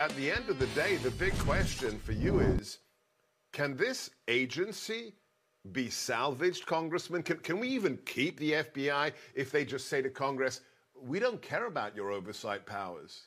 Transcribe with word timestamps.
at 0.00 0.16
the 0.16 0.30
end 0.30 0.48
of 0.48 0.58
the 0.58 0.66
day, 0.68 0.96
the 0.96 1.10
big 1.12 1.36
question 1.38 1.98
for 1.98 2.12
you 2.12 2.40
is 2.40 2.78
can 3.52 3.76
this 3.76 4.10
agency 4.28 5.12
be 5.72 5.90
salvaged, 5.90 6.64
Congressman? 6.64 7.22
Can, 7.22 7.36
can 7.36 7.60
we 7.60 7.68
even 7.68 7.98
keep 8.06 8.38
the 8.38 8.52
FBI 8.52 9.12
if 9.34 9.52
they 9.52 9.64
just 9.64 9.88
say 9.88 10.00
to 10.00 10.08
Congress, 10.08 10.62
we 10.98 11.18
don't 11.18 11.42
care 11.42 11.66
about 11.66 11.94
your 11.94 12.10
oversight 12.10 12.64
powers? 12.64 13.24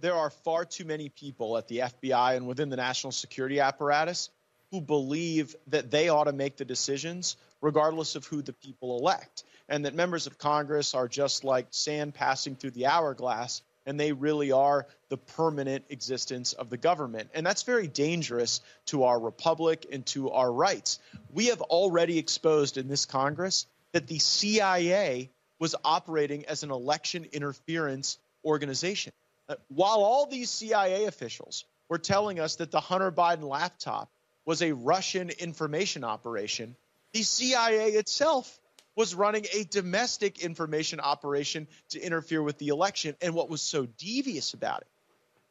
There 0.00 0.14
are 0.14 0.30
far 0.30 0.64
too 0.64 0.84
many 0.84 1.08
people 1.08 1.56
at 1.56 1.68
the 1.68 1.78
FBI 1.78 2.36
and 2.36 2.48
within 2.48 2.68
the 2.68 2.76
national 2.76 3.12
security 3.12 3.60
apparatus 3.60 4.30
who 4.72 4.80
believe 4.80 5.54
that 5.68 5.90
they 5.90 6.08
ought 6.08 6.24
to 6.24 6.32
make 6.32 6.56
the 6.56 6.64
decisions 6.64 7.36
regardless 7.60 8.16
of 8.16 8.26
who 8.26 8.42
the 8.42 8.52
people 8.52 8.98
elect, 8.98 9.44
and 9.68 9.84
that 9.84 9.94
members 9.94 10.26
of 10.26 10.38
Congress 10.38 10.94
are 10.94 11.08
just 11.08 11.44
like 11.44 11.66
sand 11.70 12.14
passing 12.14 12.54
through 12.54 12.70
the 12.70 12.86
hourglass 12.86 13.62
and 13.88 13.98
they 13.98 14.12
really 14.12 14.52
are 14.52 14.86
the 15.08 15.16
permanent 15.16 15.86
existence 15.88 16.52
of 16.52 16.68
the 16.68 16.76
government. 16.76 17.30
And 17.32 17.44
that's 17.44 17.62
very 17.62 17.88
dangerous 17.88 18.60
to 18.86 19.04
our 19.04 19.18
republic 19.18 19.86
and 19.90 20.04
to 20.06 20.30
our 20.30 20.52
rights. 20.52 20.98
We 21.32 21.46
have 21.46 21.62
already 21.62 22.18
exposed 22.18 22.76
in 22.76 22.86
this 22.86 23.06
Congress 23.06 23.66
that 23.92 24.06
the 24.06 24.18
CIA 24.18 25.30
was 25.58 25.74
operating 25.84 26.44
as 26.44 26.62
an 26.62 26.70
election 26.70 27.26
interference 27.32 28.18
organization. 28.44 29.14
Uh, 29.48 29.54
while 29.68 30.04
all 30.04 30.26
these 30.26 30.50
CIA 30.50 31.06
officials 31.06 31.64
were 31.88 31.98
telling 31.98 32.38
us 32.38 32.56
that 32.56 32.70
the 32.70 32.80
Hunter 32.80 33.10
Biden 33.10 33.48
laptop 33.48 34.10
was 34.44 34.60
a 34.60 34.72
Russian 34.72 35.30
information 35.30 36.04
operation, 36.04 36.76
the 37.14 37.22
CIA 37.22 37.92
itself 37.92 38.60
was 38.98 39.14
running 39.14 39.46
a 39.54 39.62
domestic 39.62 40.40
information 40.40 40.98
operation 40.98 41.68
to 41.88 42.00
interfere 42.00 42.42
with 42.42 42.58
the 42.58 42.66
election. 42.68 43.14
And 43.22 43.32
what 43.32 43.48
was 43.48 43.62
so 43.62 43.86
devious 43.96 44.54
about 44.54 44.80
it, 44.80 44.88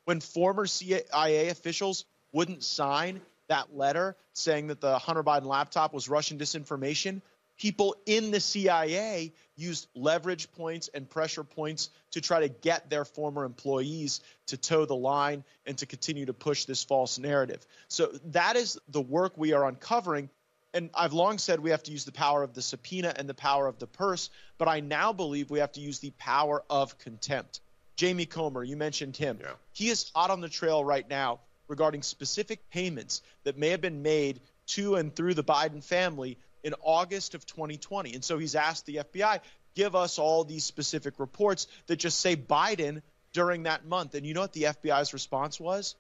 when 0.03 0.19
former 0.19 0.65
CIA 0.65 1.47
officials 1.47 2.03
wouldn't 2.33 2.61
sign 2.61 3.21
that 3.47 3.73
letter 3.73 4.17
saying 4.33 4.67
that 4.67 4.81
the 4.81 4.99
Hunter 4.99 5.23
Biden 5.23 5.45
laptop 5.45 5.93
was 5.93 6.09
Russian 6.09 6.37
disinformation, 6.37 7.21
people 7.57 7.95
in 8.05 8.31
the 8.31 8.41
CIA 8.41 9.31
used 9.55 9.87
leverage 9.95 10.51
points 10.51 10.89
and 10.93 11.09
pressure 11.09 11.45
points 11.45 11.89
to 12.11 12.19
try 12.19 12.41
to 12.41 12.49
get 12.49 12.89
their 12.89 13.05
former 13.05 13.45
employees 13.45 14.19
to 14.47 14.57
toe 14.57 14.83
the 14.83 14.93
line 14.93 15.45
and 15.65 15.77
to 15.77 15.85
continue 15.85 16.25
to 16.25 16.33
push 16.33 16.65
this 16.65 16.83
false 16.83 17.17
narrative. 17.17 17.65
So 17.87 18.07
that 18.25 18.57
is 18.57 18.77
the 18.89 19.01
work 19.01 19.37
we 19.37 19.53
are 19.53 19.65
uncovering 19.65 20.29
and 20.73 20.89
I've 20.93 21.13
long 21.13 21.37
said 21.37 21.59
we 21.59 21.71
have 21.71 21.83
to 21.83 21.91
use 21.91 22.05
the 22.05 22.11
power 22.11 22.43
of 22.43 22.53
the 22.53 22.61
subpoena 22.61 23.13
and 23.15 23.27
the 23.27 23.33
power 23.33 23.67
of 23.67 23.79
the 23.79 23.87
purse, 23.87 24.29
but 24.57 24.67
I 24.67 24.79
now 24.79 25.13
believe 25.13 25.49
we 25.49 25.59
have 25.59 25.71
to 25.73 25.81
use 25.81 25.99
the 25.99 26.11
power 26.17 26.63
of 26.69 26.97
contempt. 26.97 27.61
Jamie 27.95 28.25
Comer, 28.25 28.63
you 28.63 28.77
mentioned 28.77 29.17
him. 29.17 29.39
Yeah. 29.41 29.53
He 29.73 29.89
is 29.89 30.11
hot 30.13 30.29
on 30.29 30.41
the 30.41 30.49
trail 30.49 30.83
right 30.83 31.07
now 31.09 31.39
regarding 31.67 32.03
specific 32.03 32.69
payments 32.69 33.21
that 33.43 33.57
may 33.57 33.69
have 33.69 33.81
been 33.81 34.03
made 34.03 34.39
to 34.67 34.95
and 34.95 35.15
through 35.15 35.33
the 35.33 35.43
Biden 35.43 35.83
family 35.83 36.37
in 36.63 36.75
August 36.81 37.33
of 37.33 37.45
2020. 37.45 38.13
And 38.13 38.23
so 38.23 38.37
he's 38.37 38.55
asked 38.55 38.85
the 38.85 38.97
FBI, 38.97 39.39
give 39.73 39.95
us 39.95 40.19
all 40.19 40.43
these 40.43 40.63
specific 40.63 41.15
reports 41.17 41.67
that 41.87 41.95
just 41.95 42.19
say 42.19 42.35
Biden 42.35 43.01
during 43.33 43.63
that 43.63 43.85
month. 43.85 44.15
And 44.15 44.25
you 44.25 44.33
know 44.33 44.41
what 44.41 44.53
the 44.53 44.63
FBI's 44.63 45.13
response 45.13 45.59
was? 45.59 45.95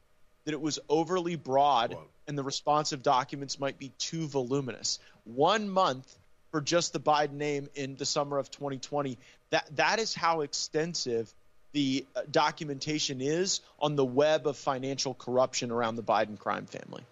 That 0.45 0.53
it 0.53 0.61
was 0.61 0.79
overly 0.87 1.35
broad 1.35 1.93
Whoa 1.93 2.07
and 2.27 2.37
the 2.37 2.43
responsive 2.43 3.01
documents 3.01 3.59
might 3.59 3.79
be 3.79 3.89
too 3.97 4.27
voluminous. 4.27 4.99
One 5.23 5.69
month 5.69 6.13
for 6.51 6.61
just 6.61 6.93
the 6.93 6.99
Biden 6.99 7.33
name 7.33 7.69
in 7.75 7.95
the 7.95 8.05
summer 8.05 8.37
of 8.37 8.51
2020. 8.51 9.17
That 9.49 9.67
that 9.75 9.99
is 9.99 10.13
how 10.13 10.41
extensive 10.41 11.33
the 11.73 12.05
uh, 12.15 12.21
documentation 12.29 13.21
is 13.21 13.61
on 13.79 13.95
the 13.95 14.05
web 14.05 14.47
of 14.47 14.57
financial 14.57 15.13
corruption 15.13 15.71
around 15.71 15.95
the 15.95 16.03
Biden 16.03 16.37
crime 16.39 16.65
family. 16.65 17.03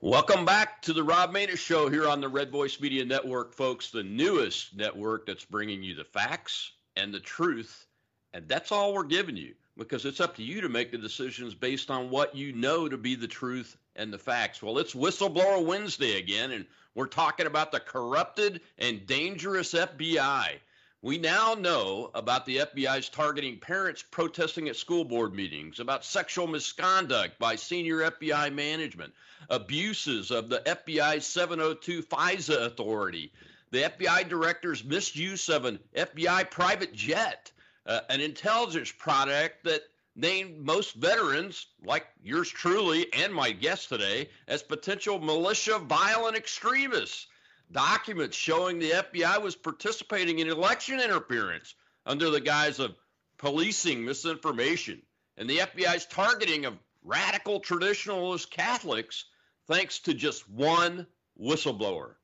Welcome 0.00 0.44
back 0.44 0.82
to 0.82 0.92
the 0.92 1.02
Rob 1.02 1.34
Maness 1.34 1.58
Show 1.58 1.88
here 1.88 2.08
on 2.08 2.20
the 2.20 2.28
Red 2.28 2.52
Voice 2.52 2.80
Media 2.80 3.04
Network, 3.04 3.52
folks, 3.52 3.90
the 3.90 4.04
newest 4.04 4.76
network 4.76 5.26
that's 5.26 5.44
bringing 5.44 5.82
you 5.82 5.96
the 5.96 6.04
facts 6.04 6.70
and 6.96 7.12
the 7.12 7.18
truth. 7.18 7.84
And 8.32 8.46
that's 8.46 8.70
all 8.70 8.94
we're 8.94 9.04
giving 9.04 9.36
you 9.36 9.54
because 9.78 10.04
it's 10.04 10.20
up 10.20 10.36
to 10.36 10.42
you 10.42 10.60
to 10.60 10.68
make 10.68 10.90
the 10.90 10.98
decisions 10.98 11.54
based 11.54 11.90
on 11.90 12.10
what 12.10 12.34
you 12.34 12.52
know 12.52 12.88
to 12.88 12.98
be 12.98 13.14
the 13.14 13.28
truth 13.28 13.76
and 13.96 14.12
the 14.12 14.18
facts. 14.18 14.62
Well, 14.62 14.78
it's 14.78 14.94
Whistleblower 14.94 15.64
Wednesday 15.64 16.18
again, 16.18 16.50
and 16.50 16.66
we're 16.94 17.06
talking 17.06 17.46
about 17.46 17.70
the 17.70 17.80
corrupted 17.80 18.60
and 18.78 19.06
dangerous 19.06 19.72
FBI. 19.72 20.58
We 21.00 21.16
now 21.16 21.54
know 21.54 22.10
about 22.12 22.44
the 22.44 22.56
FBI's 22.56 23.08
targeting 23.08 23.60
parents 23.60 24.02
protesting 24.10 24.68
at 24.68 24.74
school 24.74 25.04
board 25.04 25.32
meetings, 25.32 25.78
about 25.78 26.04
sexual 26.04 26.48
misconduct 26.48 27.38
by 27.38 27.54
senior 27.54 28.10
FBI 28.10 28.52
management, 28.52 29.14
abuses 29.48 30.32
of 30.32 30.48
the 30.48 30.58
FBI's 30.58 31.24
702 31.24 32.02
FISA 32.02 32.66
authority, 32.66 33.30
the 33.70 33.82
FBI 33.82 34.28
director's 34.28 34.82
misuse 34.82 35.48
of 35.48 35.66
an 35.66 35.78
FBI 35.94 36.50
private 36.50 36.92
jet, 36.92 37.52
uh, 37.88 38.00
an 38.10 38.20
intelligence 38.20 38.92
product 38.92 39.64
that 39.64 39.82
named 40.14 40.58
most 40.64 40.94
veterans, 40.94 41.66
like 41.84 42.06
yours 42.22 42.48
truly 42.48 43.12
and 43.14 43.32
my 43.32 43.50
guest 43.50 43.88
today, 43.88 44.28
as 44.46 44.62
potential 44.62 45.18
militia 45.18 45.78
violent 45.78 46.36
extremists. 46.36 47.26
Documents 47.72 48.36
showing 48.36 48.78
the 48.78 48.90
FBI 48.90 49.42
was 49.42 49.54
participating 49.54 50.38
in 50.38 50.48
election 50.48 51.00
interference 51.00 51.74
under 52.06 52.30
the 52.30 52.40
guise 52.40 52.78
of 52.78 52.96
policing 53.38 54.04
misinformation 54.04 55.02
and 55.36 55.48
the 55.48 55.58
FBI's 55.58 56.06
targeting 56.06 56.64
of 56.64 56.78
radical 57.04 57.60
traditionalist 57.60 58.50
Catholics 58.50 59.24
thanks 59.66 60.00
to 60.00 60.14
just 60.14 60.48
one 60.50 61.06
whistleblower. 61.40 62.14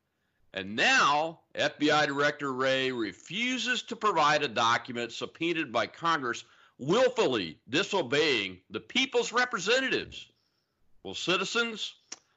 And 0.56 0.76
now, 0.76 1.40
FBI 1.56 2.06
Director 2.06 2.52
Wray 2.52 2.92
refuses 2.92 3.82
to 3.82 3.96
provide 3.96 4.44
a 4.44 4.48
document 4.48 5.10
subpoenaed 5.10 5.72
by 5.72 5.88
Congress 5.88 6.44
willfully 6.78 7.58
disobeying 7.68 8.60
the 8.70 8.78
people's 8.78 9.32
representatives. 9.32 10.24
Well, 11.02 11.14
citizens, 11.14 11.94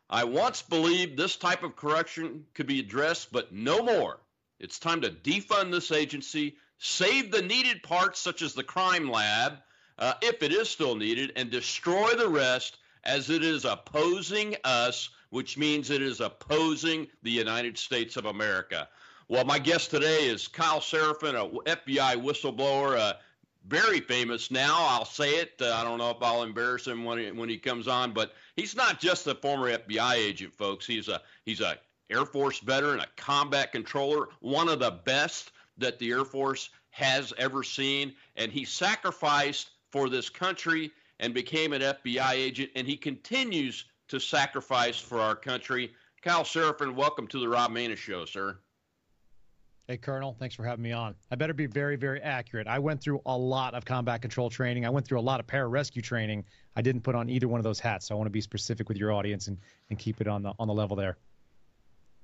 I 0.10 0.24
once 0.24 0.64
believed 0.64 1.16
this 1.16 1.36
type 1.36 1.62
of 1.62 1.76
corruption 1.76 2.48
could 2.56 2.66
be 2.66 2.80
addressed, 2.80 3.32
but 3.32 3.54
no 3.54 3.84
more. 3.84 4.20
It's 4.60 4.80
time 4.80 5.02
to 5.02 5.12
defund 5.12 5.70
this 5.70 5.92
agency, 5.92 6.58
save 6.80 7.30
the 7.30 7.44
needed 7.44 7.84
parts, 7.84 8.20
such 8.20 8.42
as 8.42 8.56
the 8.56 8.64
crime 8.64 9.12
lab, 9.12 9.60
uh, 10.00 10.16
if 10.24 10.42
it 10.42 10.52
is 10.52 10.70
still 10.70 10.96
needed, 10.96 11.34
and 11.36 11.52
destroy 11.52 12.16
the 12.16 12.30
rest 12.30 12.78
as 13.04 13.30
it 13.30 13.44
is 13.44 13.66
opposing 13.66 14.56
us, 14.64 15.10
which 15.30 15.58
means 15.58 15.90
it 15.90 16.02
is 16.02 16.20
opposing 16.22 17.08
the 17.24 17.32
United 17.32 17.78
States 17.78 18.18
of 18.18 18.26
America. 18.26 18.88
Well, 19.28 19.46
my 19.46 19.60
guest 19.60 19.92
today 19.92 20.28
is 20.28 20.48
Kyle 20.48 20.80
Seraphin, 20.80 21.36
a 21.36 21.76
FBI 21.76 22.16
whistleblower. 22.16 22.98
Uh, 22.98 23.14
very 23.68 24.00
famous 24.00 24.50
now. 24.50 24.78
I'll 24.80 25.06
say 25.06 25.36
it. 25.36 25.54
Uh, 25.62 25.74
I 25.74 25.84
don't 25.84 25.98
know 25.98 26.12
if 26.12 26.22
I'll 26.22 26.44
embarrass 26.44 26.88
him 26.88 27.04
when 27.04 27.18
he, 27.18 27.32
when 27.32 27.50
he 27.50 27.58
comes 27.58 27.88
on, 27.88 28.14
but 28.14 28.32
he's 28.56 28.76
not 28.76 29.00
just 29.00 29.28
a 29.28 29.36
former 29.36 29.70
FBI 29.78 30.14
agent, 30.14 30.54
folks. 30.54 30.86
He's 30.86 31.10
a 31.10 31.22
he's 31.44 31.60
a 31.60 31.78
Air 32.10 32.26
Force 32.26 32.60
veteran, 32.60 33.02
a 33.02 33.08
combat 33.18 33.74
controller, 33.74 34.30
one 34.40 34.70
of 34.70 34.80
the 34.80 34.92
best 34.92 35.52
that 35.78 36.00
the 36.00 36.12
Air 36.12 36.24
Force 36.24 36.70
has 36.92 37.34
ever 37.38 37.64
seen, 37.64 38.14
and 38.38 38.52
he 38.52 38.64
sacrificed 38.64 39.72
for 39.92 40.10
this 40.10 40.30
country 40.30 40.92
and 41.20 41.34
became 41.34 41.74
an 41.74 41.82
FBI 41.82 42.34
agent, 42.34 42.72
and 42.76 42.88
he 42.88 42.98
continues 42.98 43.86
to 44.10 44.20
sacrifice 44.20 45.00
for 45.00 45.20
our 45.20 45.36
country. 45.36 45.94
Kyle 46.22 46.44
Seraphin, 46.44 46.96
welcome 46.96 47.28
to 47.28 47.40
the 47.40 47.48
Rob 47.48 47.72
Maness 47.72 47.98
Show, 47.98 48.26
sir. 48.26 48.58
Hey, 49.88 49.96
Colonel, 49.96 50.36
thanks 50.38 50.54
for 50.54 50.66
having 50.66 50.84
me 50.84 50.92
on. 50.92 51.16
I 51.32 51.36
better 51.36 51.54
be 51.54 51.66
very, 51.66 51.96
very 51.96 52.22
accurate. 52.22 52.68
I 52.68 52.80
went 52.80 53.00
through 53.00 53.22
a 53.26 53.38
lot 53.38 53.74
of 53.74 53.86
combat 53.86 54.22
control 54.22 54.50
training. 54.50 54.86
I 54.86 54.90
went 54.90 55.08
through 55.08 55.20
a 55.20 55.22
lot 55.22 55.40
of 55.40 55.48
pararescue 55.48 56.04
training. 56.04 56.44
I 56.76 56.82
didn't 56.82 57.02
put 57.02 57.16
on 57.16 57.30
either 57.30 57.48
one 57.48 57.62
of 57.62 57.64
those 57.64 57.80
hats, 57.80 58.08
so 58.08 58.16
I 58.16 58.18
want 58.18 58.28
to 58.28 58.32
be 58.32 58.42
specific 58.42 58.90
with 58.90 58.98
your 58.98 59.14
audience 59.14 59.48
and, 59.48 59.58
and 59.90 59.98
keep 59.98 60.20
it 60.20 60.28
on 60.28 60.44
the 60.44 60.52
on 60.60 60.68
the 60.68 60.74
level 60.74 60.98
there. 60.98 61.18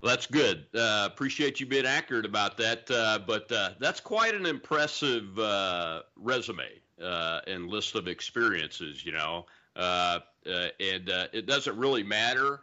Well, 0.02 0.10
that's 0.10 0.26
good. 0.26 0.66
Uh, 0.76 1.08
appreciate 1.10 1.62
you 1.62 1.66
being 1.66 1.86
accurate 1.86 2.26
about 2.26 2.58
that. 2.58 2.92
Uh, 2.92 3.20
but 3.26 3.50
uh, 3.50 3.70
that's 3.80 4.02
quite 4.02 4.36
an 4.36 4.46
impressive 4.46 5.40
uh, 5.40 6.02
resume 6.18 6.68
uh, 7.02 7.42
and 7.48 7.68
list 7.68 7.96
of 7.96 8.08
experiences, 8.08 9.06
you 9.06 9.12
know. 9.12 9.46
Uh, 9.76 10.20
and 10.46 11.10
it 11.32 11.46
doesn't 11.48 11.78
really 11.78 12.04
matter 12.04 12.62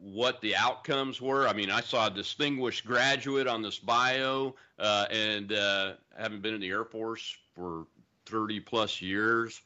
what 0.00 0.40
the 0.40 0.56
outcomes 0.56 1.20
were. 1.20 1.46
I 1.46 1.52
mean, 1.52 1.70
I 1.70 1.80
saw 1.80 2.06
a 2.06 2.10
distinguished 2.10 2.86
graduate 2.86 3.46
on 3.46 3.62
this 3.62 3.78
bio, 3.78 4.54
uh, 4.78 5.06
and 5.10 5.52
uh, 5.52 5.92
haven't 6.18 6.42
been 6.42 6.54
in 6.54 6.60
the 6.60 6.70
Air 6.70 6.84
Force 6.84 7.36
for 7.54 7.86
30 8.26 8.60
plus 8.60 9.02
years. 9.02 9.60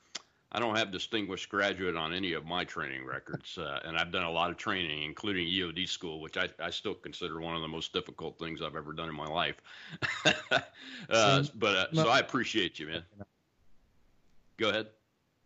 I 0.51 0.61
don't 0.61 0.77
have 0.77 0.93
distinguished 0.93 1.49
graduate 1.49 1.97
on 1.97 2.13
any 2.13 2.33
of 2.33 2.45
my 2.47 2.65
training 2.65 3.05
records, 3.05 3.59
uh, 3.59 3.81
and 3.85 3.97
I've 3.97 4.13
done 4.13 4.23
a 4.23 4.31
lot 4.31 4.51
of 4.51 4.57
training, 4.57 5.03
including 5.03 5.47
EOD 5.47 5.89
school, 5.89 6.21
which 6.21 6.37
I, 6.37 6.49
I 6.61 6.71
still 6.71 6.95
consider 6.95 7.41
one 7.41 7.57
of 7.57 7.63
the 7.63 7.69
most 7.69 7.93
difficult 7.93 8.39
things 8.39 8.63
I've 8.63 8.77
ever 8.77 8.93
done 8.93 9.09
in 9.09 9.17
my 9.17 9.27
life. 9.27 9.61
uh, 11.11 11.43
but 11.57 11.77
uh, 11.77 11.87
so 11.93 12.09
I 12.09 12.21
appreciate 12.21 12.79
you, 12.79 12.87
man. 12.87 13.03
Go 14.59 14.71
ahead. 14.71 14.87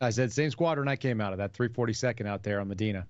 I 0.00 0.10
said 0.10 0.32
same 0.32 0.50
squadron 0.50 0.88
I 0.88 0.96
came 0.96 1.20
out 1.20 1.32
of 1.32 1.38
that 1.38 1.52
342nd 1.52 2.26
out 2.26 2.42
there 2.42 2.60
on 2.60 2.68
Medina. 2.68 3.06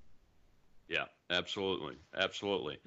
Yeah, 0.89 1.05
absolutely, 1.31 1.97
absolutely. 2.17 2.79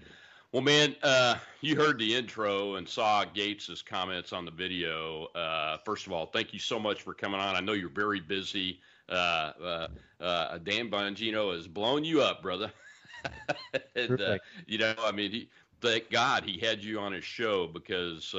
Well, 0.51 0.63
man, 0.63 0.95
uh, 1.01 1.35
you 1.61 1.75
heard 1.77 1.97
the 1.97 2.13
intro 2.15 2.75
and 2.75 2.87
saw 2.87 3.23
Gaetz's 3.23 3.81
comments 3.81 4.33
on 4.33 4.43
the 4.43 4.51
video. 4.51 5.25
Uh, 5.27 5.77
first 5.85 6.07
of 6.07 6.13
all, 6.13 6.25
thank 6.25 6.51
you 6.51 6.59
so 6.59 6.77
much 6.77 7.03
for 7.03 7.13
coming 7.13 7.39
on. 7.39 7.55
I 7.55 7.61
know 7.61 7.71
you're 7.71 7.89
very 7.89 8.19
busy. 8.19 8.81
Uh, 9.07 9.51
uh, 9.63 9.87
uh 10.19 10.57
Dan 10.57 10.89
Bongino 10.89 11.55
has 11.55 11.67
blown 11.67 12.03
you 12.03 12.21
up, 12.21 12.41
brother. 12.41 12.71
and, 13.95 14.19
uh, 14.19 14.37
you 14.65 14.77
know, 14.77 14.93
I 14.99 15.11
mean, 15.11 15.31
he, 15.31 15.49
thank 15.79 16.09
God 16.09 16.43
he 16.43 16.59
had 16.59 16.83
you 16.83 16.99
on 16.99 17.13
his 17.13 17.23
show 17.23 17.67
because 17.67 18.35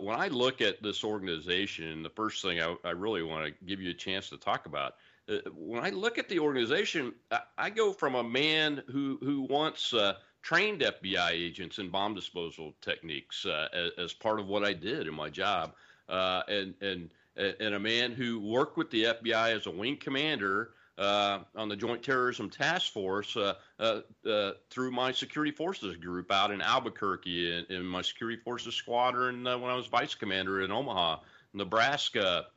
when 0.00 0.16
I 0.18 0.28
look 0.28 0.60
at 0.60 0.82
this 0.82 1.04
organization, 1.04 2.02
the 2.02 2.10
first 2.10 2.42
thing 2.42 2.60
I, 2.60 2.76
I 2.84 2.90
really 2.90 3.22
want 3.22 3.46
to 3.46 3.64
give 3.64 3.80
you 3.80 3.90
a 3.90 3.94
chance 3.94 4.28
to 4.30 4.36
talk 4.36 4.66
about 4.66 4.94
uh, 5.30 5.38
when 5.54 5.84
I 5.84 5.90
look 5.90 6.18
at 6.18 6.28
the 6.28 6.38
organization, 6.38 7.12
I, 7.30 7.40
I 7.56 7.70
go 7.70 7.92
from 7.92 8.14
a 8.14 8.22
man 8.22 8.82
who 8.90 9.18
who 9.22 9.42
once 9.42 9.94
uh, 9.94 10.14
trained 10.42 10.80
FBI 10.80 11.30
agents 11.30 11.78
in 11.78 11.90
bomb 11.90 12.14
disposal 12.14 12.74
techniques 12.80 13.46
uh, 13.46 13.68
as, 13.72 13.90
as, 13.98 14.12
part 14.12 14.40
of 14.40 14.48
what 14.48 14.64
I 14.64 14.72
did 14.72 15.06
in 15.06 15.14
my 15.14 15.28
job, 15.28 15.74
uh, 16.08 16.42
and 16.48 16.74
and 16.80 17.10
and 17.36 17.74
a 17.74 17.80
man 17.80 18.12
who 18.12 18.40
worked 18.40 18.76
with 18.76 18.90
the 18.90 19.04
FBI 19.04 19.56
as 19.56 19.66
a 19.66 19.70
wing 19.70 19.96
commander. 19.96 20.70
Uh, 21.00 21.38
on 21.56 21.70
the 21.70 21.76
Joint 21.76 22.02
Terrorism 22.02 22.50
Task 22.50 22.92
Force 22.92 23.34
uh, 23.34 23.54
through 24.68 24.90
my 24.90 25.12
security 25.12 25.50
forces 25.50 25.96
group 25.96 26.30
out 26.30 26.50
in 26.50 26.60
Albuquerque 26.60 27.66
in 27.70 27.86
my 27.86 28.02
security 28.02 28.36
forces 28.36 28.74
squadron 28.74 29.44
when 29.44 29.64
I 29.64 29.74
was 29.74 29.86
vice 29.86 30.14
commander 30.14 30.60
in 30.60 30.70
Omaha, 30.70 31.20
Nebraska. 31.54 32.48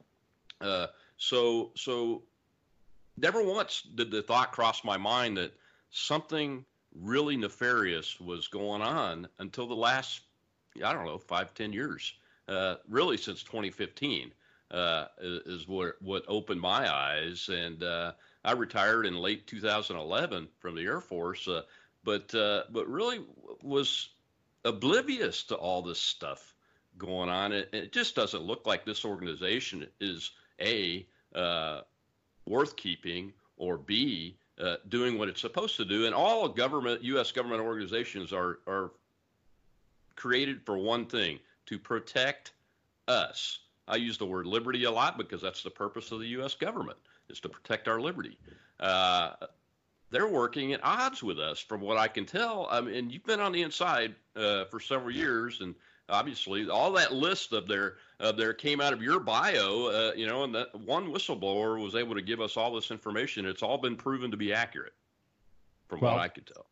so 1.18 1.72
so 1.76 2.24
never 3.18 3.44
once 3.44 3.84
did 3.96 4.12
the 4.12 4.22
thought 4.22 4.52
cross 4.52 4.84
my 4.84 4.98
mind 4.98 5.38
that 5.38 5.54
something 5.92 6.66
really 7.00 7.38
nefarious 7.38 8.20
was 8.20 8.48
going 8.48 8.82
on 8.82 9.28
until 9.40 9.68
the 9.68 9.76
last, 9.76 10.22
I 10.84 10.94
don't 10.94 11.06
know, 11.06 11.18
five, 11.18 11.54
ten 11.54 11.74
years. 11.74 12.14
Uh, 12.48 12.76
really, 12.90 13.18
since 13.18 13.42
2015 13.44 14.34
uh, 14.72 15.06
is 15.22 15.68
what 15.68 16.02
what 16.02 16.24
opened 16.28 16.60
my 16.60 16.94
eyes, 16.94 17.50
and 17.50 17.84
uh, 17.84 18.12
I 18.46 18.52
retired 18.52 19.06
in 19.06 19.16
late 19.16 19.48
2011 19.48 20.50
from 20.60 20.76
the 20.76 20.84
Air 20.84 21.00
Force, 21.00 21.48
uh, 21.48 21.62
but 22.04 22.34
uh, 22.36 22.64
but 22.70 22.88
really 22.88 23.22
was 23.62 24.10
oblivious 24.66 25.44
to 25.44 25.56
all 25.56 25.82
this 25.82 26.00
stuff 26.00 26.54
going 26.98 27.30
on. 27.30 27.54
It, 27.54 27.70
it 27.72 27.94
just 27.94 28.16
doesn't 28.16 28.44
look 28.44 28.68
like 28.68 28.86
this 28.86 29.06
organization 29.06 29.88
is 30.02 30.32
a 30.60 31.08
uh, 31.34 31.82
worth 32.46 32.76
keeping, 32.76 33.32
or 33.58 33.78
B, 33.78 34.38
uh, 34.60 34.76
doing 34.90 35.18
what 35.18 35.30
it's 35.30 35.42
supposed 35.42 35.78
to 35.78 35.86
do. 35.86 36.06
And 36.06 36.14
all 36.14 36.50
government, 36.50 37.02
U.S. 37.04 37.32
government 37.32 37.62
organizations 37.62 38.34
are 38.34 38.60
are 38.68 38.92
created 40.18 40.66
for 40.66 40.78
one 40.78 41.06
thing: 41.06 41.40
to 41.68 41.80
protect 41.80 42.52
us. 43.08 43.60
I 43.88 43.96
use 43.96 44.18
the 44.18 44.26
word 44.26 44.48
liberty 44.48 44.84
a 44.84 44.92
lot 44.92 45.18
because 45.18 45.42
that's 45.42 45.64
the 45.64 45.70
purpose 45.70 46.12
of 46.12 46.20
the 46.20 46.28
U.S. 46.28 46.56
government 46.56 46.98
is 47.30 47.40
to 47.42 47.50
protect 47.50 47.88
our 47.88 48.00
liberty. 48.00 48.38
Uh, 48.80 49.32
they're 50.10 50.28
working 50.28 50.74
at 50.74 50.80
odds 50.84 51.24
with 51.24 51.40
us, 51.40 51.60
from 51.60 51.82
what 51.82 51.98
I 51.98 52.08
can 52.08 52.26
tell. 52.26 52.68
I 52.70 52.82
mean, 52.82 53.10
you've 53.10 53.24
been 53.24 53.40
on 53.40 53.52
the 53.52 53.64
inside 53.64 54.14
uh, 54.36 54.66
for 54.66 54.80
several 54.80 55.12
years, 55.12 55.62
and 55.62 55.74
obviously 56.10 56.70
all 56.70 56.92
that 56.92 57.14
list 57.14 57.54
of 57.54 57.68
their 57.68 57.96
of 58.20 58.38
their 58.38 58.54
came 58.54 58.82
out 58.82 58.94
of 58.94 59.02
your 59.02 59.20
bio 59.20 59.88
uh, 59.88 60.12
you 60.16 60.28
know 60.28 60.44
and 60.44 60.54
that 60.54 60.74
one 60.76 61.08
whistleblower 61.08 61.82
was 61.82 61.96
able 61.96 62.14
to 62.14 62.22
give 62.22 62.42
us 62.42 62.58
all 62.58 62.74
this 62.74 62.92
information 62.92 63.46
it's 63.46 63.64
all 63.64 63.78
been 63.78 63.96
proven 63.96 64.30
to 64.30 64.38
be 64.38 64.54
accurate 64.54 64.94
from 65.88 66.02
well, 66.02 66.14
what 66.14 66.22
i 66.22 66.28
could 66.28 66.46
tell 66.46 66.66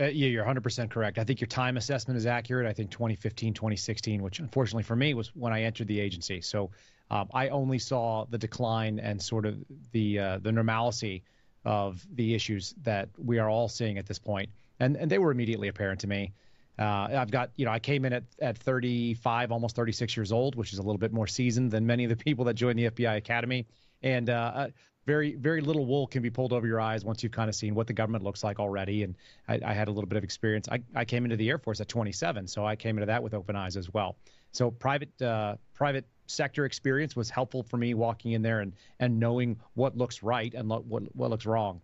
uh, 0.00 0.04
yeah 0.04 0.28
you're 0.28 0.44
100% 0.44 0.90
correct. 0.90 1.18
I 1.18 1.24
think 1.24 1.40
your 1.40 1.48
time 1.48 1.76
assessment 1.76 2.16
is 2.16 2.26
accurate. 2.26 2.66
I 2.66 2.72
think 2.72 2.90
2015 2.90 3.54
2016 3.54 4.22
which 4.22 4.38
unfortunately 4.38 4.82
for 4.82 4.96
me 4.96 5.14
was 5.14 5.34
when 5.34 5.52
i 5.52 5.62
entered 5.62 5.88
the 5.88 6.00
agency. 6.00 6.40
So 6.40 6.70
um, 7.10 7.28
i 7.34 7.48
only 7.48 7.78
saw 7.78 8.26
the 8.30 8.38
decline 8.38 8.98
and 8.98 9.20
sort 9.20 9.46
of 9.46 9.56
the 9.92 10.18
uh, 10.18 10.38
the 10.38 10.52
normalcy 10.52 11.22
of 11.64 12.06
the 12.14 12.34
issues 12.34 12.74
that 12.82 13.08
we 13.18 13.38
are 13.38 13.48
all 13.48 13.68
seeing 13.68 13.98
at 13.98 14.06
this 14.06 14.18
point. 14.18 14.50
And 14.78 14.96
and 14.96 15.10
they 15.10 15.18
were 15.18 15.30
immediately 15.30 15.68
apparent 15.68 16.00
to 16.00 16.06
me. 16.06 16.32
Uh, 16.78 17.08
I've 17.12 17.30
got, 17.30 17.50
you 17.56 17.66
know, 17.66 17.72
I 17.72 17.78
came 17.78 18.06
in 18.06 18.14
at, 18.14 18.22
at 18.40 18.56
35, 18.56 19.52
almost 19.52 19.76
36 19.76 20.16
years 20.16 20.32
old, 20.32 20.54
which 20.54 20.72
is 20.72 20.78
a 20.78 20.82
little 20.82 20.96
bit 20.96 21.12
more 21.12 21.26
seasoned 21.26 21.70
than 21.70 21.86
many 21.86 22.04
of 22.04 22.10
the 22.10 22.16
people 22.24 22.44
that 22.46 22.54
joined 22.54 22.78
the 22.78 22.90
FBI 22.90 23.16
Academy. 23.18 23.66
And 24.02 24.30
uh, 24.30 24.68
very, 25.10 25.34
very 25.34 25.60
little 25.60 25.86
wool 25.86 26.06
can 26.06 26.22
be 26.22 26.30
pulled 26.30 26.52
over 26.52 26.68
your 26.68 26.80
eyes 26.80 27.04
once 27.04 27.20
you've 27.20 27.32
kind 27.32 27.48
of 27.48 27.56
seen 27.56 27.74
what 27.74 27.88
the 27.88 27.92
government 27.92 28.22
looks 28.22 28.44
like 28.44 28.60
already. 28.60 29.02
And 29.02 29.16
I, 29.48 29.58
I 29.64 29.72
had 29.74 29.88
a 29.88 29.90
little 29.90 30.06
bit 30.06 30.16
of 30.16 30.22
experience. 30.22 30.68
I, 30.70 30.80
I 30.94 31.04
came 31.04 31.24
into 31.24 31.36
the 31.36 31.48
Air 31.48 31.58
Force 31.58 31.80
at 31.80 31.88
27, 31.88 32.46
so 32.46 32.64
I 32.64 32.76
came 32.76 32.96
into 32.96 33.06
that 33.06 33.20
with 33.20 33.34
open 33.34 33.56
eyes 33.56 33.76
as 33.76 33.92
well. 33.92 34.14
So 34.52 34.70
private, 34.70 35.20
uh, 35.20 35.56
private 35.74 36.04
sector 36.28 36.64
experience 36.64 37.16
was 37.16 37.28
helpful 37.28 37.64
for 37.64 37.76
me 37.76 37.92
walking 37.92 38.32
in 38.32 38.42
there 38.42 38.60
and, 38.60 38.72
and 39.00 39.18
knowing 39.18 39.58
what 39.74 39.96
looks 39.96 40.22
right 40.22 40.54
and 40.54 40.68
lo- 40.68 40.84
what, 40.86 41.02
what 41.16 41.30
looks 41.30 41.44
wrong. 41.44 41.80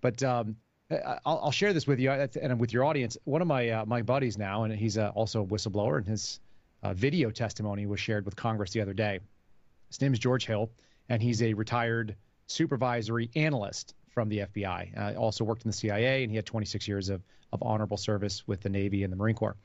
But 0.00 0.22
um, 0.22 0.56
I'll, 0.90 1.40
I'll, 1.44 1.50
share 1.50 1.74
this 1.74 1.86
with 1.86 1.98
you 1.98 2.10
and 2.10 2.58
with 2.58 2.72
your 2.72 2.86
audience. 2.86 3.18
One 3.24 3.42
of 3.42 3.48
my 3.48 3.68
uh, 3.68 3.84
my 3.84 4.00
buddies 4.00 4.38
now, 4.38 4.64
and 4.64 4.74
he's 4.74 4.96
uh, 4.96 5.10
also 5.14 5.42
a 5.42 5.46
whistleblower, 5.46 5.98
and 5.98 6.06
his 6.06 6.40
uh, 6.82 6.94
video 6.94 7.30
testimony 7.30 7.84
was 7.84 8.00
shared 8.00 8.24
with 8.24 8.36
Congress 8.36 8.70
the 8.70 8.80
other 8.80 8.94
day. 8.94 9.20
His 9.88 10.00
name 10.00 10.14
is 10.14 10.18
George 10.18 10.46
Hill, 10.46 10.70
and 11.10 11.22
he's 11.22 11.42
a 11.42 11.52
retired 11.52 12.16
supervisory 12.50 13.30
analyst 13.36 13.94
from 14.08 14.28
the 14.28 14.38
FBI. 14.38 14.98
Uh, 14.98 15.18
also 15.18 15.44
worked 15.44 15.64
in 15.64 15.68
the 15.68 15.76
CIA, 15.76 16.22
and 16.22 16.30
he 16.30 16.36
had 16.36 16.46
26 16.46 16.88
years 16.88 17.08
of 17.08 17.22
of 17.52 17.62
honorable 17.62 17.96
service 17.96 18.46
with 18.46 18.60
the 18.60 18.68
Navy 18.68 19.02
and 19.02 19.12
the 19.12 19.16
Marine 19.16 19.34
Corps. 19.34 19.56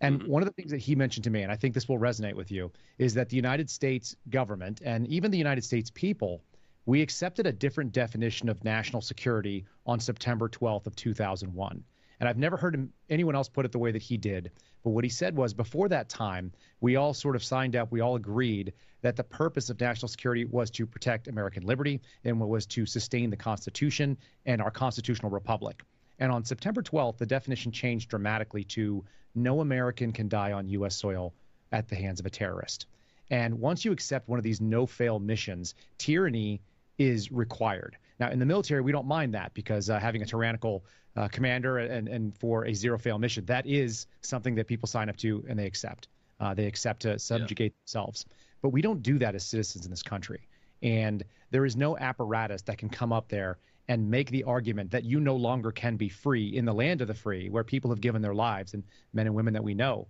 And 0.00 0.20
mm-hmm. 0.20 0.30
one 0.30 0.42
of 0.42 0.48
the 0.48 0.52
things 0.52 0.72
that 0.72 0.78
he 0.78 0.96
mentioned 0.96 1.24
to 1.24 1.30
me, 1.30 1.42
and 1.42 1.52
I 1.52 1.56
think 1.56 1.74
this 1.74 1.88
will 1.88 1.98
resonate 1.98 2.34
with 2.34 2.50
you, 2.50 2.72
is 2.98 3.14
that 3.14 3.28
the 3.28 3.36
United 3.36 3.70
States 3.70 4.16
government 4.28 4.80
and 4.84 5.06
even 5.06 5.30
the 5.30 5.38
United 5.38 5.64
States 5.64 5.90
people 5.90 6.42
we 6.88 7.02
accepted 7.02 7.46
a 7.46 7.52
different 7.52 7.92
definition 7.92 8.48
of 8.48 8.64
national 8.64 9.02
security 9.02 9.66
on 9.84 10.00
September 10.00 10.48
12th 10.48 10.86
of 10.86 10.96
2001. 10.96 11.84
And 12.18 12.26
I've 12.26 12.38
never 12.38 12.56
heard 12.56 12.74
him, 12.74 12.94
anyone 13.10 13.36
else 13.36 13.46
put 13.46 13.66
it 13.66 13.72
the 13.72 13.78
way 13.78 13.92
that 13.92 14.00
he 14.00 14.16
did. 14.16 14.50
But 14.82 14.90
what 14.90 15.04
he 15.04 15.10
said 15.10 15.36
was 15.36 15.52
before 15.52 15.90
that 15.90 16.08
time, 16.08 16.50
we 16.80 16.96
all 16.96 17.12
sort 17.12 17.36
of 17.36 17.44
signed 17.44 17.76
up, 17.76 17.92
we 17.92 18.00
all 18.00 18.16
agreed 18.16 18.72
that 19.02 19.16
the 19.16 19.24
purpose 19.24 19.70
of 19.70 19.80
national 19.80 20.08
security 20.08 20.44
was 20.44 20.70
to 20.72 20.86
protect 20.86 21.28
American 21.28 21.64
liberty 21.64 22.00
and 22.24 22.40
was 22.40 22.66
to 22.66 22.86
sustain 22.86 23.30
the 23.30 23.36
Constitution 23.36 24.16
and 24.46 24.60
our 24.60 24.70
constitutional 24.70 25.30
republic. 25.30 25.82
And 26.18 26.32
on 26.32 26.44
September 26.44 26.82
12th, 26.82 27.18
the 27.18 27.26
definition 27.26 27.70
changed 27.70 28.10
dramatically 28.10 28.64
to 28.64 29.04
no 29.34 29.60
American 29.60 30.12
can 30.12 30.28
die 30.28 30.52
on 30.52 30.68
U.S. 30.68 30.96
soil 30.96 31.32
at 31.70 31.88
the 31.88 31.94
hands 31.94 32.18
of 32.18 32.26
a 32.26 32.30
terrorist. 32.30 32.86
And 33.30 33.60
once 33.60 33.84
you 33.84 33.92
accept 33.92 34.28
one 34.28 34.38
of 34.38 34.42
these 34.42 34.60
no 34.60 34.86
fail 34.86 35.18
missions, 35.18 35.74
tyranny 35.98 36.60
is 36.96 37.30
required. 37.30 37.96
Now, 38.18 38.30
in 38.30 38.38
the 38.38 38.46
military, 38.46 38.80
we 38.80 38.90
don't 38.90 39.06
mind 39.06 39.34
that 39.34 39.54
because 39.54 39.90
uh, 39.90 40.00
having 40.00 40.22
a 40.22 40.26
tyrannical 40.26 40.84
uh, 41.16 41.28
commander 41.28 41.78
and, 41.78 42.08
and 42.08 42.36
for 42.36 42.64
a 42.64 42.74
zero 42.74 42.98
fail 42.98 43.18
mission, 43.18 43.44
that 43.46 43.66
is 43.66 44.06
something 44.22 44.54
that 44.56 44.66
people 44.66 44.88
sign 44.88 45.08
up 45.08 45.16
to 45.18 45.44
and 45.48 45.58
they 45.58 45.66
accept. 45.66 46.08
Uh, 46.40 46.54
they 46.54 46.66
accept 46.66 47.02
to 47.02 47.18
subjugate 47.18 47.72
yeah. 47.72 47.80
themselves. 47.84 48.24
But 48.62 48.70
we 48.70 48.82
don't 48.82 49.02
do 49.02 49.18
that 49.18 49.34
as 49.34 49.44
citizens 49.44 49.84
in 49.84 49.90
this 49.90 50.02
country. 50.02 50.48
And 50.82 51.24
there 51.50 51.64
is 51.64 51.76
no 51.76 51.96
apparatus 51.98 52.62
that 52.62 52.78
can 52.78 52.88
come 52.88 53.12
up 53.12 53.28
there 53.28 53.58
and 53.88 54.10
make 54.10 54.30
the 54.30 54.44
argument 54.44 54.90
that 54.90 55.04
you 55.04 55.18
no 55.18 55.36
longer 55.36 55.72
can 55.72 55.96
be 55.96 56.08
free 56.08 56.48
in 56.48 56.64
the 56.64 56.74
land 56.74 57.00
of 57.00 57.08
the 57.08 57.14
free, 57.14 57.48
where 57.48 57.64
people 57.64 57.90
have 57.90 58.00
given 58.00 58.20
their 58.20 58.34
lives 58.34 58.74
and 58.74 58.84
men 59.12 59.26
and 59.26 59.34
women 59.34 59.54
that 59.54 59.64
we 59.64 59.74
know 59.74 60.06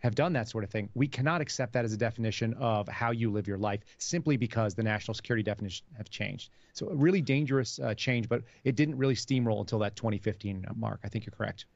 have 0.00 0.14
done 0.14 0.32
that 0.32 0.48
sort 0.48 0.64
of 0.64 0.70
thing. 0.70 0.88
We 0.94 1.06
cannot 1.06 1.40
accept 1.40 1.74
that 1.74 1.84
as 1.84 1.92
a 1.92 1.96
definition 1.96 2.54
of 2.54 2.88
how 2.88 3.10
you 3.12 3.30
live 3.30 3.46
your 3.46 3.58
life 3.58 3.80
simply 3.98 4.36
because 4.36 4.74
the 4.74 4.82
national 4.82 5.14
security 5.14 5.42
definition 5.42 5.86
have 5.96 6.10
changed. 6.10 6.50
So 6.72 6.88
a 6.88 6.94
really 6.94 7.20
dangerous 7.20 7.78
uh, 7.78 7.94
change, 7.94 8.28
but 8.28 8.42
it 8.64 8.76
didn't 8.76 8.96
really 8.96 9.14
steamroll 9.14 9.60
until 9.60 9.78
that 9.80 9.96
2015 9.96 10.66
mark. 10.74 11.00
I 11.04 11.08
think 11.08 11.26
you're 11.26 11.34
correct. 11.36 11.66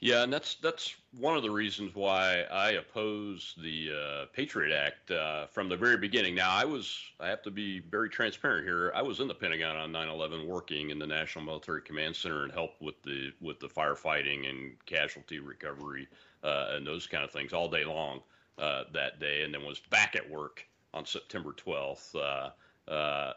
Yeah, 0.00 0.22
and 0.22 0.32
that's 0.32 0.54
that's 0.56 0.94
one 1.18 1.36
of 1.36 1.42
the 1.42 1.50
reasons 1.50 1.92
why 1.96 2.42
I 2.52 2.72
oppose 2.72 3.56
the 3.60 3.90
uh, 3.90 4.26
Patriot 4.32 4.72
Act 4.72 5.10
uh, 5.10 5.46
from 5.46 5.68
the 5.68 5.76
very 5.76 5.96
beginning. 5.96 6.36
Now, 6.36 6.52
I 6.52 6.64
was 6.64 6.96
I 7.18 7.26
have 7.26 7.42
to 7.42 7.50
be 7.50 7.80
very 7.80 8.08
transparent 8.08 8.64
here. 8.64 8.92
I 8.94 9.02
was 9.02 9.18
in 9.18 9.26
the 9.26 9.34
Pentagon 9.34 9.74
on 9.74 9.90
9/11, 9.90 10.46
working 10.46 10.90
in 10.90 11.00
the 11.00 11.06
National 11.06 11.44
Military 11.44 11.82
Command 11.82 12.14
Center 12.14 12.44
and 12.44 12.52
helped 12.52 12.80
with 12.80 13.02
the 13.02 13.32
with 13.40 13.58
the 13.58 13.66
firefighting 13.66 14.48
and 14.48 14.76
casualty 14.86 15.40
recovery 15.40 16.06
uh, 16.44 16.68
and 16.70 16.86
those 16.86 17.08
kind 17.08 17.24
of 17.24 17.32
things 17.32 17.52
all 17.52 17.68
day 17.68 17.84
long 17.84 18.20
uh, 18.56 18.84
that 18.92 19.18
day, 19.18 19.42
and 19.42 19.52
then 19.52 19.64
was 19.64 19.80
back 19.90 20.14
at 20.14 20.28
work 20.30 20.64
on 20.94 21.04
September 21.04 21.52
12th, 21.52 22.14
uh, 22.14 22.90
uh, 22.90 23.32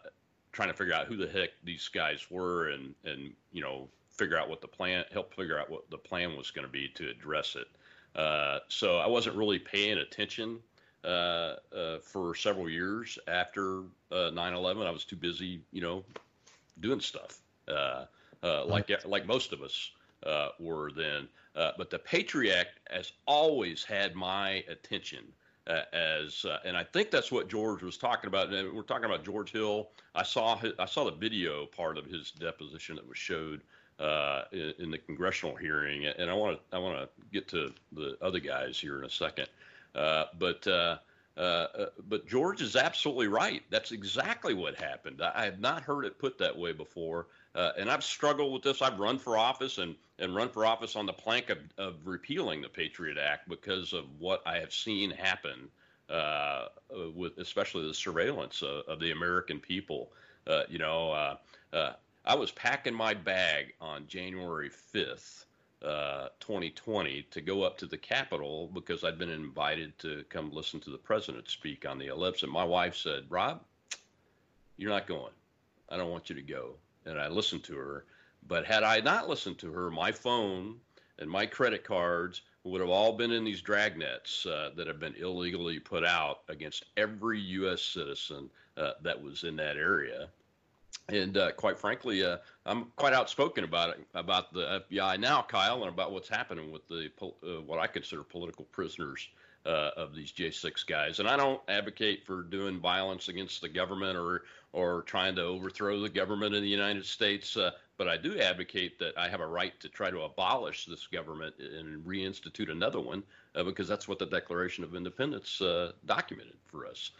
trying 0.52 0.70
to 0.70 0.76
figure 0.76 0.94
out 0.94 1.08
who 1.08 1.18
the 1.18 1.28
heck 1.28 1.50
these 1.64 1.88
guys 1.88 2.30
were, 2.30 2.70
and 2.70 2.94
and 3.04 3.34
you 3.52 3.64
know 3.64 3.90
figure 4.22 4.38
out 4.38 4.48
what 4.48 4.62
the 4.62 4.68
plan, 4.68 5.04
help 5.12 5.34
figure 5.34 5.60
out 5.60 5.68
what 5.68 5.90
the 5.90 5.98
plan 5.98 6.38
was 6.38 6.52
going 6.52 6.66
to 6.66 6.72
be 6.72 6.88
to 6.90 7.10
address 7.10 7.56
it. 7.56 7.68
Uh, 8.16 8.60
so 8.68 8.98
I 8.98 9.08
wasn't 9.08 9.36
really 9.36 9.58
paying 9.58 9.98
attention 9.98 10.60
uh, 11.04 11.56
uh, 11.76 11.98
for 12.04 12.36
several 12.36 12.70
years 12.70 13.18
after 13.28 13.82
9/11. 14.12 14.86
I 14.86 14.92
was 14.92 15.06
too 15.06 15.16
busy, 15.16 15.62
you 15.72 15.82
know, 15.82 16.04
doing 16.82 17.00
stuff 17.00 17.40
like 18.44 18.92
like 19.06 19.26
most 19.26 19.54
of 19.54 19.64
us 19.64 19.90
were 20.60 20.92
then. 20.92 21.28
but 21.56 21.90
the 21.90 21.98
Patriot 21.98 22.54
Act 22.54 22.80
has 22.92 23.14
always 23.26 23.84
had 23.84 24.14
my 24.14 24.64
attention. 24.70 25.24
Uh, 25.68 25.84
as 25.94 26.44
uh, 26.44 26.58
and 26.66 26.76
I 26.76 26.84
think 26.84 27.12
that's 27.12 27.32
what 27.32 27.48
George 27.48 27.84
was 27.84 27.96
talking 27.96 28.28
about. 28.28 28.52
And 28.52 28.74
we're 28.74 28.82
talking 28.82 29.06
about 29.06 29.24
George 29.24 29.52
Hill. 29.52 29.90
I 30.16 30.24
saw 30.24 30.58
his, 30.58 30.74
I 30.80 30.86
saw 30.86 31.04
the 31.06 31.12
video 31.12 31.68
part 31.68 32.00
of 32.00 32.06
his 32.06 32.32
deposition 32.32 32.96
that 32.96 33.08
was 33.08 33.20
showed 33.20 33.62
uh, 34.02 34.46
in, 34.52 34.74
in, 34.80 34.92
the 34.92 34.98
congressional 34.98 35.56
hearing, 35.56 36.06
and 36.06 36.30
I 36.30 36.34
want 36.34 36.58
to 36.58 36.76
I 36.76 36.80
want 36.80 36.98
to 36.98 37.10
get 37.32 37.48
to 37.50 37.72
the 37.92 38.18
other 38.22 38.40
guys 38.40 38.80
here 38.80 38.98
in 39.00 39.06
a 39.06 39.10
second. 39.10 39.48
Uh, 39.94 40.26
but 40.40 40.66
uh, 40.68 40.98
uh, 41.38 41.68
but 42.10 42.28
George 42.28 42.62
is 42.62 42.76
absolutely 42.76 43.28
right. 43.28 43.64
That's 43.70 43.92
exactly 43.92 44.54
what 44.54 44.76
happened. 44.76 45.22
I, 45.22 45.32
I 45.36 45.46
have 45.46 45.60
not 45.60 45.84
heard 45.84 46.06
it 46.06 46.18
put 46.18 46.38
that 46.40 46.58
way 46.58 46.74
before. 46.74 47.28
And 47.54 47.92
I've 47.92 48.04
struggled 48.04 48.54
with 48.54 48.64
this. 48.64 48.82
I've 48.82 49.00
run 49.00 49.20
for 49.20 49.38
office 49.38 49.78
and, 49.78 49.96
and 50.20 50.36
run 50.36 50.50
for 50.50 50.66
office 50.66 50.96
on 50.96 51.06
the 51.06 51.14
plank 51.14 51.50
of, 51.50 51.58
of 51.78 51.96
repealing 52.06 52.62
the 52.62 52.70
Patriot 52.70 53.18
Act 53.18 53.50
because 53.50 53.94
of 53.94 54.06
what 54.20 54.42
I 54.46 54.58
have 54.58 54.74
seen 54.74 55.12
happen 55.12 55.70
uh, 56.12 56.68
with 57.16 57.38
especially 57.38 57.88
the 57.88 57.94
surveillance 57.94 58.62
of, 58.62 58.84
of 58.88 59.00
the 59.00 59.12
American 59.12 59.60
people. 59.60 60.12
Uh, 60.48 60.64
you 60.70 60.80
know, 60.80 61.12
uh, 61.74 61.94
I 62.24 62.36
was 62.36 62.52
packing 62.52 62.94
my 62.94 63.14
bag 63.14 63.74
on 63.82 64.08
January 64.08 64.70
5th, 64.70 65.46
2020, 65.82 67.20
uh, 67.20 67.24
to 67.32 67.42
go 67.42 67.64
up 67.64 67.78
to 67.80 67.88
the 67.88 67.98
Capitol 67.98 68.70
because 68.74 69.04
I'd 69.04 69.18
been 69.18 69.30
invited 69.30 69.98
to 70.00 70.24
come 70.30 70.52
listen 70.52 70.80
to 70.82 70.92
the 70.92 70.98
president 70.98 71.50
speak 71.50 71.86
on 71.86 71.98
the 71.98 72.08
ellipse. 72.08 72.44
And 72.44 72.52
my 72.52 72.64
wife 72.64 72.96
said, 72.96 73.26
Rob, 73.30 73.64
you're 74.78 74.92
not 74.92 75.08
going. 75.08 75.34
I 75.90 75.98
don't 75.98 76.12
want 76.12 76.30
you 76.30 76.36
to 76.36 76.42
go 76.42 76.76
and 77.06 77.20
I 77.20 77.28
listened 77.28 77.64
to 77.66 77.76
her. 77.76 78.06
But 78.48 78.66
had 78.66 78.84
I 78.84 79.00
not 79.00 79.30
listened 79.30 79.58
to 79.60 79.72
her, 79.72 79.90
my 79.90 80.12
phone 80.12 80.80
and 81.20 81.30
my 81.30 81.46
credit 81.46 81.84
cards 81.84 82.42
would 82.64 82.82
have 82.82 82.90
all 82.90 83.14
been 83.14 83.32
in 83.32 83.44
these 83.44 83.62
dragnets 83.62 84.46
uh, 84.46 84.72
that 84.76 84.88
have 84.88 85.00
been 85.00 85.16
illegally 85.16 85.80
put 85.80 86.06
out 86.06 86.42
against 86.50 86.86
every 86.98 87.40
U.S. 87.40 87.82
citizen 87.82 88.50
uh, 88.78 88.92
that 89.02 89.22
was 89.22 89.44
in 89.44 89.56
that 89.56 89.78
area. 89.78 90.30
And 91.10 91.38
uh, 91.38 91.52
quite 91.52 91.78
frankly, 91.78 92.24
uh, 92.24 92.38
I'm 92.66 92.86
quite 92.96 93.14
outspoken 93.14 93.64
about 93.64 93.90
it, 93.92 94.08
about 94.14 94.54
the 94.54 94.84
FBI 94.90 95.20
now, 95.20 95.42
Kyle, 95.42 95.82
and 95.82 95.90
about 95.90 96.12
what's 96.12 96.30
happening 96.30 96.72
with 96.72 96.88
the 96.88 97.12
uh, 97.22 97.62
what 97.62 97.80
I 97.80 97.88
consider 97.88 98.24
political 98.24 98.66
prisoners 98.66 99.28
uh, 99.66 99.90
of 99.98 100.16
these 100.16 100.32
J6 100.32 100.86
guys. 100.86 101.20
And 101.20 101.28
I 101.28 101.38
don't 101.38 101.62
advocate 101.68 102.26
for 102.26 102.44
doing 102.44 102.80
violence 102.80 103.28
against 103.28 103.62
the 103.62 103.70
government 103.70 104.18
or 104.18 104.44
or 104.74 105.02
trying 105.02 105.36
to 105.36 105.42
overthrow 105.42 106.00
the 106.00 106.10
government 106.10 106.56
in 106.56 106.64
the 106.64 106.70
United 106.70 107.06
States. 107.06 107.58
Uh, 107.58 107.72
but 107.98 108.08
I 108.08 108.16
do 108.16 108.40
advocate 108.40 108.98
that 109.00 109.18
I 109.18 109.28
have 109.28 109.42
a 109.42 109.48
right 109.48 109.78
to 109.82 109.90
try 109.90 110.10
to 110.10 110.22
abolish 110.22 110.86
this 110.86 111.08
government 111.08 111.56
and 111.60 112.06
reinstitute 112.06 112.72
another 112.72 113.02
one 113.02 113.22
uh, 113.54 113.64
because 113.64 113.88
that's 113.88 114.08
what 114.08 114.18
the 114.18 114.26
Declaration 114.26 114.84
of 114.84 114.96
Independence 114.96 115.62
documented 116.06 116.58
for 116.68 116.88
us. 116.88 117.12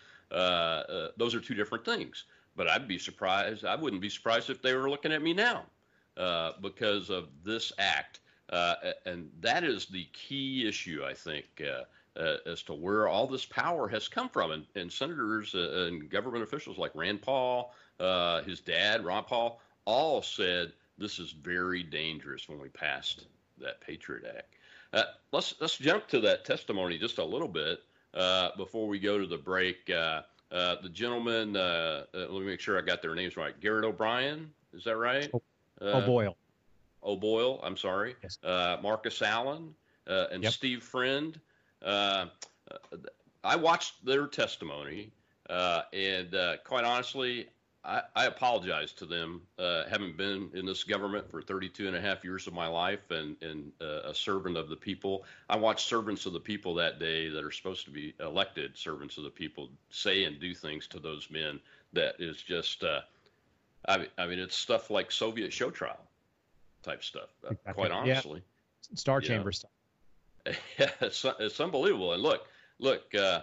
Those 1.18 1.36
are 1.36 1.42
two 1.42 1.56
different 1.56 1.84
things. 1.84 2.24
But 2.62 2.70
I'd 2.70 2.88
be 2.88 3.00
surprised. 3.00 3.66
I 3.66 3.76
wouldn't 3.76 4.04
be 4.04 4.10
surprised 4.10 4.52
if 4.52 4.62
they 4.62 4.76
were 4.76 4.88
looking 4.88 5.12
at 5.12 5.24
me 5.24 5.34
now 5.34 5.64
because 6.62 7.10
of 7.10 7.30
this 7.44 7.72
act. 7.80 8.20
and 8.52 9.32
that 9.40 9.64
is 9.64 9.88
the 9.88 10.06
key 10.14 10.68
issue, 10.68 11.04
I 11.04 11.16
think 11.16 11.46
uh, 12.18 12.38
as 12.46 12.64
to 12.64 12.74
where 12.74 13.08
all 13.08 13.28
this 13.28 13.46
power 13.46 13.88
has 13.88 14.08
come 14.08 14.30
from. 14.30 14.52
And, 14.52 14.66
and 14.76 14.92
senators 14.92 15.56
uh, 15.56 15.88
and 15.88 16.10
government 16.10 16.44
officials 16.44 16.78
like 16.78 16.92
Rand 16.96 17.22
Paul, 17.22 17.74
uh, 18.00 18.42
his 18.44 18.60
dad, 18.60 19.06
Ron 19.06 19.24
Paul, 19.24 19.62
all 19.86 20.22
said 20.22 20.74
this 20.98 21.20
is 21.20 21.32
very 21.32 21.84
dangerous 21.84 22.48
when 22.48 22.60
we 22.60 22.70
passed 22.70 23.26
that 23.60 23.82
Patriot 23.82 24.26
Act. 24.38 24.56
Uh, 24.94 25.04
let's 25.32 25.56
let's 25.62 25.78
jump 25.78 26.08
to 26.10 26.20
that 26.20 26.44
testimony 26.44 26.98
just 26.98 27.18
a 27.18 27.24
little 27.24 27.48
bit 27.48 27.80
uh, 28.14 28.50
before 28.58 28.88
we 28.88 29.00
go 29.00 29.18
to 29.18 29.26
the 29.26 29.38
break. 29.38 29.90
Uh, 30.52 30.76
the 30.82 30.90
gentleman, 30.90 31.54
let 31.54 32.32
me 32.32 32.42
make 32.42 32.60
sure 32.60 32.78
I 32.78 32.82
got 32.82 33.02
their 33.02 33.16
names 33.16 33.38
right. 33.38 33.60
Garrett 33.62 33.86
O'Brien, 33.86 34.52
is 34.74 34.84
that 34.84 34.98
right? 34.98 35.30
Oh, 35.34 35.42
O'Boyle. 35.82 36.36
O'Boyle, 37.04 37.60
I'm 37.64 37.78
sorry. 37.78 38.16
Yes. 38.22 38.38
Marcus 38.82 39.22
Allen 39.22 39.74
and 40.08 40.44
yep. 40.44 40.52
Steve 40.52 40.84
Friend. 40.84 41.40
Uh, 41.82 42.26
I 43.44 43.56
watched 43.56 44.06
their 44.06 44.28
testimony, 44.28 45.12
uh, 45.50 45.84
and 45.94 46.36
uh, 46.36 46.58
quite 46.64 46.86
honestly, 46.86 47.48
I, 47.84 48.02
I, 48.16 48.26
apologize 48.26 48.94
to 48.94 49.06
them, 49.06 49.42
uh, 49.58 49.86
having 49.90 50.16
been 50.16 50.52
in 50.54 50.66
this 50.68 50.84
government 50.84 51.30
for 51.30 51.42
32 51.42 51.88
and 51.88 51.96
a 51.96 52.02
half 52.02 52.24
years 52.24 52.46
of 52.46 52.54
my 52.54 52.68
life 52.68 53.10
and, 53.10 53.36
and 53.42 53.72
uh, 53.82 54.02
a 54.10 54.14
servant 54.14 54.56
of 54.56 54.70
the 54.70 54.76
people. 54.76 55.26
I 55.50 55.58
watched 55.58 55.88
servants 55.88 56.28
of 56.28 56.34
the 56.34 56.40
people 56.40 56.76
that 56.76 57.00
day 57.00 57.30
that 57.30 57.44
are 57.44 57.52
supposed 57.52 57.86
to 57.86 57.92
be 57.92 58.14
elected 58.20 58.78
servants 58.78 59.18
of 59.18 59.24
the 59.24 59.32
people 59.32 59.70
say 59.90 60.26
and 60.26 60.40
do 60.40 60.54
things 60.54 60.86
to 60.88 61.00
those 61.00 61.30
men 61.32 61.60
that 61.94 62.16
is 62.20 62.38
just, 62.42 62.84
uh, 62.84 63.02
I, 63.88 64.08
I, 64.18 64.28
mean, 64.28 64.38
it's 64.38 64.56
stuff 64.56 64.92
like 64.92 65.12
Soviet 65.12 65.52
show 65.52 65.72
trial 65.72 66.06
type 66.84 67.04
stuff, 67.04 67.30
exactly. 67.44 67.74
quite 67.74 67.92
honestly. 67.92 68.44
Yeah. 68.92 68.96
Star 68.98 69.22
Chamber 69.22 69.46
know. 69.46 69.52
stuff. 69.52 69.72
it's, 71.02 71.26
it's 71.40 71.60
unbelievable. 71.60 72.14
And 72.14 72.22
look, 72.22 72.46
look, 72.78 73.16
uh, 73.16 73.42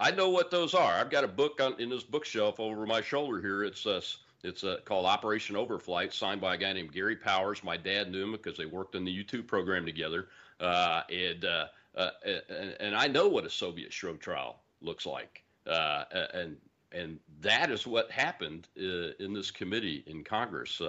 I 0.00 0.10
know 0.10 0.30
what 0.30 0.50
those 0.50 0.74
are. 0.74 0.92
I've 0.94 1.10
got 1.10 1.24
a 1.24 1.28
book 1.28 1.60
on, 1.60 1.80
in 1.80 1.88
this 1.88 2.02
bookshelf 2.02 2.58
over 2.58 2.84
my 2.86 3.00
shoulder 3.00 3.40
here. 3.40 3.64
It's 3.64 3.86
uh, 3.86 4.00
it's 4.44 4.64
uh, 4.64 4.78
called 4.84 5.06
Operation 5.06 5.56
Overflight, 5.56 6.12
signed 6.12 6.40
by 6.40 6.54
a 6.54 6.58
guy 6.58 6.72
named 6.72 6.92
Gary 6.92 7.16
Powers. 7.16 7.64
My 7.64 7.76
dad 7.76 8.10
knew 8.10 8.24
him 8.24 8.32
because 8.32 8.56
they 8.56 8.66
worked 8.66 8.94
in 8.94 9.04
the 9.04 9.10
U 9.10 9.24
2 9.24 9.42
program 9.42 9.84
together. 9.84 10.28
Uh, 10.60 11.02
and, 11.10 11.44
uh, 11.44 11.66
uh, 11.96 12.10
and, 12.24 12.76
and 12.80 12.96
I 12.96 13.08
know 13.08 13.28
what 13.28 13.44
a 13.44 13.50
Soviet 13.50 13.92
show 13.92 14.14
trial 14.14 14.60
looks 14.80 15.06
like. 15.06 15.42
Uh, 15.66 16.04
and 16.34 16.56
and 16.90 17.18
that 17.42 17.70
is 17.70 17.86
what 17.86 18.10
happened 18.10 18.66
uh, 18.78 19.12
in 19.20 19.34
this 19.34 19.50
committee 19.50 20.02
in 20.06 20.24
Congress. 20.24 20.80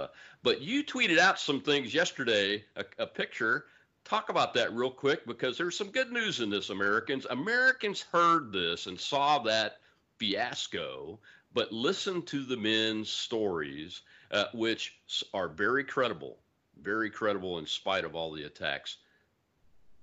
But 0.44 0.62
you 0.62 0.84
tweeted 0.84 1.18
out 1.18 1.40
some 1.40 1.60
things 1.60 1.94
yesterday, 1.94 2.64
a, 2.78 2.86
a 3.00 3.06
picture 3.06 3.66
talk 4.04 4.30
about 4.30 4.54
that 4.56 4.74
real 4.74 4.92
quick 4.92 5.26
because 5.26 5.58
there's 5.58 5.78
some 5.78 5.92
good 5.92 6.12
news 6.12 6.40
in 6.40 6.50
this, 6.50 6.70
Americans. 6.70 7.26
Americans 7.30 8.06
heard 8.12 8.52
this 8.52 8.88
and 8.88 9.00
saw 9.00 9.40
that 9.40 9.78
fiasco, 10.18 11.20
but 11.54 11.72
listen 11.72 12.22
to 12.24 12.44
the 12.44 12.58
men's 12.58 13.10
stories, 13.10 14.02
uh, 14.32 14.46
which 14.54 15.00
are 15.34 15.48
very 15.48 15.84
credible, 15.84 16.38
very 16.82 17.10
credible 17.10 17.60
in 17.60 17.66
spite 17.66 18.06
of 18.06 18.16
all 18.16 18.32
the 18.32 18.44
attacks. 18.44 18.98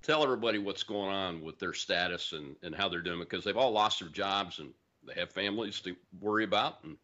Tell 0.03 0.23
everybody 0.23 0.59
what's 0.59 0.85
going 0.85 1.11
on 1.11 1.43
with 1.43 1.59
their 1.59 1.75
status 1.75 2.33
and, 2.33 2.55
and 2.63 2.75
how 2.75 2.89
they're 2.89 3.03
doing 3.03 3.19
because 3.19 3.45
they've 3.45 3.57
all 3.57 3.73
lost 3.73 4.01
their 4.01 4.09
jobs 4.09 4.61
and 4.61 4.71
they 5.05 5.15
have 5.15 5.31
families 5.31 5.81
to 5.81 5.97
worry 6.21 6.45
about, 6.45 6.79
and 6.85 6.97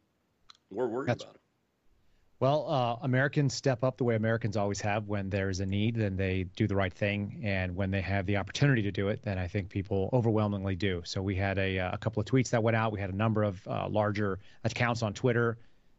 we're 0.70 0.86
worried 0.86 1.08
That's, 1.08 1.22
about 1.22 1.34
it. 1.34 1.41
Well, 2.42 2.66
uh, 2.68 2.96
Americans 3.02 3.54
step 3.54 3.84
up 3.84 3.98
the 3.98 4.02
way 4.02 4.16
Americans 4.16 4.56
always 4.56 4.80
have. 4.80 5.06
When 5.06 5.30
there's 5.30 5.60
a 5.60 5.64
need, 5.64 5.94
then 5.94 6.16
they 6.16 6.42
do 6.56 6.66
the 6.66 6.74
right 6.74 6.92
thing, 6.92 7.40
and 7.44 7.76
when 7.76 7.92
they 7.92 8.00
have 8.00 8.26
the 8.26 8.36
opportunity 8.36 8.82
to 8.82 8.90
do 8.90 9.06
it, 9.10 9.22
then 9.22 9.38
I 9.38 9.46
think 9.46 9.68
people 9.68 10.10
overwhelmingly 10.12 10.74
do. 10.74 11.02
So 11.04 11.22
we 11.22 11.36
had 11.36 11.56
a, 11.56 11.76
a 11.76 11.98
couple 11.98 12.20
of 12.20 12.26
tweets 12.26 12.50
that 12.50 12.60
went 12.60 12.76
out. 12.76 12.90
We 12.90 12.98
had 12.98 13.10
a 13.10 13.16
number 13.16 13.44
of 13.44 13.64
uh, 13.68 13.88
larger 13.88 14.40
accounts 14.64 15.04
on 15.04 15.14
Twitter 15.14 15.56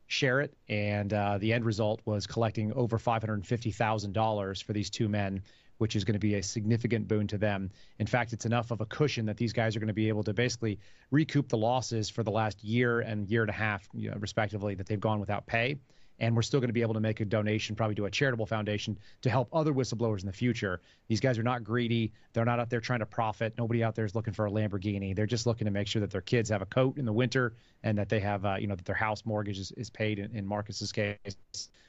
share 0.07 0.41
it, 0.41 0.53
and 0.67 1.13
uh, 1.13 1.37
the 1.37 1.53
end 1.53 1.63
result 1.63 2.01
was 2.03 2.27
collecting 2.27 2.73
over 2.73 2.99
$550,000 2.99 4.63
for 4.65 4.73
these 4.73 4.89
two 4.89 5.07
men, 5.07 5.41
which 5.77 5.95
is 5.95 6.03
going 6.03 6.11
to 6.11 6.19
be 6.19 6.35
a 6.35 6.43
significant 6.43 7.07
boon 7.07 7.25
to 7.27 7.37
them. 7.37 7.71
In 7.99 8.05
fact, 8.05 8.33
it's 8.33 8.45
enough 8.45 8.69
of 8.71 8.81
a 8.81 8.85
cushion 8.85 9.25
that 9.27 9.37
these 9.37 9.53
guys 9.53 9.77
are 9.77 9.79
going 9.79 9.87
to 9.87 9.93
be 9.93 10.09
able 10.09 10.23
to 10.23 10.33
basically 10.33 10.77
recoup 11.09 11.47
the 11.47 11.57
losses 11.57 12.09
for 12.09 12.21
the 12.21 12.31
last 12.31 12.61
year 12.65 12.99
and 12.99 13.29
year 13.29 13.43
and 13.43 13.49
a 13.49 13.53
half, 13.53 13.87
you 13.93 14.11
know, 14.11 14.17
respectively, 14.19 14.75
that 14.75 14.87
they've 14.87 14.99
gone 14.99 15.21
without 15.21 15.45
pay 15.45 15.77
and 16.19 16.35
we're 16.35 16.41
still 16.41 16.59
going 16.59 16.69
to 16.69 16.73
be 16.73 16.81
able 16.81 16.93
to 16.93 16.99
make 16.99 17.19
a 17.19 17.25
donation, 17.25 17.75
probably 17.75 17.95
to 17.95 18.05
a 18.05 18.11
charitable 18.11 18.45
foundation, 18.45 18.97
to 19.21 19.29
help 19.29 19.49
other 19.51 19.73
whistleblowers 19.73 20.21
in 20.21 20.27
the 20.27 20.33
future. 20.33 20.81
These 21.07 21.19
guys 21.19 21.37
are 21.37 21.43
not 21.43 21.63
greedy. 21.63 22.11
They're 22.33 22.45
not 22.45 22.59
out 22.59 22.69
there 22.69 22.79
trying 22.79 22.99
to 22.99 23.05
profit. 23.05 23.53
Nobody 23.57 23.83
out 23.83 23.95
there 23.95 24.05
is 24.05 24.15
looking 24.15 24.33
for 24.33 24.45
a 24.45 24.51
Lamborghini. 24.51 25.15
They're 25.15 25.25
just 25.25 25.45
looking 25.45 25.65
to 25.65 25.71
make 25.71 25.87
sure 25.87 25.99
that 26.01 26.11
their 26.11 26.21
kids 26.21 26.49
have 26.49 26.61
a 26.61 26.67
coat 26.67 26.97
in 26.97 27.05
the 27.05 27.13
winter 27.13 27.53
and 27.83 27.97
that 27.97 28.09
they 28.09 28.19
have, 28.19 28.45
uh, 28.45 28.55
you 28.59 28.67
know, 28.67 28.75
that 28.75 28.85
their 28.85 28.95
house 28.95 29.25
mortgage 29.25 29.59
is, 29.59 29.71
is 29.73 29.89
paid 29.89 30.19
in, 30.19 30.35
in 30.35 30.45
Marcus's 30.45 30.91
case. 30.91 31.17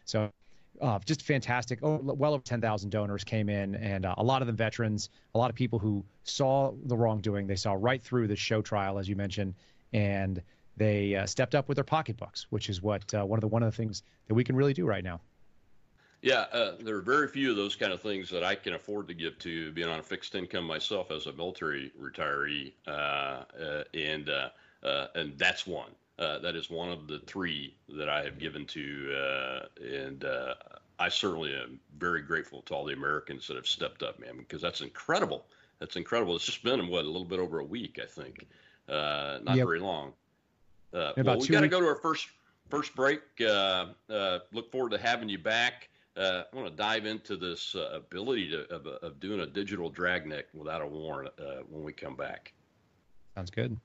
So 0.04 0.30
uh, 0.80 0.98
just 1.04 1.22
fantastic. 1.22 1.78
Oh, 1.82 2.00
well 2.02 2.34
over 2.34 2.42
10,000 2.42 2.90
donors 2.90 3.24
came 3.24 3.48
in, 3.48 3.74
and 3.76 4.06
uh, 4.06 4.14
a 4.18 4.24
lot 4.24 4.42
of 4.42 4.46
them 4.46 4.56
veterans, 4.56 5.10
a 5.34 5.38
lot 5.38 5.50
of 5.50 5.56
people 5.56 5.78
who 5.78 6.04
saw 6.24 6.72
the 6.84 6.96
wrongdoing. 6.96 7.46
They 7.46 7.56
saw 7.56 7.76
right 7.78 8.02
through 8.02 8.28
the 8.28 8.36
show 8.36 8.62
trial, 8.62 8.98
as 8.98 9.08
you 9.08 9.16
mentioned, 9.16 9.54
and 9.92 10.42
they 10.76 11.14
uh, 11.14 11.26
stepped 11.26 11.54
up 11.54 11.68
with 11.68 11.76
their 11.76 11.84
pocketbooks, 11.84 12.46
which 12.50 12.68
is 12.68 12.82
what 12.82 13.12
uh, 13.14 13.24
one 13.24 13.38
of 13.38 13.42
the 13.42 13.48
one 13.48 13.62
of 13.62 13.70
the 13.70 13.76
things 13.76 14.02
that 14.28 14.34
we 14.34 14.44
can 14.44 14.56
really 14.56 14.74
do 14.74 14.86
right 14.86 15.04
now. 15.04 15.20
Yeah, 16.24 16.46
uh, 16.52 16.76
there 16.80 16.96
are 16.96 17.02
very 17.02 17.28
few 17.28 17.50
of 17.50 17.56
those 17.56 17.76
kind 17.76 17.92
of 17.92 18.00
things 18.00 18.30
that 18.30 18.42
I 18.42 18.54
can 18.54 18.72
afford 18.72 19.08
to 19.08 19.14
give 19.14 19.38
to 19.40 19.72
being 19.72 19.88
on 19.88 19.98
a 19.98 20.02
fixed 20.02 20.34
income 20.34 20.64
myself 20.64 21.10
as 21.10 21.26
a 21.26 21.34
military 21.34 21.92
retiree, 22.00 22.72
uh, 22.88 22.90
uh, 22.90 23.84
and 23.92 24.30
uh, 24.30 24.48
uh, 24.82 25.08
and 25.14 25.38
that's 25.38 25.66
one. 25.66 25.90
Uh, 26.18 26.38
that 26.38 26.56
is 26.56 26.70
one 26.70 26.88
of 26.88 27.08
the 27.08 27.18
three 27.26 27.76
that 27.90 28.08
I 28.08 28.24
have 28.24 28.38
given 28.38 28.64
to, 28.68 29.66
and 29.82 30.24
I 30.98 31.10
certainly 31.10 31.54
am 31.54 31.78
very 31.98 32.22
grateful 32.22 32.62
to 32.62 32.74
all 32.74 32.86
the 32.86 32.94
Americans 32.94 33.46
that 33.48 33.56
have 33.56 33.66
stepped 33.66 34.02
up, 34.02 34.18
man, 34.18 34.38
because 34.38 34.62
that's 34.62 34.80
incredible. 34.80 35.44
That's 35.78 35.96
incredible. 35.96 36.36
It's 36.36 36.46
just 36.46 36.62
been 36.62 36.88
what 36.88 37.04
a 37.04 37.06
little 37.06 37.26
bit 37.26 37.38
over 37.38 37.58
a 37.58 37.64
week, 37.64 38.00
I 38.02 38.06
think, 38.06 38.46
not 38.88 39.56
yep. 39.56 39.66
very 39.66 39.80
long. 39.80 40.14
Well, 40.94 41.38
we 41.38 41.48
got 41.48 41.60
to 41.60 41.68
go 41.68 41.80
to 41.80 41.86
our 41.86 41.96
first 41.96 42.28
first 42.70 42.94
break. 42.94 43.20
look 43.38 44.70
forward 44.70 44.90
to 44.90 44.98
having 44.98 45.28
you 45.28 45.38
back 45.38 45.88
uh, 46.16 46.42
I 46.52 46.56
want 46.56 46.68
to 46.68 46.76
dive 46.76 47.06
into 47.06 47.36
this 47.36 47.74
uh, 47.74 47.90
ability 47.92 48.50
to, 48.50 48.72
of, 48.72 48.86
of, 48.86 49.18
doing 49.18 49.40
a 49.40 49.46
digital 49.46 49.90
dragnet 49.90 50.48
without 50.54 50.80
a 50.80 50.86
warrant 50.86 51.32
uh, 51.38 51.62
when 51.68 51.82
we 51.82 51.92
come 51.92 52.14
back. 52.14 52.52
Sounds 53.34 53.50
good. 53.50 53.76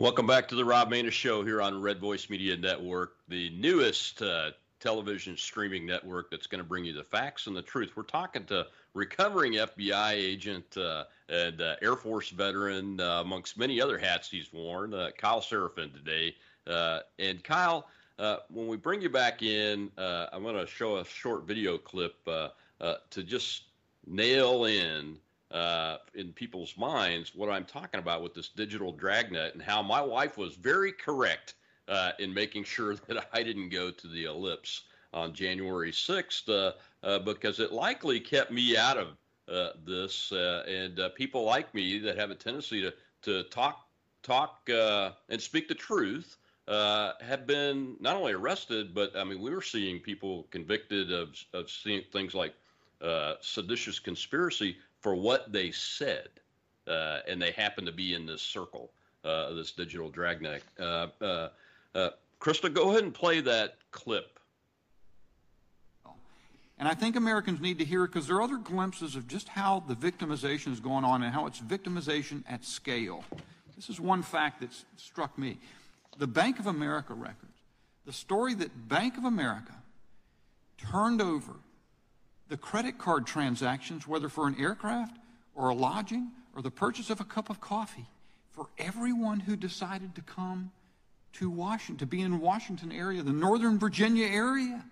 Welcome 0.00 0.28
back 0.28 0.46
to 0.46 0.54
the 0.54 0.64
Rob 0.64 0.92
Maness 0.92 1.10
Show 1.10 1.42
here 1.42 1.60
on 1.60 1.82
Red 1.82 1.98
Voice 1.98 2.30
Media 2.30 2.56
Network, 2.56 3.16
the 3.26 3.50
newest 3.50 4.22
uh, 4.22 4.52
television 4.78 5.36
streaming 5.36 5.84
network 5.84 6.30
that's 6.30 6.46
going 6.46 6.60
to 6.60 6.64
bring 6.64 6.84
you 6.84 6.92
the 6.92 7.02
facts 7.02 7.48
and 7.48 7.56
the 7.56 7.62
truth. 7.62 7.90
We're 7.96 8.04
talking 8.04 8.44
to 8.44 8.68
recovering 8.94 9.54
FBI 9.54 10.12
agent 10.12 10.76
uh, 10.76 11.06
and 11.28 11.60
uh, 11.60 11.74
Air 11.82 11.96
Force 11.96 12.30
veteran, 12.30 13.00
uh, 13.00 13.22
amongst 13.22 13.58
many 13.58 13.80
other 13.80 13.98
hats 13.98 14.30
he's 14.30 14.52
worn, 14.52 14.94
uh, 14.94 15.10
Kyle 15.18 15.40
Seraphin 15.40 15.92
today. 15.92 16.36
Uh, 16.64 17.00
and 17.18 17.42
Kyle, 17.42 17.88
when 18.50 18.68
we 18.68 18.76
bring 18.76 19.02
you 19.02 19.10
back 19.10 19.42
in, 19.42 19.90
I'm 19.98 20.44
going 20.44 20.54
to 20.54 20.66
show 20.68 20.98
a 20.98 21.04
short 21.04 21.44
video 21.44 21.76
clip 21.76 22.24
to 22.24 23.22
just 23.24 23.64
nail 24.06 24.66
in 24.66 25.18
uh, 25.50 25.96
in 26.14 26.32
people's 26.32 26.76
minds 26.76 27.34
what 27.34 27.48
I'm 27.48 27.64
talking 27.64 28.00
about 28.00 28.22
with 28.22 28.34
this 28.34 28.48
digital 28.48 28.92
dragnet 28.92 29.54
and 29.54 29.62
how 29.62 29.82
my 29.82 30.00
wife 30.00 30.36
was 30.36 30.54
very 30.54 30.92
correct 30.92 31.54
uh, 31.88 32.12
in 32.18 32.32
making 32.32 32.64
sure 32.64 32.94
that 33.08 33.28
I 33.32 33.42
didn't 33.42 33.70
go 33.70 33.90
to 33.90 34.08
the 34.08 34.24
ellipse 34.24 34.82
on 35.12 35.32
January 35.32 35.90
6th 35.90 36.48
uh, 36.48 36.72
uh, 37.06 37.18
because 37.20 37.60
it 37.60 37.72
likely 37.72 38.20
kept 38.20 38.50
me 38.50 38.76
out 38.76 38.98
of 38.98 39.08
uh, 39.48 39.70
this. 39.86 40.30
Uh, 40.30 40.64
and 40.68 41.00
people 41.14 41.44
like 41.44 41.72
me 41.74 41.98
that 41.98 42.18
have 42.18 42.30
a 42.30 42.34
tendency 42.34 42.82
to, 42.82 42.92
to 43.22 43.42
talk 43.44 43.84
talk 44.22 44.68
and 44.68 45.40
speak 45.40 45.68
the 45.68 45.74
truth. 45.74 46.36
have 46.68 47.46
been 47.46 47.96
not 48.00 48.16
only 48.16 48.32
arrested, 48.32 48.94
but 48.94 49.16
I 49.16 49.24
mean, 49.24 49.40
we 49.40 49.50
were 49.50 49.62
seeing 49.62 50.00
people 50.00 50.46
convicted 50.50 51.10
of, 51.10 51.30
of 51.54 51.70
seeing 51.70 52.02
things 52.12 52.34
like 52.34 52.54
seditious 53.40 53.98
conspiracy 53.98 54.76
for 55.00 55.14
what 55.14 55.52
they 55.52 55.70
said, 55.70 56.28
uh, 56.86 57.20
and 57.26 57.40
they 57.40 57.52
happen 57.52 57.84
to 57.84 57.92
be 57.92 58.14
in 58.14 58.26
this 58.26 58.42
circle, 58.42 58.90
uh, 59.24 59.52
this 59.52 59.72
digital 59.72 60.10
dragnet. 60.10 60.62
Uh, 60.78 61.08
uh, 61.20 61.48
uh, 61.94 62.10
Krista, 62.40 62.72
go 62.72 62.90
ahead 62.90 63.04
and 63.04 63.14
play 63.14 63.40
that 63.40 63.76
clip. 63.90 64.38
And 66.78 66.86
I 66.86 66.94
think 66.94 67.16
Americans 67.16 67.60
need 67.60 67.78
to 67.78 67.84
hear 67.84 68.04
it 68.04 68.08
because 68.08 68.28
there 68.28 68.36
are 68.36 68.42
other 68.42 68.56
glimpses 68.56 69.16
of 69.16 69.26
just 69.26 69.48
how 69.48 69.82
the 69.88 69.96
victimization 69.96 70.72
is 70.72 70.78
going 70.78 71.04
on 71.04 71.24
and 71.24 71.34
how 71.34 71.46
it's 71.46 71.60
victimization 71.60 72.44
at 72.48 72.64
scale. 72.64 73.24
This 73.74 73.90
is 73.90 74.00
one 74.00 74.22
fact 74.22 74.60
that 74.60 74.70
struck 74.96 75.36
me. 75.36 75.58
The 76.18 76.28
Bank 76.28 76.60
of 76.60 76.68
America 76.68 77.14
records, 77.14 77.58
the 78.06 78.12
story 78.12 78.54
that 78.54 78.88
Bank 78.88 79.18
of 79.18 79.24
America 79.24 79.74
turned 80.76 81.20
over 81.20 81.54
the 82.48 82.56
credit 82.56 82.98
card 82.98 83.26
transactions, 83.26 84.06
whether 84.06 84.28
for 84.28 84.46
an 84.46 84.56
aircraft 84.58 85.16
or 85.54 85.68
a 85.68 85.74
lodging 85.74 86.30
or 86.54 86.62
the 86.62 86.70
purchase 86.70 87.10
of 87.10 87.20
a 87.20 87.24
cup 87.24 87.50
of 87.50 87.60
coffee, 87.60 88.06
for 88.52 88.66
everyone 88.78 89.40
who 89.40 89.56
decided 89.56 90.14
to 90.14 90.22
come 90.22 90.70
to 91.34 91.50
Washington, 91.50 91.98
to 91.98 92.06
be 92.06 92.20
in 92.20 92.40
Washington 92.40 92.90
area, 92.90 93.22
the 93.22 93.32
Northern 93.32 93.78
Virginia 93.78 94.26
area. 94.26 94.84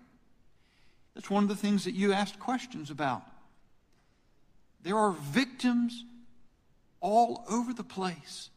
That's 1.15 1.29
one 1.29 1.43
of 1.43 1.49
the 1.49 1.55
things 1.55 1.83
that 1.85 1.93
you 1.93 2.13
asked 2.13 2.39
questions 2.39 2.91
about. 2.91 3.23
There 4.83 4.97
are 4.97 5.11
victims 5.11 6.05
all 7.01 7.43
over 7.49 7.73
the 7.73 7.83
place. 7.83 8.49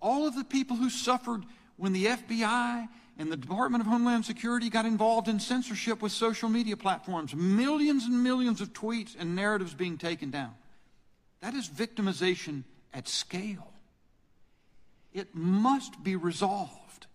All 0.00 0.26
of 0.26 0.36
the 0.36 0.44
people 0.44 0.76
who 0.76 0.90
suffered 0.90 1.42
when 1.76 1.92
the 1.92 2.06
FBI 2.06 2.88
and 3.18 3.30
the 3.30 3.36
Department 3.36 3.80
of 3.80 3.86
Homeland 3.86 4.24
Security 4.24 4.70
got 4.70 4.86
involved 4.86 5.28
in 5.28 5.38
censorship 5.38 6.02
with 6.02 6.12
social 6.12 6.48
media 6.48 6.76
platforms, 6.76 7.34
millions 7.34 8.04
and 8.04 8.22
millions 8.22 8.60
of 8.60 8.72
tweets 8.72 9.14
and 9.18 9.36
narratives 9.36 9.74
being 9.74 9.98
taken 9.98 10.30
down. 10.30 10.54
That 11.40 11.54
is 11.54 11.68
victimization 11.68 12.64
at 12.92 13.08
scale. 13.08 13.72
It 15.12 15.34
must 15.34 16.02
be 16.02 16.16
resolved. 16.16 17.06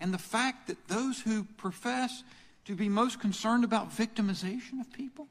And 0.00 0.12
the 0.12 0.18
fact 0.18 0.68
that 0.68 0.88
those 0.88 1.20
who 1.20 1.44
profess 1.56 2.22
to 2.66 2.74
be 2.74 2.88
most 2.88 3.18
concerned 3.20 3.64
about 3.64 3.90
victimization 3.90 4.80
of 4.80 4.92
people 4.92 5.26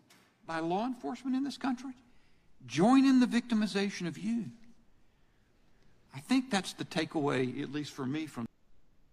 by 0.47 0.59
law 0.59 0.85
enforcement 0.85 1.35
in 1.35 1.43
this 1.43 1.57
country 1.57 1.93
join 2.65 3.05
in 3.05 3.19
the 3.19 3.27
victimization 3.27 4.07
of 4.07 4.17
you. 4.17 4.45
I 6.15 6.19
think 6.19 6.49
that's 6.49 6.73
the 6.73 6.85
takeaway, 6.85 7.61
at 7.61 7.71
least 7.71 7.91
for 7.91 8.05
me, 8.05 8.25
from 8.25 8.47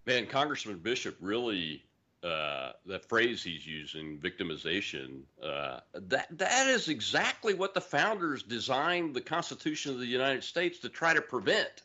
Man, 0.06 0.26
Congressman 0.26 0.78
Bishop 0.78 1.16
really 1.20 1.82
uh, 2.22 2.72
that 2.86 3.04
phrase 3.06 3.42
he's 3.42 3.66
using, 3.66 4.18
victimization, 4.18 5.20
uh, 5.42 5.80
that 5.94 6.26
that 6.38 6.66
is 6.66 6.88
exactly 6.88 7.54
what 7.54 7.74
the 7.74 7.80
founders 7.80 8.42
designed 8.42 9.14
the 9.14 9.20
Constitution 9.20 9.92
of 9.92 9.98
the 9.98 10.06
United 10.06 10.42
States 10.42 10.78
to 10.78 10.88
try 10.88 11.14
to 11.14 11.20
prevent. 11.20 11.82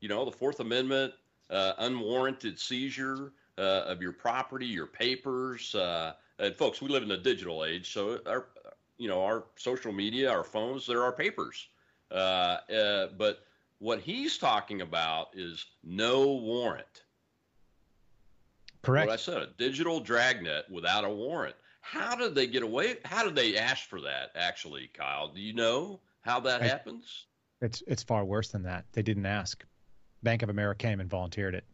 You 0.00 0.08
know, 0.08 0.24
the 0.24 0.32
Fourth 0.32 0.60
Amendment, 0.60 1.14
uh, 1.50 1.72
unwarranted 1.78 2.58
seizure 2.58 3.32
uh, 3.56 3.82
of 3.86 4.02
your 4.02 4.12
property, 4.12 4.66
your 4.66 4.86
papers. 4.86 5.74
Uh, 5.74 6.14
and 6.38 6.54
folks, 6.56 6.82
we 6.82 6.88
live 6.88 7.02
in 7.02 7.10
a 7.10 7.18
digital 7.18 7.64
age, 7.64 7.92
so 7.92 8.20
our, 8.26 8.46
you 8.98 9.08
know, 9.08 9.22
our 9.22 9.44
social 9.56 9.92
media, 9.92 10.30
our 10.30 10.44
phones, 10.44 10.86
they're 10.86 11.02
our 11.02 11.12
papers. 11.12 11.68
Uh, 12.10 12.58
but 13.16 13.44
what 13.78 14.00
he's 14.00 14.38
talking 14.38 14.80
about 14.80 15.28
is 15.34 15.66
no 15.82 16.32
warrant. 16.32 17.03
Correct. 18.84 19.08
What 19.08 19.14
I 19.14 19.16
said, 19.16 19.42
a 19.42 19.48
digital 19.58 20.00
dragnet 20.00 20.66
without 20.70 21.04
a 21.04 21.10
warrant. 21.10 21.56
How 21.80 22.16
did 22.16 22.34
they 22.34 22.46
get 22.46 22.62
away? 22.62 22.96
How 23.04 23.24
did 23.24 23.34
they 23.34 23.56
ask 23.56 23.88
for 23.88 24.00
that? 24.02 24.30
Actually, 24.34 24.90
Kyle, 24.94 25.28
do 25.28 25.40
you 25.40 25.52
know 25.52 26.00
how 26.22 26.40
that 26.40 26.62
I, 26.62 26.66
happens? 26.66 27.26
It's 27.60 27.82
it's 27.86 28.02
far 28.02 28.24
worse 28.24 28.48
than 28.48 28.62
that. 28.62 28.86
They 28.92 29.02
didn't 29.02 29.26
ask. 29.26 29.64
Bank 30.22 30.42
of 30.42 30.48
America 30.48 30.86
came 30.86 31.00
and 31.00 31.10
volunteered 31.10 31.54
it. 31.54 31.64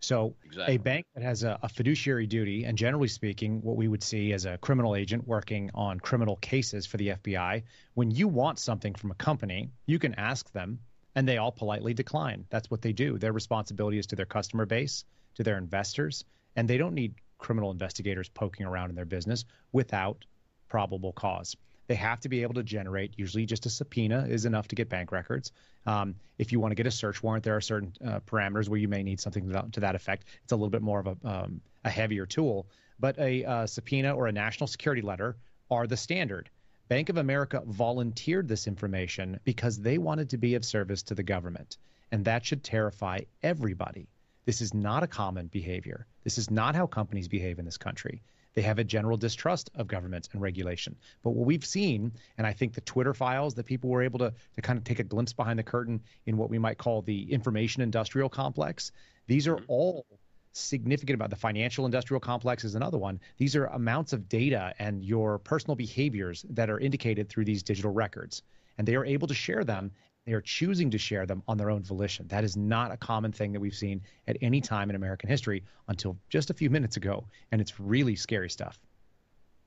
So 0.00 0.36
exactly. 0.44 0.76
a 0.76 0.78
bank 0.78 1.06
that 1.14 1.24
has 1.24 1.42
a, 1.42 1.58
a, 1.62 1.68
fiduciary 1.68 2.26
duty, 2.26 2.64
and 2.64 2.78
generally 2.78 3.08
speaking, 3.08 3.60
what 3.62 3.76
we 3.76 3.88
would 3.88 4.02
see 4.02 4.32
as 4.32 4.44
a 4.44 4.56
criminal 4.58 4.94
agent 4.94 5.26
working 5.26 5.70
on 5.74 5.98
criminal 5.98 6.36
cases 6.36 6.86
for 6.86 6.98
the 6.98 7.08
FBI, 7.08 7.64
when 7.94 8.12
you 8.12 8.28
want 8.28 8.60
something 8.60 8.94
from 8.94 9.10
a 9.10 9.16
company, 9.16 9.70
you 9.86 9.98
can 9.98 10.14
ask 10.14 10.52
them, 10.52 10.78
and 11.16 11.26
they 11.26 11.38
all 11.38 11.50
politely 11.50 11.94
decline. 11.94 12.44
That's 12.48 12.70
what 12.70 12.80
they 12.80 12.92
do. 12.92 13.18
Their 13.18 13.32
responsibility 13.32 13.98
is 13.98 14.06
to 14.08 14.16
their 14.16 14.26
customer 14.26 14.66
base, 14.66 15.04
to 15.34 15.42
their 15.42 15.58
investors, 15.58 16.24
and 16.56 16.68
they 16.68 16.78
don't 16.78 16.94
need 16.94 17.14
criminal 17.38 17.70
investigators 17.70 18.28
poking 18.28 18.66
around 18.66 18.90
in 18.90 18.96
their 18.96 19.04
business 19.04 19.44
without 19.72 20.24
probable 20.68 21.12
cause. 21.12 21.56
They 21.86 21.94
have 21.94 22.20
to 22.20 22.28
be 22.28 22.42
able 22.42 22.54
to 22.54 22.62
generate, 22.62 23.14
usually 23.16 23.46
just 23.46 23.64
a 23.64 23.70
subpoena 23.70 24.26
is 24.28 24.44
enough 24.44 24.68
to 24.68 24.76
get 24.76 24.90
bank 24.90 25.10
records. 25.10 25.52
Um, 25.86 26.16
if 26.36 26.52
you 26.52 26.60
want 26.60 26.72
to 26.72 26.74
get 26.74 26.86
a 26.86 26.90
search 26.90 27.22
warrant, 27.22 27.44
there 27.44 27.56
are 27.56 27.62
certain 27.62 27.94
uh, 28.06 28.20
parameters 28.20 28.68
where 28.68 28.78
you 28.78 28.88
may 28.88 29.02
need 29.02 29.20
something 29.20 29.46
to 29.46 29.52
that, 29.52 29.72
to 29.72 29.80
that, 29.80 29.94
effect. 29.94 30.24
It's 30.42 30.52
a 30.52 30.56
little 30.56 30.68
bit 30.68 30.82
more 30.82 31.00
of 31.00 31.06
a, 31.06 31.16
um, 31.24 31.62
a 31.84 31.90
heavier 31.90 32.26
tool, 32.26 32.66
but 33.00 33.18
a 33.18 33.44
uh, 33.44 33.66
subpoena 33.66 34.14
or 34.14 34.26
a 34.26 34.32
national 34.32 34.66
security 34.66 35.00
letter 35.00 35.36
are 35.70 35.86
the 35.86 35.96
standard. 35.96 36.50
Bank 36.88 37.08
of 37.08 37.16
America 37.16 37.62
volunteered 37.66 38.48
this 38.48 38.66
information 38.66 39.40
because 39.44 39.78
they 39.78 39.96
wanted 39.96 40.30
to 40.30 40.38
be 40.38 40.54
of 40.56 40.64
service 40.64 41.02
to 41.04 41.14
the 41.14 41.22
government, 41.22 41.78
and 42.12 42.24
that 42.24 42.44
should 42.44 42.64
terrify 42.64 43.20
everybody. 43.42 44.08
This 44.48 44.62
is 44.62 44.72
not 44.72 45.02
a 45.02 45.06
common 45.06 45.48
behavior. 45.48 46.06
This 46.24 46.38
is 46.38 46.50
not 46.50 46.74
how 46.74 46.86
companies 46.86 47.28
behave 47.28 47.58
in 47.58 47.66
this 47.66 47.76
country. 47.76 48.22
They 48.54 48.62
have 48.62 48.78
a 48.78 48.82
general 48.82 49.18
distrust 49.18 49.68
of 49.74 49.88
government 49.88 50.30
and 50.32 50.40
regulation. 50.40 50.96
But 51.22 51.32
what 51.32 51.44
we've 51.44 51.66
seen, 51.66 52.12
and 52.38 52.46
I 52.46 52.54
think 52.54 52.72
the 52.72 52.80
Twitter 52.80 53.12
files 53.12 53.52
that 53.56 53.66
people 53.66 53.90
were 53.90 54.02
able 54.02 54.20
to, 54.20 54.32
to 54.54 54.62
kind 54.62 54.78
of 54.78 54.84
take 54.84 55.00
a 55.00 55.04
glimpse 55.04 55.34
behind 55.34 55.58
the 55.58 55.64
curtain 55.64 56.00
in 56.24 56.38
what 56.38 56.48
we 56.48 56.58
might 56.58 56.78
call 56.78 57.02
the 57.02 57.30
information 57.30 57.82
industrial 57.82 58.30
complex, 58.30 58.90
these 59.26 59.46
are 59.46 59.56
mm-hmm. 59.56 59.64
all 59.68 60.06
significant 60.52 61.16
about 61.16 61.28
the 61.28 61.36
financial 61.36 61.84
industrial 61.84 62.18
complex 62.18 62.64
is 62.64 62.74
another 62.74 62.96
one. 62.96 63.20
These 63.36 63.54
are 63.54 63.66
amounts 63.66 64.14
of 64.14 64.30
data 64.30 64.72
and 64.78 65.04
your 65.04 65.40
personal 65.40 65.76
behaviors 65.76 66.46
that 66.48 66.70
are 66.70 66.78
indicated 66.78 67.28
through 67.28 67.44
these 67.44 67.62
digital 67.62 67.92
records. 67.92 68.42
And 68.78 68.88
they 68.88 68.94
are 68.94 69.04
able 69.04 69.28
to 69.28 69.34
share 69.34 69.64
them 69.64 69.90
they 70.28 70.34
are 70.34 70.42
choosing 70.42 70.90
to 70.90 70.98
share 70.98 71.24
them 71.24 71.42
on 71.48 71.56
their 71.56 71.70
own 71.70 71.82
volition. 71.82 72.28
That 72.28 72.44
is 72.44 72.54
not 72.54 72.92
a 72.92 72.98
common 72.98 73.32
thing 73.32 73.50
that 73.54 73.60
we've 73.60 73.74
seen 73.74 74.02
at 74.26 74.36
any 74.42 74.60
time 74.60 74.90
in 74.90 74.96
American 74.96 75.30
history 75.30 75.64
until 75.88 76.18
just 76.28 76.50
a 76.50 76.54
few 76.54 76.68
minutes 76.68 76.98
ago, 76.98 77.24
and 77.50 77.62
it's 77.62 77.80
really 77.80 78.14
scary 78.14 78.50
stuff. 78.50 78.78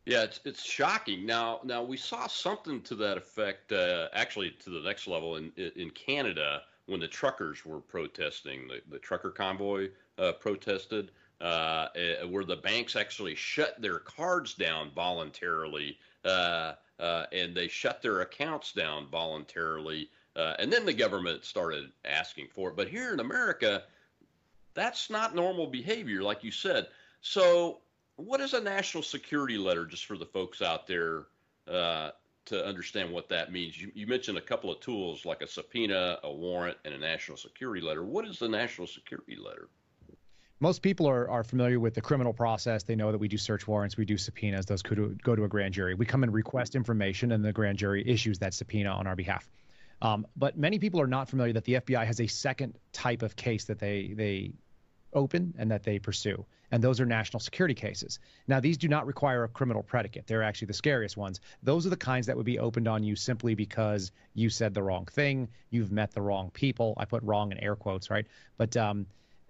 Yeah, 0.06 0.22
it's 0.22 0.40
it's 0.46 0.64
shocking. 0.64 1.26
Now, 1.26 1.62
now 1.64 1.82
we 1.82 1.98
saw 1.98 2.28
something 2.28 2.80
to 2.82 2.96
that 2.96 3.18
effect, 3.18 3.72
uh, 3.72 4.10
actually 4.14 4.52
to 4.64 4.70
the 4.70 4.82
next 4.82 5.08
level 5.08 5.38
in 5.38 5.52
in 5.58 5.90
Canada 5.90 6.62
when 6.86 7.00
the 7.00 7.08
truckers 7.08 7.66
were 7.66 7.80
protesting, 7.80 8.68
the, 8.68 8.82
the 8.92 9.00
trucker 9.00 9.32
convoy 9.32 9.90
uh, 10.20 10.34
protested, 10.34 11.10
uh, 11.40 11.88
eh, 11.96 12.24
where 12.24 12.44
the 12.44 12.58
banks 12.58 12.96
actually 12.96 13.34
shut 13.34 13.82
their 13.82 13.98
cards 13.98 14.54
down 14.54 14.92
voluntarily, 14.92 15.98
uh, 16.24 16.74
uh, 17.00 17.26
and 17.32 17.56
they 17.56 17.68
shut 17.68 18.04
their 18.04 18.22
accounts 18.22 18.74
down 18.74 19.08
voluntarily 19.08 20.10
uh, 20.36 20.54
and 20.60 20.72
then 20.72 20.86
the 20.86 20.94
government 20.94 21.44
started 21.44 21.92
asking 22.06 22.48
for 22.54 22.70
it. 22.70 22.76
But 22.76 22.88
here 22.88 23.14
in 23.14 23.20
America, 23.20 23.84
that's 24.74 25.10
not 25.10 25.36
normal 25.36 25.68
behavior, 25.68 26.22
like 26.22 26.44
you 26.44 26.52
said. 26.52 26.88
So, 27.22 27.80
what 28.16 28.40
is 28.40 28.54
a 28.54 28.62
national 28.62 29.04
security 29.04 29.58
letter, 29.58 29.86
just 29.86 30.06
for 30.06 30.18
the 30.18 30.26
folks 30.26 30.62
out 30.62 30.88
there 30.88 31.26
uh, 31.68 32.12
to 32.46 32.66
understand 32.66 33.12
what 33.12 33.30
that 33.30 33.52
means? 33.52 33.80
You, 33.80 33.92
you, 33.94 34.08
mentioned 34.08 34.38
a 34.38 34.42
couple 34.42 34.72
of 34.72 34.80
tools 34.80 35.26
like 35.26 35.42
a 35.42 35.48
subpoena, 35.48 36.20
a 36.24 36.32
warrant, 36.32 36.78
and 36.86 36.94
a 36.94 36.98
national 36.98 37.38
security 37.38 37.82
letter. 37.82 38.04
What 38.04 38.26
is 38.28 38.40
the 38.40 38.48
national 38.48 38.88
security 38.88 39.36
letter? 39.36 39.70
Most 40.60 40.84
people 40.84 41.08
are, 41.08 41.28
are 41.30 41.44
familiar 41.44 41.80
with 41.80 41.96
the 41.96 42.02
criminal 42.02 42.34
process. 42.34 42.84
They 42.84 42.96
know 42.96 43.12
that 43.12 43.18
we 43.18 43.28
do 43.28 43.38
search 43.38 43.68
warrants, 43.68 43.98
we 43.98 44.06
do 44.06 44.18
subpoenas. 44.18 44.68
Those 44.68 44.84
go 44.84 45.36
to 45.36 45.44
a 45.44 45.48
grand 45.48 45.74
jury. 45.74 45.96
We 45.96 46.06
come 46.06 46.24
and 46.24 46.32
request 46.32 46.76
information, 46.76 47.32
and 47.32 47.44
the 47.44 47.52
grand 47.52 47.80
jury 47.80 48.08
issues 48.08 48.38
that 48.40 48.54
subpoena 48.54 48.92
on 48.92 49.08
our 49.08 49.16
behalf. 49.16 49.50
Um, 50.02 50.26
but 50.36 50.58
many 50.58 50.80
people 50.80 51.00
are 51.00 51.08
not 51.08 51.30
familiar 51.30 51.54
that 51.54 51.66
the 51.66 51.76
FBI 51.76 52.06
has 52.06 52.20
a 52.20 52.28
second 52.28 52.78
type 52.92 53.22
of 53.22 53.36
case 53.36 53.66
that 53.66 53.80
they 53.80 54.14
they 54.16 54.54
open 55.14 55.54
and 55.58 55.70
that 55.70 55.84
they 55.84 56.00
pursue, 56.00 56.46
and 56.72 56.84
those 56.84 57.00
are 57.00 57.06
national 57.06 57.40
security 57.40 57.74
cases. 57.76 58.20
Now, 58.48 58.60
these 58.60 58.78
do 58.78 58.88
not 58.88 59.06
require 59.06 59.44
a 59.44 59.48
criminal 59.48 59.84
predicate; 59.84 60.26
they're 60.26 60.44
actually 60.44 60.68
the 60.68 60.74
scariest 60.74 61.18
ones. 61.18 61.40
Those 61.62 61.86
are 61.86 61.90
the 61.90 61.98
kinds 61.98 62.28
that 62.28 62.38
would 62.38 62.46
be 62.46 62.60
opened 62.60 62.88
on 62.88 63.04
you 63.04 63.16
simply 63.16 63.54
because 63.54 64.12
you 64.34 64.50
said 64.50 64.74
the 64.74 64.84
wrong 64.84 65.06
thing, 65.06 65.50
you've 65.70 65.92
met 65.92 66.12
the 66.12 66.22
wrong 66.22 66.50
people. 66.52 66.96
I 66.98 67.06
put 67.06 67.22
wrong 67.24 67.52
in 67.52 67.60
air 67.60 67.76
quotes, 67.76 68.10
right? 68.10 68.26
But 68.58 68.76
um, 68.78 69.06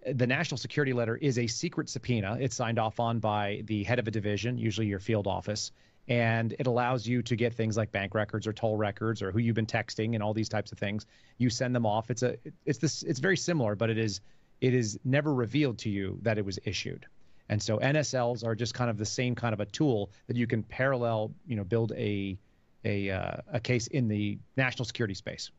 the 0.06 0.28
national 0.28 0.58
security 0.58 0.94
letter 0.94 1.16
is 1.16 1.38
a 1.38 1.48
secret 1.48 1.90
subpoena. 1.90 2.38
It's 2.40 2.56
signed 2.56 2.80
off 2.80 3.00
on 3.00 3.20
by 3.20 3.62
the 3.66 3.84
head 3.84 4.00
of 4.00 4.08
a 4.08 4.12
division, 4.12 4.58
usually 4.58 4.88
your 4.88 5.00
field 5.00 5.28
office, 5.28 5.72
and 6.08 6.54
it 6.60 6.68
allows 6.68 7.08
you 7.08 7.22
to 7.22 7.36
get 7.36 7.54
things 7.54 7.78
like 7.78 7.92
bank 7.92 8.14
records 8.14 8.48
or 8.48 8.54
toll 8.54 8.78
records 8.78 9.22
or 9.22 9.32
who 9.32 9.40
you've 9.40 9.56
been 9.56 9.66
texting 9.66 10.14
and 10.14 10.24
all 10.24 10.34
these 10.34 10.50
types 10.50 10.72
of 10.72 10.78
things. 10.78 11.06
You 11.38 11.50
send 11.50 11.76
them 11.76 11.86
off. 11.86 12.10
It's 12.10 12.24
a 12.24 12.38
it's 12.66 12.80
this 12.80 13.04
it's 13.04 13.20
very 13.20 13.38
similar, 13.38 13.76
but 13.76 13.90
it 13.90 13.98
is 13.98 14.22
it 14.62 14.74
is 14.74 15.00
never 15.04 15.34
revealed 15.34 15.78
to 15.80 15.90
you 15.90 16.20
that 16.22 16.38
it 16.38 16.46
was 16.46 16.60
issued. 16.66 17.06
And 17.50 17.62
so 17.62 17.78
NSLs 17.80 18.46
are 18.46 18.56
just 18.56 18.74
kind 18.74 18.90
of 18.90 18.98
the 18.98 19.06
same 19.06 19.36
kind 19.36 19.54
of 19.54 19.60
a 19.60 19.66
tool 19.66 20.12
that 20.28 20.38
you 20.38 20.48
can 20.48 20.64
parallel, 20.64 21.32
you 21.46 21.56
know, 21.56 21.64
build 21.64 21.92
a 21.94 22.38
a 22.86 23.10
uh, 23.10 23.38
a 23.52 23.60
case 23.60 23.88
in 23.88 24.08
the 24.08 24.38
national 24.58 24.86
security 24.86 25.14
space. 25.14 25.52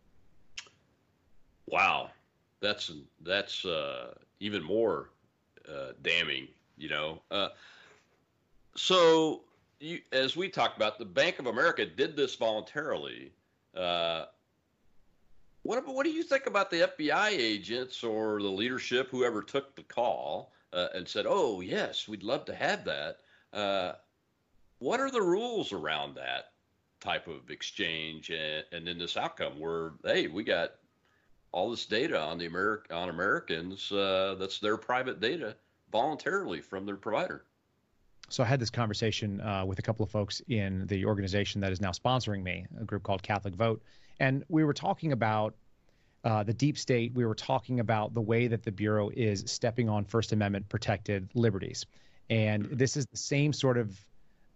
Wow, 1.67 2.11
that's 2.61 2.93
that's 3.23 3.65
uh, 3.65 4.15
even 4.41 4.63
more 4.63 5.11
uh, 5.69 5.93
damning, 6.03 6.49
you 6.77 6.89
know. 6.89 7.21
Uh, 7.31 7.49
so 8.75 9.43
you, 9.83 10.01
as 10.13 10.37
we 10.37 10.49
talked 10.49 10.77
about, 10.77 10.99
the 10.99 11.05
Bank 11.05 11.39
of 11.39 11.47
America 11.47 11.85
did 11.85 12.17
this 12.17 12.35
voluntarily. 12.37 13.33
Uh, 13.77 14.27
what 15.63 15.87
what 15.87 16.05
do 16.05 16.11
you 16.11 16.23
think 16.23 16.47
about 16.47 16.71
the 16.71 16.89
FBI 16.97 17.31
agents 17.31 18.03
or 18.03 18.41
the 18.41 18.49
leadership, 18.49 19.09
whoever 19.11 19.43
took 19.43 19.75
the 19.75 19.83
call 19.83 20.53
uh, 20.73 20.89
and 20.95 21.07
said, 21.07 21.27
"Oh 21.29 21.61
yes, 21.61 22.09
we'd 22.09 22.23
love 22.23 22.45
to 22.47 22.55
have 22.55 22.85
that." 22.85 23.19
Uh, 23.53 23.93
what 24.79 25.01
are 25.01 25.11
the 25.11 25.23
rules 25.23 25.73
around 25.73 26.15
that 26.15 26.53
type 27.01 27.27
of 27.27 27.51
exchange 27.51 28.31
and, 28.31 28.65
and 28.73 28.87
then 28.87 28.99
this 28.99 29.17
outcome 29.17 29.59
where 29.59 29.93
hey, 30.05 30.29
we 30.29 30.43
got 30.45 30.73
all 31.53 31.71
this 31.71 31.87
data 31.87 32.21
on 32.21 32.39
the 32.39 32.49
Ameri- 32.49 32.91
on 32.91 33.09
Americans 33.09 33.93
uh, 33.93 34.37
that's 34.39 34.59
their 34.59 34.77
private 34.77 35.21
data 35.21 35.55
voluntarily 35.91 36.61
from 36.61 36.87
their 36.87 36.97
provider? 36.97 37.45
So 38.33 38.43
I 38.43 38.47
had 38.47 38.61
this 38.61 38.71
conversation 38.71 39.43
uh, 39.43 39.67
with 39.67 39.79
a 39.79 39.83
couple 39.83 40.05
of 40.05 40.11
folks 40.11 40.41
in 40.49 40.87
the 40.87 41.05
organization 41.05 41.61
that 41.61 41.71
is 41.71 41.83
now 41.83 41.91
sponsoring 41.91 42.43
me, 42.43 42.65
a 42.81 42.85
group 42.85 43.03
called 43.03 43.23
Catholic 43.23 43.55
Vote, 43.55 43.83
and 44.21 44.43
we 44.49 44.65
were 44.65 44.73
talking 44.73 45.13
about 45.13 45.55
uh, 46.25 46.43
the 46.43 46.55
deep 46.55 46.79
state. 46.79 47.13
We 47.13 47.27
were 47.27 47.35
talking 47.35 47.79
about 47.79 48.15
the 48.15 48.23
way 48.23 48.47
that 48.47 48.63
the 48.63 48.73
bureau 48.73 49.11
is 49.15 49.45
stepping 49.49 49.91
on 49.91 50.07
First 50.07 50.33
Amendment 50.33 50.67
protected 50.71 51.29
liberties, 51.35 51.85
and 52.31 52.65
this 52.65 52.97
is 52.97 53.05
the 53.05 53.19
same 53.19 53.53
sort 53.53 53.77
of 53.77 54.03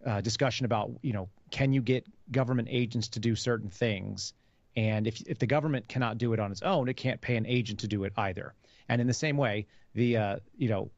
uh, 0.03 0.21
discussion 0.21 0.65
about 0.65 0.89
you 1.03 1.13
know 1.13 1.29
can 1.51 1.71
you 1.71 1.83
get 1.83 2.03
government 2.31 2.69
agents 2.71 3.09
to 3.09 3.19
do 3.19 3.35
certain 3.35 3.69
things, 3.69 4.33
and 4.75 5.05
if 5.05 5.21
if 5.27 5.37
the 5.37 5.45
government 5.45 5.87
cannot 5.87 6.17
do 6.17 6.33
it 6.33 6.39
on 6.39 6.51
its 6.51 6.63
own, 6.63 6.89
it 6.89 6.95
can't 6.95 7.21
pay 7.21 7.35
an 7.35 7.45
agent 7.45 7.81
to 7.81 7.87
do 7.87 8.05
it 8.05 8.13
either. 8.17 8.55
And 8.89 8.99
in 9.01 9.05
the 9.05 9.13
same 9.13 9.37
way, 9.37 9.67
the 9.93 10.17
uh, 10.17 10.35
you 10.57 10.67
know 10.67 10.89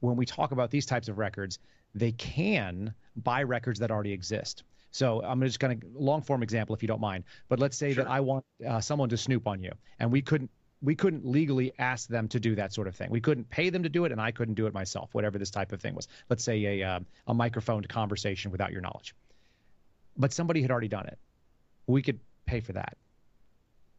when 0.00 0.16
we 0.16 0.26
talk 0.26 0.50
about 0.50 0.72
these 0.72 0.86
types 0.86 1.08
of 1.08 1.18
records, 1.18 1.60
they 1.96 2.12
can 2.12 2.94
buy 3.16 3.42
records 3.42 3.80
that 3.80 3.90
already 3.90 4.12
exist. 4.12 4.62
So 4.92 5.22
I'm 5.22 5.40
just 5.40 5.58
going 5.58 5.80
to 5.80 5.86
long 5.94 6.22
form 6.22 6.42
example 6.42 6.74
if 6.74 6.82
you 6.82 6.88
don't 6.88 7.00
mind. 7.00 7.24
But 7.48 7.58
let's 7.58 7.76
say 7.76 7.92
sure. 7.92 8.04
that 8.04 8.10
I 8.10 8.20
want 8.20 8.44
uh, 8.66 8.80
someone 8.80 9.08
to 9.08 9.16
snoop 9.16 9.46
on 9.46 9.62
you, 9.62 9.72
and 9.98 10.12
we 10.12 10.22
couldn't 10.22 10.50
we 10.82 10.94
couldn't 10.94 11.24
legally 11.24 11.72
ask 11.78 12.08
them 12.08 12.28
to 12.28 12.38
do 12.38 12.54
that 12.54 12.72
sort 12.72 12.86
of 12.86 12.94
thing. 12.94 13.10
We 13.10 13.20
couldn't 13.20 13.48
pay 13.48 13.70
them 13.70 13.82
to 13.82 13.88
do 13.88 14.04
it, 14.04 14.12
and 14.12 14.20
I 14.20 14.30
couldn't 14.30 14.54
do 14.54 14.66
it 14.66 14.74
myself. 14.74 15.08
Whatever 15.12 15.38
this 15.38 15.50
type 15.50 15.72
of 15.72 15.80
thing 15.80 15.94
was. 15.94 16.06
Let's 16.28 16.44
say 16.44 16.80
a 16.80 16.88
uh, 16.88 17.00
a 17.26 17.34
microphoned 17.34 17.88
conversation 17.88 18.50
without 18.50 18.72
your 18.72 18.82
knowledge. 18.82 19.14
But 20.16 20.32
somebody 20.32 20.62
had 20.62 20.70
already 20.70 20.88
done 20.88 21.06
it. 21.06 21.18
We 21.86 22.02
could 22.02 22.20
pay 22.46 22.60
for 22.60 22.72
that. 22.74 22.96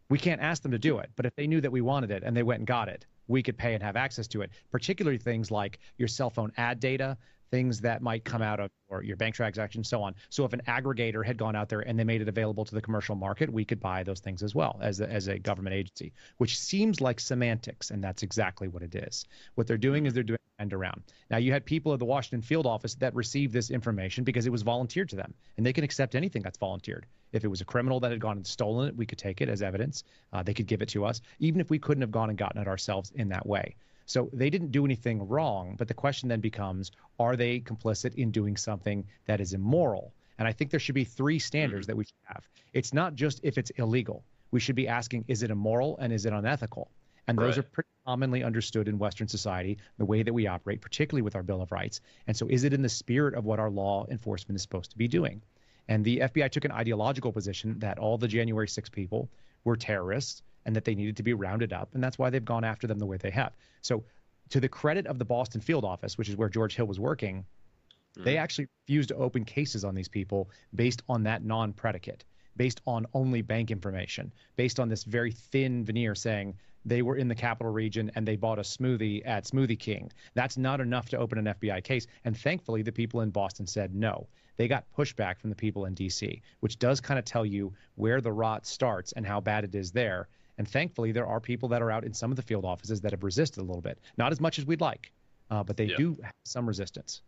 We 0.10 0.18
can't 0.18 0.42
ask 0.42 0.64
them 0.64 0.72
to 0.72 0.80
do 0.80 1.00
it, 1.00 1.10
but 1.16 1.26
if 1.26 1.36
they 1.36 1.48
knew 1.48 1.60
that 1.62 1.72
we 1.72 1.82
wanted 1.82 2.12
it 2.12 2.24
and 2.24 2.36
they 2.36 2.44
went 2.44 2.60
and 2.60 2.68
got 2.68 2.88
it, 2.88 3.06
we 3.28 3.44
could 3.44 3.58
pay 3.58 3.74
and 3.74 3.84
have 3.84 3.98
access 3.98 4.28
to 4.30 4.42
it. 4.42 4.52
Particularly 4.72 5.18
things 5.18 5.52
like 5.52 5.80
your 5.98 6.08
cell 6.08 6.30
phone 6.30 6.52
ad 6.58 6.80
data, 6.80 7.18
things 7.52 7.82
that 7.82 8.02
might 8.02 8.24
come 8.24 8.42
out 8.42 8.60
of 8.60 8.72
or 8.90 9.04
your 9.04 9.18
bank 9.18 9.36
transactions, 9.36 9.90
so 9.90 10.02
on. 10.02 10.16
So 10.30 10.46
if 10.46 10.54
an 10.54 10.62
aggregator 10.68 11.26
had 11.26 11.38
gone 11.38 11.56
out 11.56 11.70
there 11.70 11.82
and 11.82 12.00
they 12.00 12.04
made 12.04 12.22
it 12.22 12.30
available 12.30 12.66
to 12.66 12.76
the 12.76 12.82
commercial 12.82 13.16
market, 13.16 13.52
we 13.52 13.66
could 13.66 13.80
buy 13.80 14.04
those 14.04 14.20
things 14.20 14.44
as 14.44 14.56
well 14.56 14.80
as 14.82 15.02
a, 15.02 15.10
as 15.10 15.28
a 15.28 15.38
government 15.38 15.76
agency, 15.76 16.14
which 16.38 16.58
seems 16.58 17.02
like 17.02 17.20
semantics, 17.20 17.92
and 17.92 18.04
that's 18.04 18.24
exactly 18.24 18.68
what 18.68 18.84
it 18.84 18.96
is. 18.96 19.26
What 19.56 19.68
they're 19.68 19.78
doing 19.78 20.06
is 20.06 20.14
they're 20.14 20.24
doing 20.24 20.40
end 20.60 20.74
around. 20.74 21.04
Now 21.30 21.38
you 21.38 21.52
had 21.52 21.66
people 21.66 21.94
at 21.94 22.00
the 22.00 22.06
Washington 22.06 22.42
field 22.42 22.66
office 22.66 22.96
that 22.96 23.14
received 23.14 23.54
this 23.54 23.70
information 23.70 24.24
because 24.24 24.46
it 24.46 24.52
was 24.52 24.64
volunteered 24.64 25.10
to 25.10 25.16
them, 25.16 25.34
and 25.58 25.66
they 25.66 25.74
can 25.74 25.84
accept 25.84 26.16
anything 26.16 26.42
that's 26.42 26.58
volunteered. 26.58 27.06
If 27.32 27.44
it 27.44 27.48
was 27.48 27.62
a 27.62 27.66
criminal 27.66 28.00
that 28.00 28.12
had 28.12 28.20
gone 28.20 28.38
and 28.38 28.48
stolen 28.48 28.88
it, 28.88 28.96
we 28.96 29.06
could 29.06 29.18
take 29.18 29.42
it 29.42 29.50
as 29.50 29.62
evidence. 29.62 30.04
Uh, 30.34 30.44
they 30.44 30.54
could 30.54 30.68
give 30.68 30.82
it 30.82 30.90
to 30.90 31.06
us, 31.06 31.22
even 31.40 31.62
if 31.62 31.70
we 31.70 31.80
couldn't 31.80 32.02
have 32.02 32.12
gone 32.12 32.30
and 32.30 32.38
gotten 32.38 32.62
it 32.62 32.68
ourselves 32.68 33.12
in 33.16 33.30
that 33.30 33.46
way. 33.46 33.76
So 34.08 34.30
they 34.32 34.50
didn't 34.50 34.72
do 34.72 34.86
anything 34.86 35.28
wrong, 35.28 35.76
but 35.78 35.90
the 35.90 35.94
question 35.94 36.30
then 36.30 36.40
becomes 36.40 36.92
are 37.20 37.36
they 37.36 37.60
complicit 37.60 38.16
in 38.16 38.32
doing 38.32 38.56
something 38.56 39.06
that 39.26 39.42
is 39.42 39.54
immoral? 39.54 40.14
And 40.40 40.48
I 40.48 40.54
think 40.54 40.72
there 40.72 40.80
should 40.80 40.96
be 40.96 41.04
three 41.04 41.40
standards 41.40 41.84
mm-hmm. 41.84 41.92
that 41.92 41.98
we 41.98 42.06
should 42.06 42.24
have. 42.24 42.48
It's 42.72 42.94
not 42.94 43.16
just 43.16 43.42
if 43.44 43.58
it's 43.58 43.70
illegal. 43.72 44.24
We 44.52 44.62
should 44.62 44.78
be 44.78 44.88
asking 44.88 45.26
is 45.28 45.44
it 45.44 45.52
immoral 45.52 45.98
and 45.98 46.14
is 46.14 46.26
it 46.26 46.32
unethical? 46.32 46.90
And 47.28 47.38
those 47.38 47.58
right. 47.58 47.66
are 47.66 47.70
pretty 47.70 47.90
commonly 48.06 48.44
understood 48.46 48.88
in 48.88 48.98
Western 48.98 49.28
society, 49.28 49.78
the 49.98 50.06
way 50.06 50.24
that 50.24 50.32
we 50.32 50.48
operate, 50.48 50.80
particularly 50.80 51.22
with 51.22 51.36
our 51.36 51.44
Bill 51.44 51.62
of 51.62 51.74
Rights. 51.74 52.00
And 52.28 52.38
so, 52.38 52.48
is 52.48 52.64
it 52.64 52.74
in 52.74 52.82
the 52.82 52.88
spirit 52.88 53.34
of 53.34 53.44
what 53.44 53.60
our 53.60 53.70
law 53.70 54.06
enforcement 54.10 54.56
is 54.56 54.62
supposed 54.62 54.92
to 54.92 54.98
be 54.98 55.10
doing? 55.10 55.42
And 55.90 56.06
the 56.06 56.20
FBI 56.20 56.50
took 56.50 56.64
an 56.64 56.72
ideological 56.72 57.34
position 57.34 57.78
that 57.80 58.00
all 58.00 58.18
the 58.18 58.30
January 58.30 58.70
6 58.70 58.90
people 58.90 59.30
were 59.66 59.76
terrorists 59.76 60.44
and 60.68 60.76
that 60.76 60.86
they 60.86 60.94
needed 60.94 61.18
to 61.18 61.24
be 61.24 61.34
rounded 61.34 61.74
up. 61.74 61.90
And 61.96 62.04
that's 62.04 62.20
why 62.20 62.30
they've 62.30 62.46
gone 62.46 62.64
after 62.64 62.86
them 62.86 63.00
the 63.00 63.06
way 63.06 63.18
they 63.18 63.32
have. 63.32 63.54
So, 63.82 64.04
to 64.50 64.60
the 64.60 64.70
credit 64.70 65.08
of 65.08 65.18
the 65.18 65.26
Boston 65.26 65.60
field 65.60 65.84
office, 65.84 66.18
which 66.18 66.30
is 66.30 66.36
where 66.38 66.48
George 66.48 66.76
Hill 66.76 66.86
was 66.86 67.00
working, 67.00 67.40
mm-hmm. 67.40 68.24
they 68.24 68.38
actually 68.38 68.68
refused 68.84 69.10
to 69.10 69.16
open 69.16 69.44
cases 69.44 69.84
on 69.84 69.96
these 69.96 70.08
people 70.08 70.50
based 70.76 71.02
on 71.10 71.24
that 71.24 71.44
non 71.44 71.74
predicate, 71.74 72.24
based 72.56 72.82
on 72.86 73.06
only 73.14 73.42
bank 73.42 73.72
information, 73.72 74.32
based 74.56 74.80
on 74.80 74.88
this 74.88 75.04
very 75.04 75.32
thin 75.32 75.84
veneer 75.84 76.16
saying 76.16 76.54
they 76.86 77.02
were 77.02 77.18
in 77.18 77.28
the 77.28 77.36
capital 77.36 77.72
region 77.72 78.10
and 78.16 78.26
they 78.26 78.38
bought 78.38 78.60
a 78.60 78.62
smoothie 78.62 79.22
at 79.26 79.46
Smoothie 79.46 79.80
King. 79.80 80.12
That's 80.34 80.58
not 80.58 80.80
enough 80.80 81.10
to 81.10 81.18
open 81.18 81.38
an 81.38 81.54
FBI 81.60 81.84
case. 81.84 82.08
And 82.24 82.38
thankfully, 82.38 82.82
the 82.82 82.92
people 82.92 83.22
in 83.22 83.30
Boston 83.30 83.68
said 83.68 83.94
no. 83.94 84.28
They 84.56 84.68
got 84.68 84.86
pushback 84.98 85.40
from 85.40 85.50
the 85.50 85.56
people 85.56 85.86
in 85.86 85.94
D.C., 85.94 86.42
which 86.62 86.80
does 86.80 87.02
kind 87.02 87.20
of 87.20 87.26
tell 87.26 87.46
you 87.46 87.74
where 87.96 88.22
the 88.22 88.32
rot 88.32 88.66
starts 88.66 89.12
and 89.12 89.26
how 89.26 89.42
bad 89.42 89.66
it 89.66 89.76
is 89.76 89.92
there. 89.92 90.30
And 90.58 90.68
thankfully, 90.68 91.12
there 91.12 91.28
are 91.28 91.40
people 91.40 91.70
that 91.70 91.82
are 91.82 91.92
out 91.92 92.04
in 92.04 92.14
some 92.14 92.32
of 92.32 92.36
the 92.36 92.42
field 92.42 92.66
offices 92.66 93.02
that 93.02 93.12
have 93.12 93.24
resisted 93.24 93.60
a 93.60 93.66
little 93.66 93.82
bit. 93.82 94.00
Not 94.18 94.32
as 94.32 94.42
much 94.42 94.58
as 94.58 94.66
we'd 94.66 94.82
like, 94.82 95.12
uh, 95.52 95.64
but 95.64 95.78
they 95.78 95.86
yeah. 95.86 95.98
do 95.98 96.18
have 96.24 96.34
some 96.44 96.68
resistance. 96.68 97.22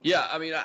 Yeah, 0.00 0.26
I 0.30 0.38
mean, 0.38 0.54
I, 0.54 0.64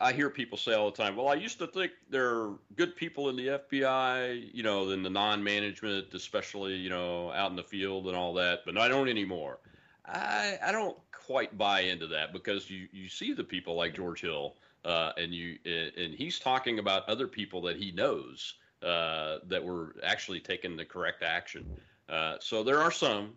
I 0.00 0.12
hear 0.12 0.30
people 0.30 0.56
say 0.56 0.72
all 0.72 0.90
the 0.90 0.96
time, 0.96 1.16
well, 1.16 1.28
I 1.28 1.34
used 1.34 1.58
to 1.58 1.66
think 1.66 1.92
there 2.08 2.30
are 2.30 2.54
good 2.76 2.96
people 2.96 3.28
in 3.28 3.36
the 3.36 3.48
FBI, 3.48 4.50
you 4.54 4.62
know, 4.62 4.90
in 4.90 5.02
the 5.02 5.10
non 5.10 5.42
management, 5.42 6.14
especially, 6.14 6.74
you 6.74 6.88
know, 6.88 7.30
out 7.32 7.50
in 7.50 7.56
the 7.56 7.62
field 7.62 8.06
and 8.06 8.16
all 8.16 8.32
that, 8.34 8.60
but 8.64 8.78
I 8.78 8.88
don't 8.88 9.08
anymore. 9.08 9.58
I, 10.06 10.58
I 10.64 10.72
don't 10.72 10.96
quite 11.12 11.58
buy 11.58 11.80
into 11.80 12.06
that 12.08 12.32
because 12.32 12.70
you, 12.70 12.88
you 12.92 13.08
see 13.08 13.32
the 13.32 13.44
people 13.44 13.74
like 13.74 13.94
George 13.94 14.22
Hill, 14.22 14.54
uh, 14.84 15.12
and 15.18 15.34
you 15.34 15.58
and 15.66 16.14
he's 16.14 16.38
talking 16.38 16.78
about 16.78 17.06
other 17.08 17.26
people 17.26 17.60
that 17.62 17.76
he 17.76 17.92
knows 17.92 18.54
that 18.80 19.62
were 19.64 19.94
actually 20.02 20.40
taking 20.40 20.76
the 20.76 20.84
correct 20.84 21.22
action. 21.22 21.66
Uh, 22.08 22.36
so 22.40 22.64
there 22.64 22.80
are 22.80 22.90
some, 22.90 23.34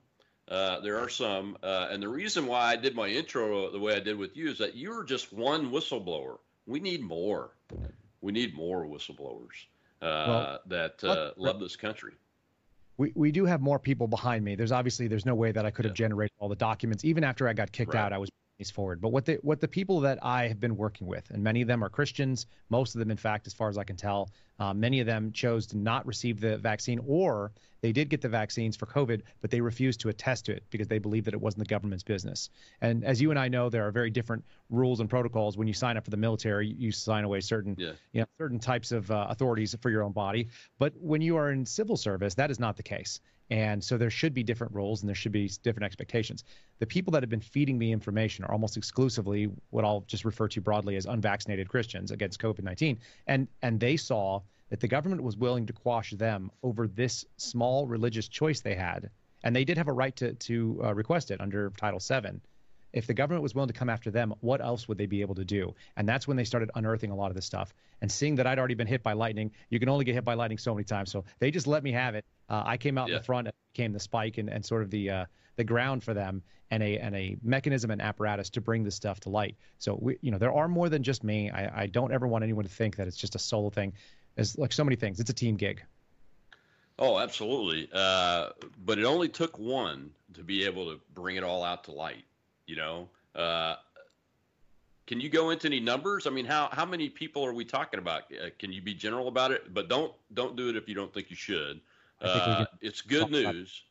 uh, 0.47 0.79
there 0.81 0.99
are 0.99 1.09
some, 1.09 1.57
uh, 1.61 1.87
and 1.91 2.01
the 2.01 2.09
reason 2.09 2.47
why 2.47 2.71
I 2.71 2.75
did 2.75 2.95
my 2.95 3.07
intro 3.07 3.71
the 3.71 3.79
way 3.79 3.95
I 3.95 3.99
did 3.99 4.17
with 4.17 4.35
you 4.35 4.49
is 4.49 4.57
that 4.59 4.75
you're 4.75 5.03
just 5.03 5.31
one 5.31 5.71
whistleblower. 5.71 6.37
We 6.65 6.79
need 6.79 7.01
more. 7.01 7.51
We 8.21 8.31
need 8.31 8.55
more 8.55 8.85
whistleblowers 8.85 9.67
uh, 10.01 10.05
well, 10.27 10.59
that 10.67 11.33
love 11.37 11.59
this 11.59 11.75
country 11.75 12.13
we, 12.97 13.11
we 13.15 13.31
do 13.31 13.45
have 13.45 13.61
more 13.61 13.79
people 13.79 14.07
behind 14.07 14.43
me. 14.43 14.55
There's 14.55 14.71
obviously 14.71 15.07
there's 15.07 15.25
no 15.25 15.35
way 15.35 15.51
that 15.51 15.65
I 15.65 15.71
could 15.71 15.85
have 15.85 15.93
generated 15.93 16.33
all 16.39 16.49
the 16.49 16.55
documents. 16.55 17.03
Even 17.05 17.23
after 17.23 17.47
I 17.47 17.53
got 17.53 17.71
kicked 17.71 17.93
right. 17.93 18.01
out, 18.01 18.13
I 18.13 18.17
was 18.17 18.29
these 18.63 18.71
forward. 18.71 19.01
But 19.01 19.09
what 19.09 19.25
the 19.25 19.39
what 19.41 19.59
the 19.59 19.67
people 19.67 19.99
that 20.01 20.19
I 20.23 20.47
have 20.47 20.59
been 20.59 20.77
working 20.77 21.07
with, 21.07 21.29
and 21.31 21.43
many 21.43 21.61
of 21.61 21.67
them 21.67 21.83
are 21.83 21.89
Christians, 21.89 22.47
most 22.69 22.95
of 22.95 22.99
them, 22.99 23.11
in 23.11 23.17
fact, 23.17 23.45
as 23.47 23.53
far 23.53 23.69
as 23.69 23.77
I 23.77 23.83
can 23.83 23.97
tell, 23.97 24.29
uh, 24.59 24.73
many 24.73 24.99
of 25.01 25.05
them 25.05 25.31
chose 25.31 25.67
to 25.67 25.77
not 25.77 26.05
receive 26.05 26.39
the 26.39 26.57
vaccine, 26.57 26.99
or 27.05 27.51
they 27.81 27.91
did 27.91 28.09
get 28.09 28.21
the 28.21 28.29
vaccines 28.29 28.77
for 28.77 28.85
COVID, 28.85 29.21
but 29.41 29.51
they 29.51 29.59
refused 29.59 29.99
to 30.01 30.09
attest 30.09 30.45
to 30.45 30.53
it 30.53 30.63
because 30.69 30.87
they 30.87 30.99
believed 30.99 31.27
that 31.27 31.33
it 31.33 31.41
wasn't 31.41 31.59
the 31.59 31.73
government's 31.75 32.03
business. 32.03 32.49
And 32.79 33.03
as 33.03 33.21
you 33.21 33.29
and 33.29 33.37
I 33.37 33.49
know, 33.49 33.69
there 33.69 33.85
are 33.85 33.91
very 33.91 34.09
different 34.09 34.45
rules 34.69 35.01
and 35.01 35.09
protocols. 35.09 35.57
When 35.57 35.67
you 35.67 35.73
sign 35.73 35.97
up 35.97 36.05
for 36.05 36.11
the 36.11 36.17
military, 36.17 36.67
you 36.67 36.93
sign 36.93 37.25
away 37.25 37.41
certain, 37.41 37.75
yeah. 37.77 37.91
you 38.13 38.21
know, 38.21 38.27
certain 38.37 38.59
types 38.59 38.93
of 38.93 39.11
uh, 39.11 39.27
authorities 39.29 39.75
for 39.81 39.89
your 39.89 40.03
own 40.03 40.13
body. 40.13 40.47
But 40.79 40.93
when 40.97 41.21
you 41.21 41.35
are 41.35 41.51
in 41.51 41.65
civil 41.65 41.97
service, 41.97 42.35
that 42.35 42.49
is 42.49 42.59
not 42.59 42.77
the 42.77 42.83
case. 42.83 43.19
And 43.53 43.83
so 43.83 43.99
there 43.99 44.09
should 44.09 44.33
be 44.33 44.41
different 44.41 44.73
roles 44.73 45.03
and 45.03 45.07
there 45.07 45.15
should 45.15 45.31
be 45.31 45.47
different 45.61 45.85
expectations. 45.85 46.43
The 46.79 46.87
people 46.87 47.11
that 47.11 47.21
have 47.21 47.29
been 47.29 47.39
feeding 47.39 47.77
me 47.77 47.91
information 47.91 48.43
are 48.45 48.51
almost 48.51 48.77
exclusively 48.77 49.47
what 49.69 49.85
I'll 49.85 50.01
just 50.07 50.25
refer 50.25 50.47
to 50.47 50.59
broadly 50.59 50.95
as 50.95 51.05
unvaccinated 51.05 51.69
Christians 51.69 52.09
against 52.09 52.41
COVID-19. 52.41 52.97
And 53.27 53.47
and 53.61 53.79
they 53.79 53.95
saw 53.95 54.41
that 54.69 54.79
the 54.79 54.87
government 54.87 55.21
was 55.21 55.37
willing 55.37 55.67
to 55.67 55.73
quash 55.73 56.09
them 56.13 56.49
over 56.63 56.87
this 56.87 57.25
small 57.37 57.85
religious 57.85 58.27
choice 58.27 58.61
they 58.61 58.73
had. 58.73 59.11
And 59.43 59.55
they 59.55 59.65
did 59.65 59.77
have 59.77 59.87
a 59.87 59.93
right 59.93 60.15
to, 60.15 60.33
to 60.33 60.81
uh, 60.83 60.95
request 60.95 61.29
it 61.29 61.39
under 61.39 61.69
Title 61.77 61.99
VII 61.99 62.41
if 62.93 63.07
the 63.07 63.13
government 63.13 63.41
was 63.41 63.55
willing 63.55 63.67
to 63.67 63.73
come 63.73 63.89
after 63.89 64.11
them, 64.11 64.33
what 64.39 64.61
else 64.61 64.87
would 64.87 64.97
they 64.97 65.07
be 65.07 65.21
able 65.21 65.35
to 65.35 65.43
do? 65.43 65.73
And 65.97 66.07
that's 66.07 66.27
when 66.27 66.37
they 66.37 66.43
started 66.43 66.69
unearthing 66.75 67.11
a 67.11 67.15
lot 67.15 67.29
of 67.29 67.35
this 67.35 67.45
stuff 67.45 67.73
and 68.01 68.11
seeing 68.11 68.35
that 68.35 68.47
I'd 68.47 68.59
already 68.59 68.75
been 68.75 68.87
hit 68.87 69.01
by 69.01 69.13
lightning. 69.13 69.51
You 69.69 69.79
can 69.79 69.89
only 69.89 70.05
get 70.05 70.13
hit 70.13 70.23
by 70.23 70.35
lightning 70.35 70.59
so 70.59 70.73
many 70.73 70.83
times. 70.83 71.11
So 71.11 71.25
they 71.39 71.51
just 71.51 71.67
let 71.67 71.83
me 71.83 71.91
have 71.91 72.15
it. 72.15 72.25
Uh, 72.49 72.63
I 72.65 72.77
came 72.77 72.97
out 72.97 73.09
yeah. 73.09 73.15
in 73.15 73.19
the 73.21 73.25
front 73.25 73.47
and 73.47 73.53
became 73.73 73.93
the 73.93 73.99
spike 73.99 74.37
and, 74.37 74.49
and 74.49 74.63
sort 74.63 74.83
of 74.83 74.91
the 74.91 75.09
uh, 75.09 75.25
the 75.55 75.63
ground 75.63 76.03
for 76.03 76.13
them 76.13 76.41
and 76.71 76.81
a 76.81 76.97
and 76.97 77.15
a 77.15 77.37
mechanism 77.43 77.91
and 77.91 78.01
apparatus 78.01 78.49
to 78.51 78.61
bring 78.61 78.83
this 78.83 78.95
stuff 78.95 79.19
to 79.21 79.29
light. 79.29 79.55
So 79.79 79.97
we, 79.99 80.17
you 80.21 80.31
know, 80.31 80.37
there 80.37 80.53
are 80.53 80.67
more 80.67 80.89
than 80.89 81.03
just 81.03 81.23
me. 81.23 81.49
I, 81.49 81.83
I 81.83 81.87
don't 81.87 82.13
ever 82.13 82.27
want 82.27 82.43
anyone 82.43 82.63
to 82.63 82.71
think 82.71 82.95
that 82.97 83.07
it's 83.07 83.17
just 83.17 83.35
a 83.35 83.39
solo 83.39 83.69
thing. 83.69 83.93
It's 84.37 84.57
like 84.57 84.73
so 84.73 84.83
many 84.83 84.95
things. 84.95 85.19
It's 85.19 85.29
a 85.29 85.33
team 85.33 85.55
gig. 85.55 85.83
Oh, 86.99 87.19
absolutely. 87.19 87.89
Uh, 87.91 88.49
but 88.85 88.99
it 88.99 89.05
only 89.05 89.29
took 89.29 89.57
one 89.57 90.11
to 90.35 90.43
be 90.43 90.65
able 90.65 90.91
to 90.91 90.99
bring 91.13 91.35
it 91.35 91.43
all 91.43 91.63
out 91.63 91.83
to 91.85 91.91
light. 91.91 92.25
You 92.65 92.75
know, 92.77 93.09
uh, 93.35 93.75
can 95.05 95.19
you 95.19 95.29
go 95.29 95.49
into 95.49 95.67
any 95.67 95.79
numbers? 95.79 96.27
I 96.27 96.29
mean, 96.29 96.45
how 96.45 96.69
how 96.71 96.85
many 96.85 97.09
people 97.09 97.45
are 97.45 97.53
we 97.53 97.65
talking 97.65 97.99
about? 97.99 98.23
Uh, 98.31 98.49
can 98.57 98.71
you 98.71 98.81
be 98.81 98.93
general 98.93 99.27
about 99.27 99.51
it? 99.51 99.73
But 99.73 99.89
don't 99.89 100.13
don't 100.33 100.55
do 100.55 100.69
it 100.69 100.75
if 100.75 100.87
you 100.87 100.95
don't 100.95 101.13
think 101.13 101.29
you 101.29 101.35
should. 101.35 101.81
Uh, 102.21 102.65
it's 102.81 103.01
good 103.01 103.29
news. 103.29 103.83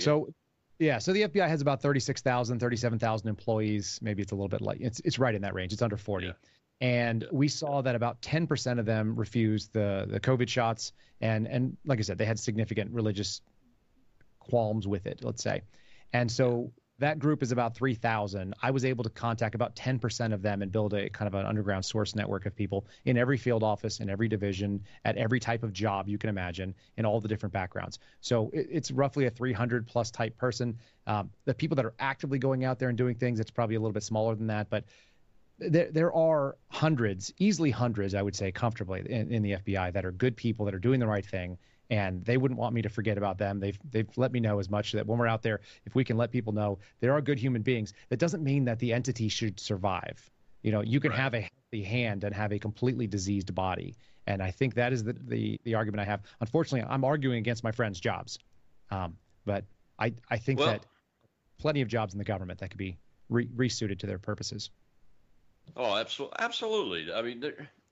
so, 0.00 0.28
yeah, 0.78 0.98
so 0.98 1.12
the 1.12 1.22
FBI 1.22 1.48
has 1.48 1.60
about 1.60 1.80
36,000, 1.80 2.58
37,000 2.58 3.28
employees. 3.28 3.98
Maybe 4.02 4.22
it's 4.22 4.32
a 4.32 4.34
little 4.34 4.48
bit 4.48 4.60
light. 4.60 4.78
It's 4.80 5.00
it's 5.00 5.18
right 5.18 5.34
in 5.34 5.42
that 5.42 5.54
range. 5.54 5.72
It's 5.72 5.82
under 5.82 5.96
40. 5.96 6.26
Yeah. 6.26 6.32
And 6.80 7.26
we 7.32 7.48
saw 7.48 7.80
that 7.80 7.94
about 7.94 8.20
10% 8.20 8.78
of 8.78 8.84
them 8.84 9.14
refused 9.14 9.72
the 9.72 10.06
the 10.10 10.20
COVID 10.20 10.48
shots, 10.48 10.92
and 11.20 11.46
and 11.46 11.76
like 11.86 11.98
I 11.98 12.02
said, 12.02 12.18
they 12.18 12.26
had 12.26 12.38
significant 12.38 12.90
religious 12.90 13.40
qualms 14.40 14.86
with 14.86 15.06
it. 15.06 15.20
Let's 15.22 15.42
say, 15.42 15.62
and 16.12 16.30
so 16.30 16.72
that 16.98 17.18
group 17.18 17.42
is 17.42 17.52
about 17.52 17.74
3,000. 17.74 18.54
I 18.62 18.70
was 18.70 18.84
able 18.84 19.04
to 19.04 19.10
contact 19.10 19.54
about 19.54 19.76
10% 19.76 20.32
of 20.32 20.40
them 20.40 20.62
and 20.62 20.72
build 20.72 20.94
a 20.94 21.10
kind 21.10 21.26
of 21.26 21.34
an 21.34 21.44
underground 21.44 21.84
source 21.84 22.14
network 22.14 22.46
of 22.46 22.56
people 22.56 22.86
in 23.04 23.18
every 23.18 23.36
field 23.36 23.62
office, 23.62 24.00
in 24.00 24.08
every 24.08 24.28
division, 24.28 24.82
at 25.04 25.16
every 25.16 25.38
type 25.38 25.62
of 25.62 25.72
job 25.72 26.08
you 26.08 26.16
can 26.16 26.30
imagine, 26.30 26.74
in 26.96 27.04
all 27.04 27.20
the 27.20 27.28
different 27.28 27.52
backgrounds. 27.52 27.98
So 28.20 28.50
it, 28.54 28.68
it's 28.70 28.90
roughly 28.90 29.26
a 29.26 29.30
300 29.30 29.86
plus 29.86 30.10
type 30.10 30.38
person. 30.38 30.78
Um, 31.06 31.30
the 31.44 31.54
people 31.54 31.76
that 31.76 31.84
are 31.84 31.94
actively 31.98 32.38
going 32.38 32.64
out 32.64 32.78
there 32.78 32.88
and 32.88 32.96
doing 32.96 33.14
things, 33.14 33.40
it's 33.40 33.50
probably 33.50 33.76
a 33.76 33.80
little 33.80 33.92
bit 33.92 34.02
smaller 34.02 34.34
than 34.34 34.46
that, 34.46 34.70
but 34.70 34.84
there, 35.58 35.90
there 35.90 36.12
are 36.14 36.56
hundreds, 36.68 37.32
easily 37.38 37.70
hundreds, 37.70 38.14
I 38.14 38.22
would 38.22 38.36
say, 38.36 38.52
comfortably 38.52 39.00
in, 39.08 39.30
in 39.32 39.42
the 39.42 39.52
FBI 39.52 39.92
that 39.92 40.04
are 40.04 40.12
good 40.12 40.36
people 40.36 40.66
that 40.66 40.74
are 40.74 40.78
doing 40.78 41.00
the 41.00 41.06
right 41.06 41.24
thing 41.24 41.58
and 41.90 42.24
they 42.24 42.36
wouldn't 42.36 42.58
want 42.58 42.74
me 42.74 42.82
to 42.82 42.88
forget 42.88 43.16
about 43.16 43.38
them. 43.38 43.60
They've 43.60 43.78
they've 43.90 44.08
let 44.16 44.32
me 44.32 44.40
know 44.40 44.58
as 44.58 44.68
much 44.68 44.92
that 44.92 45.06
when 45.06 45.18
we're 45.18 45.26
out 45.26 45.42
there, 45.42 45.60
if 45.84 45.94
we 45.94 46.04
can 46.04 46.16
let 46.16 46.30
people 46.30 46.52
know 46.52 46.78
there 47.00 47.12
are 47.12 47.20
good 47.20 47.38
human 47.38 47.62
beings, 47.62 47.92
that 48.08 48.18
doesn't 48.18 48.42
mean 48.42 48.64
that 48.64 48.78
the 48.78 48.92
entity 48.92 49.28
should 49.28 49.60
survive. 49.60 50.30
You 50.62 50.72
know, 50.72 50.80
you 50.80 51.00
can 51.00 51.10
right. 51.10 51.20
have 51.20 51.34
a 51.34 51.40
healthy 51.40 51.84
hand 51.84 52.24
and 52.24 52.34
have 52.34 52.52
a 52.52 52.58
completely 52.58 53.06
diseased 53.06 53.54
body, 53.54 53.94
and 54.26 54.42
I 54.42 54.50
think 54.50 54.74
that 54.74 54.92
is 54.92 55.04
the 55.04 55.12
the, 55.12 55.60
the 55.64 55.74
argument 55.74 56.00
I 56.00 56.04
have. 56.04 56.22
Unfortunately, 56.40 56.86
I'm 56.88 57.04
arguing 57.04 57.38
against 57.38 57.62
my 57.62 57.72
friends' 57.72 58.00
jobs, 58.00 58.38
um, 58.90 59.16
but 59.44 59.64
I 59.98 60.12
I 60.28 60.38
think 60.38 60.58
well, 60.58 60.68
that 60.68 60.86
plenty 61.58 61.82
of 61.82 61.88
jobs 61.88 62.14
in 62.14 62.18
the 62.18 62.24
government 62.24 62.58
that 62.60 62.70
could 62.70 62.78
be 62.78 62.98
re- 63.28 63.48
resuited 63.54 64.00
to 64.00 64.06
their 64.06 64.18
purposes. 64.18 64.70
Oh, 65.76 65.96
absolutely, 65.96 66.36
absolutely. 66.40 67.12
I 67.12 67.22
mean, 67.22 67.44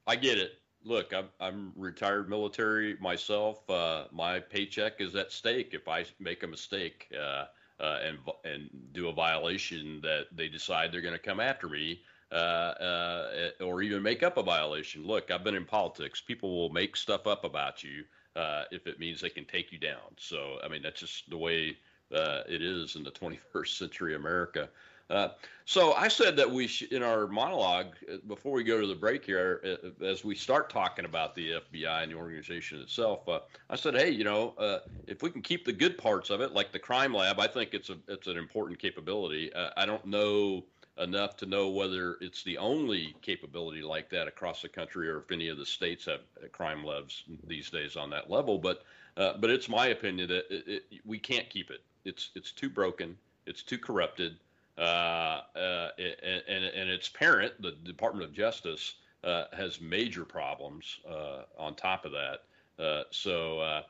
I 0.06 0.16
get 0.16 0.38
it 0.38 0.58
look, 0.84 1.12
I'm, 1.12 1.28
I'm 1.40 1.72
retired 1.76 2.28
military 2.28 2.96
myself. 3.00 3.68
Uh, 3.68 4.04
my 4.12 4.40
paycheck 4.40 5.00
is 5.00 5.14
at 5.16 5.32
stake 5.32 5.70
if 5.72 5.88
I 5.88 6.04
make 6.20 6.42
a 6.42 6.46
mistake 6.46 7.10
uh, 7.18 7.46
uh, 7.80 7.98
and 8.04 8.18
and 8.44 8.70
do 8.92 9.08
a 9.08 9.12
violation 9.12 10.00
that 10.02 10.26
they 10.32 10.48
decide 10.48 10.92
they're 10.92 11.00
going 11.00 11.14
to 11.14 11.18
come 11.18 11.40
after 11.40 11.68
me. 11.68 12.00
Uh, 12.32 12.36
uh, 12.80 13.50
or 13.60 13.80
even 13.80 14.02
make 14.02 14.24
up 14.24 14.38
a 14.38 14.42
violation. 14.42 15.06
Look, 15.06 15.30
I've 15.30 15.44
been 15.44 15.54
in 15.54 15.64
politics. 15.64 16.20
People 16.20 16.56
will 16.56 16.70
make 16.70 16.96
stuff 16.96 17.28
up 17.28 17.44
about 17.44 17.84
you 17.84 18.02
uh, 18.34 18.64
if 18.72 18.88
it 18.88 18.98
means 18.98 19.20
they 19.20 19.28
can 19.28 19.44
take 19.44 19.70
you 19.70 19.78
down. 19.78 20.00
So, 20.16 20.56
I 20.64 20.66
mean, 20.66 20.82
that's 20.82 20.98
just 20.98 21.30
the 21.30 21.36
way 21.36 21.76
it 22.10 22.62
is 22.62 22.96
in 22.96 23.04
the 23.04 23.12
21st 23.12 23.78
century 23.78 24.16
America. 24.16 24.68
Uh, 25.10 25.28
so 25.66 25.92
I 25.92 26.08
said 26.08 26.36
that 26.36 26.50
we, 26.50 26.66
sh- 26.66 26.88
in 26.90 27.02
our 27.02 27.26
monologue 27.26 27.94
uh, 28.10 28.16
before 28.26 28.52
we 28.52 28.64
go 28.64 28.80
to 28.80 28.86
the 28.86 28.94
break 28.94 29.24
here, 29.24 29.60
uh, 29.64 30.04
as 30.04 30.24
we 30.24 30.34
start 30.34 30.70
talking 30.70 31.04
about 31.04 31.34
the 31.34 31.60
FBI 31.72 32.02
and 32.02 32.12
the 32.12 32.16
organization 32.16 32.80
itself, 32.80 33.28
uh, 33.28 33.40
I 33.68 33.76
said, 33.76 33.94
hey, 33.94 34.10
you 34.10 34.24
know, 34.24 34.54
uh, 34.58 34.78
if 35.06 35.22
we 35.22 35.30
can 35.30 35.42
keep 35.42 35.64
the 35.64 35.72
good 35.72 35.98
parts 35.98 36.30
of 36.30 36.40
it, 36.40 36.52
like 36.52 36.72
the 36.72 36.78
crime 36.78 37.14
lab, 37.14 37.38
I 37.38 37.46
think 37.46 37.74
it's 37.74 37.90
a 37.90 37.96
it's 38.08 38.26
an 38.26 38.36
important 38.36 38.78
capability. 38.78 39.50
I 39.76 39.86
don't 39.86 40.04
know 40.06 40.64
enough 40.98 41.36
to 41.36 41.46
know 41.46 41.70
whether 41.70 42.16
it's 42.20 42.44
the 42.44 42.56
only 42.56 43.16
capability 43.20 43.82
like 43.82 44.08
that 44.10 44.28
across 44.28 44.62
the 44.62 44.68
country 44.68 45.08
or 45.08 45.18
if 45.18 45.32
any 45.32 45.48
of 45.48 45.58
the 45.58 45.66
states 45.66 46.04
have 46.06 46.20
crime 46.52 46.84
labs 46.84 47.24
these 47.46 47.68
days 47.68 47.96
on 47.96 48.10
that 48.10 48.30
level. 48.30 48.58
But 48.58 48.84
but 49.16 49.50
it's 49.50 49.68
my 49.68 49.88
opinion 49.88 50.28
that 50.28 50.46
it, 50.54 50.84
it, 50.90 51.00
we 51.04 51.18
can't 51.18 51.48
keep 51.50 51.70
it. 51.70 51.82
It's 52.04 52.30
it's 52.34 52.52
too 52.52 52.70
broken. 52.70 53.16
It's 53.46 53.62
too 53.62 53.78
corrupted 53.78 54.36
Uh, 54.76 55.40
uh, 55.56 55.88
and, 55.98 56.64
and 56.64 56.90
its 56.90 57.08
parent, 57.08 57.52
the 57.62 57.72
Department 57.84 58.24
of 58.24 58.32
Justice, 58.32 58.96
uh, 59.22 59.44
has 59.52 59.80
major 59.80 60.24
problems 60.24 61.00
uh, 61.08 61.42
on 61.56 61.74
top 61.74 62.04
of 62.04 62.12
that. 62.12 63.06
so 63.10 63.82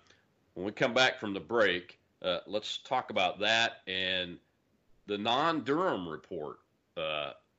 when 0.54 0.66
we 0.66 0.72
come 0.72 0.94
back 0.94 1.18
from 1.18 1.32
the 1.32 1.40
break, 1.40 1.98
let's 2.46 2.78
talk 2.78 3.10
about 3.10 3.40
that 3.40 3.78
and 3.86 4.38
the 5.06 5.18
non 5.18 5.64
Durham 5.64 6.08
report, 6.08 6.58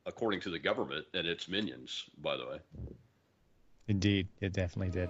according 0.05 0.39
to 0.41 0.49
the 0.49 0.59
government 0.59 1.05
and 1.13 1.25
its 1.25 1.47
minions, 1.47 2.05
by 2.21 2.38
the 2.38 2.45
way. 2.45 2.59
Indeed, 3.88 4.27
it 4.41 4.53
definitely 4.53 4.91
did. 4.91 5.09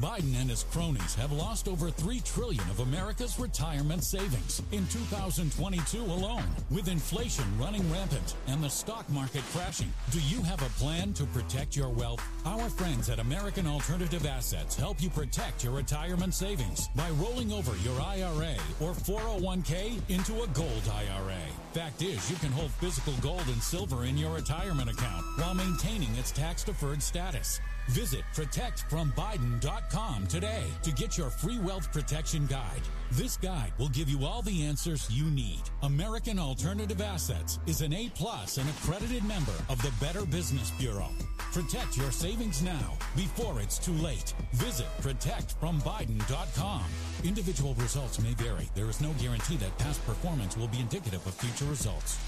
Biden 0.00 0.38
and 0.38 0.50
his 0.50 0.64
cronies 0.64 1.14
have 1.14 1.32
lost 1.32 1.68
over 1.68 1.90
3 1.90 2.20
trillion 2.20 2.62
of 2.70 2.80
America's 2.80 3.38
retirement 3.38 4.04
savings 4.04 4.62
in 4.72 4.86
2022 4.88 6.02
alone. 6.02 6.44
With 6.70 6.88
inflation 6.88 7.44
running 7.58 7.90
rampant 7.90 8.34
and 8.46 8.62
the 8.62 8.68
stock 8.68 9.08
market 9.08 9.42
crashing, 9.52 9.92
do 10.10 10.20
you 10.20 10.42
have 10.42 10.60
a 10.62 10.68
plan 10.78 11.14
to 11.14 11.24
protect 11.26 11.76
your 11.76 11.88
wealth? 11.88 12.22
Our 12.44 12.68
friends 12.68 13.08
at 13.08 13.20
American 13.20 13.66
Alternative 13.66 14.26
Assets 14.26 14.76
help 14.76 15.02
you 15.02 15.08
protect 15.08 15.64
your 15.64 15.72
retirement 15.72 16.34
savings 16.34 16.88
by 16.94 17.08
rolling 17.10 17.52
over 17.52 17.74
your 17.78 17.98
IRA 18.00 18.56
or 18.80 18.92
401k 18.92 19.98
into 20.10 20.42
a 20.42 20.46
gold 20.48 20.82
IRA. 20.92 21.65
Fact 21.76 22.00
is, 22.00 22.30
you 22.30 22.36
can 22.36 22.50
hold 22.52 22.70
physical 22.70 23.12
gold 23.20 23.46
and 23.48 23.62
silver 23.62 24.06
in 24.06 24.16
your 24.16 24.32
retirement 24.34 24.88
account 24.88 25.22
while 25.36 25.52
maintaining 25.52 26.08
its 26.14 26.32
tax 26.32 26.64
deferred 26.64 27.02
status. 27.02 27.60
Visit 27.88 28.22
protectfrombiden.com 28.34 30.26
today 30.26 30.64
to 30.82 30.90
get 30.92 31.18
your 31.18 31.28
free 31.28 31.58
wealth 31.58 31.92
protection 31.92 32.46
guide. 32.46 32.80
This 33.12 33.36
guide 33.36 33.72
will 33.78 33.90
give 33.90 34.08
you 34.08 34.24
all 34.24 34.40
the 34.40 34.64
answers 34.64 35.08
you 35.10 35.26
need. 35.26 35.60
American 35.82 36.38
Alternative 36.38 37.00
Assets 37.00 37.58
is 37.66 37.82
an 37.82 37.92
A 37.92 38.10
plus 38.14 38.56
and 38.56 38.68
accredited 38.70 39.22
member 39.24 39.54
of 39.68 39.80
the 39.82 39.92
Better 40.00 40.24
Business 40.24 40.70
Bureau. 40.72 41.10
Protect 41.52 41.96
your 41.96 42.10
savings 42.10 42.62
now 42.62 42.94
before 43.14 43.60
it's 43.60 43.78
too 43.78 43.94
late. 43.94 44.34
Visit 44.54 44.86
protectfrombiden.com. 45.00 46.84
Individual 47.24 47.74
results 47.74 48.20
may 48.20 48.34
vary. 48.34 48.68
There 48.74 48.90
is 48.90 49.00
no 49.00 49.12
guarantee 49.20 49.56
that 49.58 49.78
past 49.78 50.04
performance 50.04 50.56
will 50.56 50.68
be 50.68 50.80
indicative 50.80 51.24
of 51.26 51.34
future 51.34 51.65
results. 51.66 52.18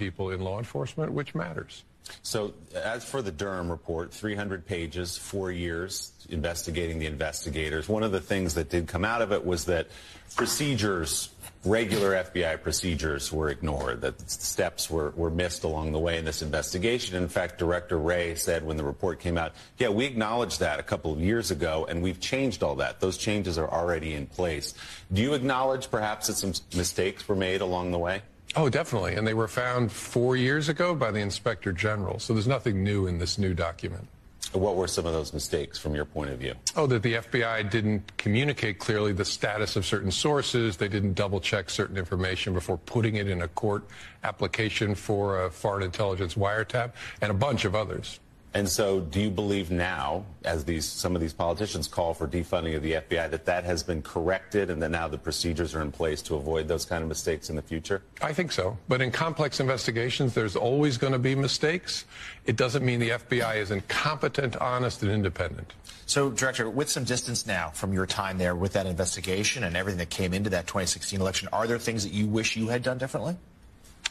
People 0.00 0.30
in 0.30 0.40
law 0.40 0.58
enforcement, 0.58 1.12
which 1.12 1.34
matters. 1.34 1.84
So, 2.22 2.54
as 2.74 3.04
for 3.04 3.22
the 3.22 3.30
Durham 3.30 3.70
report, 3.70 4.12
300 4.12 4.66
pages, 4.66 5.16
four 5.16 5.52
years 5.52 6.12
investigating 6.30 6.98
the 6.98 7.06
investigators. 7.06 7.88
One 7.88 8.02
of 8.02 8.10
the 8.10 8.20
things 8.20 8.54
that 8.54 8.70
did 8.70 8.88
come 8.88 9.04
out 9.04 9.22
of 9.22 9.30
it 9.30 9.44
was 9.44 9.66
that 9.66 9.88
procedures, 10.34 11.28
regular 11.64 12.12
FBI 12.24 12.62
procedures, 12.62 13.30
were 13.30 13.50
ignored, 13.50 14.00
that 14.00 14.30
steps 14.30 14.88
were, 14.88 15.10
were 15.10 15.30
missed 15.30 15.64
along 15.64 15.92
the 15.92 15.98
way 15.98 16.18
in 16.18 16.24
this 16.24 16.40
investigation. 16.40 17.16
In 17.16 17.28
fact, 17.28 17.58
Director 17.58 17.98
Wray 17.98 18.34
said 18.34 18.64
when 18.64 18.76
the 18.76 18.84
report 18.84 19.20
came 19.20 19.36
out, 19.36 19.52
yeah, 19.78 19.90
we 19.90 20.06
acknowledged 20.06 20.60
that 20.60 20.80
a 20.80 20.84
couple 20.84 21.12
of 21.12 21.20
years 21.20 21.50
ago, 21.50 21.86
and 21.88 22.02
we've 22.02 22.20
changed 22.20 22.62
all 22.62 22.76
that. 22.76 23.00
Those 23.00 23.18
changes 23.18 23.58
are 23.58 23.68
already 23.68 24.14
in 24.14 24.26
place. 24.26 24.74
Do 25.12 25.20
you 25.20 25.34
acknowledge 25.34 25.90
perhaps 25.90 26.28
that 26.28 26.34
some 26.36 26.54
mistakes 26.76 27.28
were 27.28 27.36
made 27.36 27.60
along 27.60 27.92
the 27.92 27.98
way? 27.98 28.22
Oh, 28.56 28.68
definitely. 28.68 29.14
And 29.14 29.26
they 29.26 29.34
were 29.34 29.48
found 29.48 29.92
four 29.92 30.36
years 30.36 30.68
ago 30.68 30.94
by 30.94 31.10
the 31.10 31.20
Inspector 31.20 31.70
General. 31.72 32.18
So 32.18 32.32
there's 32.32 32.48
nothing 32.48 32.82
new 32.82 33.06
in 33.06 33.18
this 33.18 33.38
new 33.38 33.54
document. 33.54 34.08
What 34.52 34.74
were 34.74 34.88
some 34.88 35.06
of 35.06 35.12
those 35.12 35.32
mistakes 35.32 35.78
from 35.78 35.94
your 35.94 36.04
point 36.04 36.30
of 36.30 36.40
view? 36.40 36.54
Oh, 36.74 36.88
that 36.88 37.04
the 37.04 37.14
FBI 37.14 37.70
didn't 37.70 38.16
communicate 38.16 38.80
clearly 38.80 39.12
the 39.12 39.24
status 39.24 39.76
of 39.76 39.86
certain 39.86 40.10
sources. 40.10 40.76
They 40.76 40.88
didn't 40.88 41.14
double 41.14 41.38
check 41.38 41.70
certain 41.70 41.96
information 41.96 42.52
before 42.52 42.78
putting 42.78 43.14
it 43.14 43.28
in 43.28 43.42
a 43.42 43.48
court 43.48 43.84
application 44.24 44.96
for 44.96 45.44
a 45.44 45.50
foreign 45.50 45.84
intelligence 45.84 46.34
wiretap, 46.34 46.92
and 47.20 47.30
a 47.30 47.34
bunch 47.34 47.64
of 47.64 47.76
others. 47.76 48.18
And 48.52 48.68
so, 48.68 48.98
do 48.98 49.20
you 49.20 49.30
believe 49.30 49.70
now, 49.70 50.24
as 50.44 50.64
these 50.64 50.84
some 50.84 51.14
of 51.14 51.20
these 51.20 51.32
politicians 51.32 51.86
call 51.86 52.14
for 52.14 52.26
defunding 52.26 52.74
of 52.74 52.82
the 52.82 52.94
FBI, 52.94 53.30
that 53.30 53.44
that 53.44 53.62
has 53.62 53.84
been 53.84 54.02
corrected 54.02 54.70
and 54.70 54.82
that 54.82 54.90
now 54.90 55.06
the 55.06 55.18
procedures 55.18 55.72
are 55.74 55.80
in 55.80 55.92
place 55.92 56.20
to 56.22 56.34
avoid 56.34 56.66
those 56.66 56.84
kind 56.84 57.02
of 57.02 57.08
mistakes 57.08 57.48
in 57.48 57.54
the 57.54 57.62
future? 57.62 58.02
I 58.20 58.32
think 58.32 58.50
so. 58.50 58.76
But 58.88 59.02
in 59.02 59.12
complex 59.12 59.60
investigations, 59.60 60.34
there's 60.34 60.56
always 60.56 60.98
going 60.98 61.12
to 61.12 61.18
be 61.20 61.36
mistakes. 61.36 62.06
It 62.44 62.56
doesn't 62.56 62.84
mean 62.84 62.98
the 62.98 63.10
FBI 63.10 63.56
is 63.56 63.70
incompetent, 63.70 64.56
honest, 64.56 65.02
and 65.04 65.12
independent. 65.12 65.72
So, 66.06 66.30
Director, 66.30 66.68
with 66.68 66.90
some 66.90 67.04
distance 67.04 67.46
now 67.46 67.70
from 67.70 67.92
your 67.92 68.06
time 68.06 68.38
there 68.38 68.56
with 68.56 68.72
that 68.72 68.86
investigation 68.86 69.62
and 69.62 69.76
everything 69.76 69.98
that 69.98 70.10
came 70.10 70.34
into 70.34 70.50
that 70.50 70.66
2016 70.66 71.20
election, 71.20 71.48
are 71.52 71.68
there 71.68 71.78
things 71.78 72.02
that 72.02 72.12
you 72.12 72.26
wish 72.26 72.56
you 72.56 72.66
had 72.66 72.82
done 72.82 72.98
differently? 72.98 73.36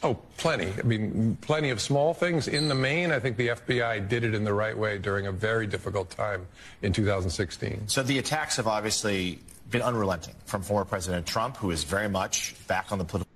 Oh, 0.01 0.17
plenty. 0.37 0.71
I 0.77 0.83
mean, 0.83 1.37
plenty 1.41 1.71
of 1.71 1.81
small 1.81 2.13
things. 2.13 2.47
In 2.47 2.69
the 2.69 2.75
main, 2.75 3.11
I 3.11 3.19
think 3.19 3.35
the 3.35 3.49
FBI 3.49 4.07
did 4.07 4.23
it 4.23 4.33
in 4.33 4.45
the 4.45 4.53
right 4.53 4.77
way 4.77 4.97
during 4.97 5.27
a 5.27 5.31
very 5.31 5.67
difficult 5.67 6.09
time 6.09 6.47
in 6.81 6.93
2016. 6.93 7.89
So 7.89 8.01
the 8.03 8.17
attacks 8.17 8.55
have 8.55 8.67
obviously 8.67 9.39
been 9.69 9.81
unrelenting 9.81 10.35
from 10.45 10.61
former 10.61 10.85
President 10.85 11.27
Trump, 11.27 11.57
who 11.57 11.71
is 11.71 11.83
very 11.83 12.07
much 12.07 12.55
back 12.67 12.91
on 12.93 12.97
the 12.97 13.03
political. 13.03 13.29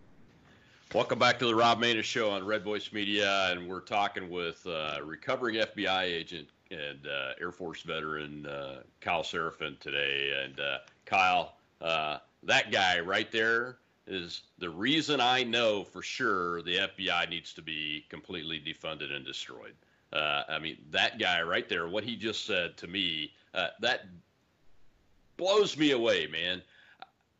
Welcome 0.93 1.19
back 1.19 1.39
to 1.39 1.47
the 1.47 1.55
Rob 1.55 1.81
Maness 1.81 2.03
Show 2.03 2.29
on 2.29 2.45
Red 2.45 2.63
Voice 2.63 2.93
Media, 2.93 3.51
and 3.51 3.67
we're 3.67 3.81
talking 3.81 4.29
with 4.29 4.65
uh, 4.65 4.99
recovering 5.03 5.55
FBI 5.55 6.03
agent 6.03 6.47
and 6.71 7.07
uh, 7.07 7.41
Air 7.41 7.51
Force 7.51 7.81
veteran 7.81 8.45
uh, 8.45 8.83
Kyle 9.01 9.23
Seraphin 9.23 9.77
today. 9.79 10.31
And 10.43 10.59
uh, 10.59 10.77
Kyle, 11.05 11.55
uh, 11.81 12.19
that 12.43 12.71
guy 12.71 12.99
right 12.99 13.29
there 13.31 13.77
is 14.07 14.43
the 14.57 14.69
reason 14.69 15.21
I 15.21 15.43
know 15.43 15.83
for 15.83 16.01
sure 16.01 16.61
the 16.61 16.77
FBI 16.77 17.29
needs 17.29 17.53
to 17.53 17.61
be 17.61 18.05
completely 18.09 18.59
defunded 18.59 19.13
and 19.13 19.25
destroyed. 19.25 19.75
Uh, 20.11 20.43
I 20.47 20.59
mean, 20.59 20.77
that 20.91 21.19
guy 21.19 21.41
right 21.41 21.67
there, 21.67 21.87
what 21.87 22.03
he 22.03 22.15
just 22.15 22.45
said 22.45 22.77
to 22.77 22.87
me, 22.87 23.31
uh, 23.53 23.67
that 23.79 24.05
blows 25.37 25.77
me 25.77 25.91
away, 25.91 26.27
man. 26.27 26.61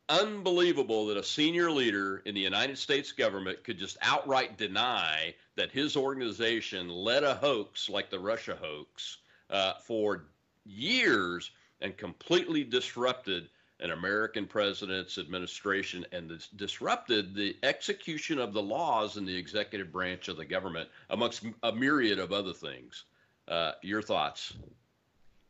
Unbelievable 0.10 1.06
that 1.08 1.18
a 1.18 1.24
senior 1.24 1.72
leader 1.72 2.22
in 2.26 2.36
the 2.36 2.42
United 2.42 2.78
States 2.78 3.12
government 3.12 3.64
could 3.64 3.78
just 3.78 3.98
outright 4.02 4.58
deny 4.58 5.34
that 5.56 5.72
his 5.72 5.96
organization 5.96 6.90
led 6.90 7.24
a 7.24 7.36
hoax 7.36 7.90
like 7.90 8.10
the 8.10 8.20
Russia 8.20 8.58
hoax 8.60 9.18
uh, 9.50 9.74
for 9.76 10.26
years 10.66 11.52
and 11.82 11.96
completely 11.98 12.64
disrupted 12.64 13.50
an 13.84 13.92
American 13.92 14.48
president's 14.48 15.18
administration 15.18 16.06
and 16.14 16.30
this 16.30 16.48
disrupted 16.56 17.36
the 17.36 17.56
execution 17.64 18.40
of 18.40 18.54
the 18.54 18.62
laws 18.62 19.18
in 19.18 19.26
the 19.26 19.36
executive 19.36 19.92
branch 19.92 20.30
of 20.30 20.38
the 20.38 20.46
government, 20.46 20.90
amongst 21.10 21.46
a 21.64 21.72
myriad 21.72 22.18
of 22.18 22.32
other 22.32 22.54
things. 22.54 23.04
Uh, 23.48 23.74
your 23.82 24.02
thoughts? 24.02 24.54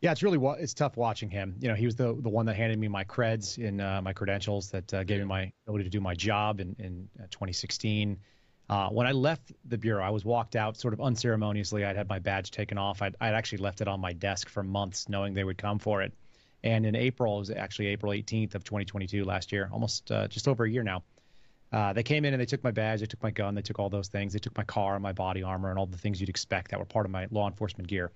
Yeah, 0.01 0.11
it's 0.11 0.23
really 0.23 0.39
it's 0.59 0.73
tough 0.73 0.97
watching 0.97 1.29
him. 1.29 1.55
You 1.59 1.69
know, 1.69 1.75
he 1.75 1.85
was 1.85 1.95
the 1.95 2.17
the 2.19 2.29
one 2.29 2.45
that 2.47 2.55
handed 2.55 2.79
me 2.79 2.87
my 2.87 3.05
creds 3.05 3.59
in 3.59 3.79
uh, 3.79 4.01
my 4.01 4.11
credentials 4.11 4.69
that 4.71 4.93
uh, 4.93 5.03
gave 5.03 5.19
me 5.19 5.25
my 5.25 5.51
ability 5.65 5.85
to 5.85 5.89
do 5.89 6.01
my 6.01 6.15
job 6.15 6.59
in 6.59 6.75
in 6.79 7.07
uh, 7.19 7.27
2016. 7.29 8.19
Uh, 8.69 8.89
when 8.89 9.05
I 9.05 9.11
left 9.11 9.51
the 9.65 9.77
bureau, 9.77 10.03
I 10.03 10.09
was 10.09 10.25
walked 10.25 10.55
out 10.55 10.75
sort 10.75 10.93
of 10.93 11.01
unceremoniously. 11.01 11.85
I'd 11.85 11.95
had 11.95 12.09
my 12.09 12.17
badge 12.17 12.49
taken 12.49 12.77
off. 12.77 13.01
I'd, 13.01 13.15
I'd 13.21 13.33
actually 13.33 13.59
left 13.59 13.81
it 13.81 13.87
on 13.87 13.99
my 13.99 14.13
desk 14.13 14.49
for 14.49 14.63
months, 14.63 15.07
knowing 15.07 15.33
they 15.33 15.43
would 15.43 15.57
come 15.57 15.79
for 15.79 16.01
it. 16.01 16.13
And 16.63 16.85
in 16.85 16.95
April, 16.95 17.35
it 17.35 17.39
was 17.39 17.49
actually 17.49 17.87
April 17.87 18.11
18th 18.13 18.55
of 18.55 18.63
2022 18.63 19.25
last 19.25 19.51
year, 19.51 19.69
almost 19.71 20.11
uh, 20.11 20.27
just 20.27 20.47
over 20.47 20.63
a 20.63 20.69
year 20.69 20.83
now. 20.83 21.03
Uh, 21.73 21.91
they 21.91 22.03
came 22.03 22.23
in 22.23 22.33
and 22.33 22.39
they 22.39 22.45
took 22.45 22.63
my 22.63 22.69
badge, 22.69 22.99
they 22.99 23.07
took 23.07 23.21
my 23.23 23.31
gun, 23.31 23.55
they 23.55 23.61
took 23.61 23.79
all 23.79 23.89
those 23.89 24.07
things, 24.07 24.31
they 24.31 24.39
took 24.39 24.55
my 24.55 24.63
car 24.63 24.93
and 24.93 25.01
my 25.01 25.11
body 25.11 25.41
armor 25.41 25.71
and 25.71 25.79
all 25.79 25.87
the 25.87 25.97
things 25.97 26.19
you'd 26.19 26.29
expect 26.29 26.69
that 26.69 26.79
were 26.79 26.85
part 26.85 27.05
of 27.05 27.11
my 27.11 27.27
law 27.31 27.47
enforcement 27.47 27.89
gear. 27.89 28.11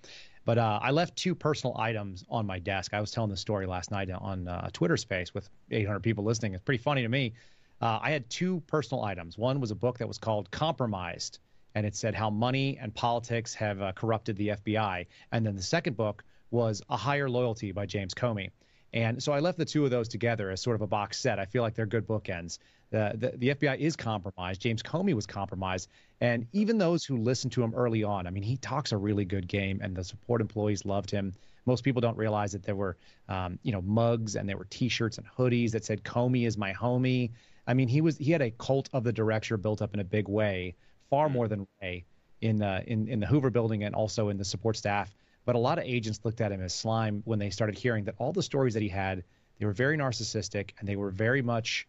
But 0.46 0.60
uh, 0.60 0.80
I 0.82 0.92
left 0.92 1.16
two 1.16 1.34
personal 1.34 1.76
items 1.78 2.24
on 2.30 2.46
my 2.46 2.60
desk. 2.60 2.94
I 2.94 3.02
was 3.02 3.12
telling 3.12 3.32
the 3.32 3.38
story 3.38 3.66
last 3.66 3.90
night 3.90 4.12
on 4.12 4.48
uh, 4.48 4.70
Twitter 4.72 4.96
space 4.96 5.34
with 5.34 5.50
800 5.72 6.02
people 6.02 6.24
listening. 6.24 6.54
It's 6.54 6.64
pretty 6.64 6.82
funny 6.82 7.02
to 7.02 7.10
me. 7.10 7.34
Uh, 7.82 8.00
I 8.02 8.12
had 8.12 8.30
two 8.30 8.62
personal 8.68 9.04
items. 9.04 9.38
One 9.38 9.60
was 9.60 9.72
a 9.72 9.76
book 9.76 9.98
that 9.98 10.08
was 10.08 10.20
called 10.20 10.50
Compromised, 10.52 11.40
and 11.76 11.86
it 11.86 11.96
said 11.96 12.16
how 12.16 12.30
money 12.30 12.78
and 12.80 12.94
politics 12.94 13.56
have 13.56 13.82
uh, 13.82 13.92
corrupted 13.92 14.38
the 14.38 14.50
FBI. 14.50 15.08
And 15.32 15.46
then 15.46 15.56
the 15.56 15.62
second 15.62 15.98
book 15.98 16.24
was 16.52 16.82
A 16.90 16.98
Higher 16.98 17.30
Loyalty 17.30 17.72
by 17.72 17.86
James 17.86 18.14
Comey. 18.14 18.52
And 18.94 19.22
so 19.22 19.34
I 19.34 19.40
left 19.40 19.58
the 19.58 19.66
two 19.66 19.84
of 19.84 19.92
those 19.92 20.08
together 20.08 20.50
as 20.50 20.62
sort 20.62 20.76
of 20.76 20.82
a 20.82 20.88
box 20.88 21.20
set. 21.20 21.40
I 21.40 21.46
feel 21.46 21.62
like 21.62 21.76
they're 21.76 21.86
good 21.86 22.08
bookends. 22.08 22.58
The, 22.90 23.14
the, 23.16 23.38
the, 23.38 23.50
FBI 23.50 23.78
is 23.80 23.98
compromised. 23.98 24.62
James 24.62 24.82
Comey 24.82 25.14
was 25.14 25.26
compromised. 25.26 25.90
And 26.22 26.48
even 26.54 26.78
those 26.78 27.04
who 27.04 27.18
listened 27.18 27.52
to 27.54 27.64
him 27.64 27.74
early 27.76 28.04
on, 28.04 28.26
I 28.26 28.30
mean, 28.30 28.44
he 28.44 28.56
talks 28.56 28.94
a 28.94 28.98
really 28.98 29.26
good 29.26 29.48
game, 29.48 29.82
and 29.84 29.94
the 29.94 30.06
support 30.06 30.40
employees 30.40 30.86
loved 30.86 31.12
him. 31.12 31.34
Most 31.66 31.84
people 31.84 32.00
don't 32.00 32.18
realize 32.18 32.54
that 32.54 32.64
there 32.64 32.78
were, 32.78 32.96
um, 33.28 33.60
you 33.62 33.74
know, 33.74 33.82
mugs 33.82 34.38
and 34.38 34.48
there 34.48 34.58
were 34.58 34.68
T-shirts 34.70 35.18
and 35.18 35.28
hoodies 35.28 35.72
that 35.72 35.84
said 35.84 36.06
"Comey 36.06 36.48
is 36.48 36.58
my 36.58 36.74
homie." 36.74 37.32
I 37.68 37.74
mean, 37.74 37.90
he 37.90 38.00
was 38.00 38.18
he 38.18 38.32
had 38.32 38.42
a 38.42 38.52
cult 38.52 38.90
of 38.94 39.04
the 39.04 39.12
director 39.12 39.58
built 39.58 39.82
up 39.82 39.94
in 39.94 40.00
a 40.00 40.06
big 40.06 40.30
way, 40.30 40.76
far 41.10 41.28
more 41.28 41.50
than 41.50 41.68
Wray 41.82 42.06
in 42.40 42.56
the 42.56 42.84
in 42.88 43.10
in 43.10 43.20
the 43.20 43.28
Hoover 43.28 43.50
Building 43.50 43.84
and 43.84 43.94
also 43.94 44.30
in 44.30 44.38
the 44.38 44.46
support 44.46 44.78
staff 44.78 45.14
but 45.48 45.56
a 45.56 45.60
lot 45.60 45.78
of 45.78 45.86
agents 45.86 46.20
looked 46.26 46.42
at 46.42 46.52
him 46.52 46.62
as 46.62 46.74
slime 46.74 47.22
when 47.24 47.40
they 47.40 47.50
started 47.50 47.78
hearing 47.78 48.04
that 48.04 48.16
all 48.18 48.34
the 48.34 48.44
stories 48.44 48.74
that 48.74 48.84
he 48.84 48.90
had, 48.90 49.24
they 49.58 49.66
were 49.66 49.72
very 49.72 49.98
narcissistic 49.98 50.72
and 50.78 50.90
they 50.90 50.98
were 50.98 51.10
very 51.10 51.42
much, 51.42 51.88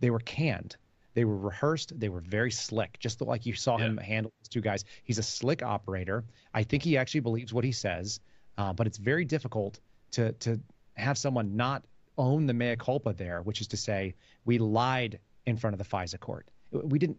they 0.00 0.08
were 0.08 0.20
canned. 0.20 0.74
They 1.12 1.26
were 1.26 1.36
rehearsed. 1.36 1.92
They 2.00 2.08
were 2.08 2.20
very 2.20 2.50
slick, 2.50 2.96
just 2.98 3.20
like 3.20 3.44
you 3.44 3.52
saw 3.52 3.76
yeah. 3.76 3.84
him 3.84 3.98
handle 3.98 4.32
these 4.40 4.48
two 4.48 4.62
guys. 4.62 4.86
He's 5.04 5.18
a 5.18 5.22
slick 5.22 5.62
operator. 5.62 6.24
I 6.54 6.62
think 6.62 6.82
he 6.82 6.96
actually 6.96 7.20
believes 7.20 7.52
what 7.52 7.62
he 7.62 7.72
says, 7.72 8.20
uh, 8.56 8.72
but 8.72 8.86
it's 8.86 8.96
very 8.96 9.26
difficult 9.26 9.80
to 10.12 10.32
to 10.44 10.58
have 10.94 11.18
someone 11.18 11.56
not 11.56 11.84
own 12.16 12.46
the 12.46 12.54
mea 12.54 12.76
culpa 12.76 13.12
there, 13.12 13.42
which 13.42 13.60
is 13.60 13.66
to 13.68 13.76
say, 13.76 14.14
we 14.46 14.56
lied 14.56 15.18
in 15.44 15.58
front 15.58 15.74
of 15.74 15.78
the 15.78 15.84
FISA 15.84 16.18
court. 16.18 16.46
We 16.72 16.98
didn't 16.98 17.18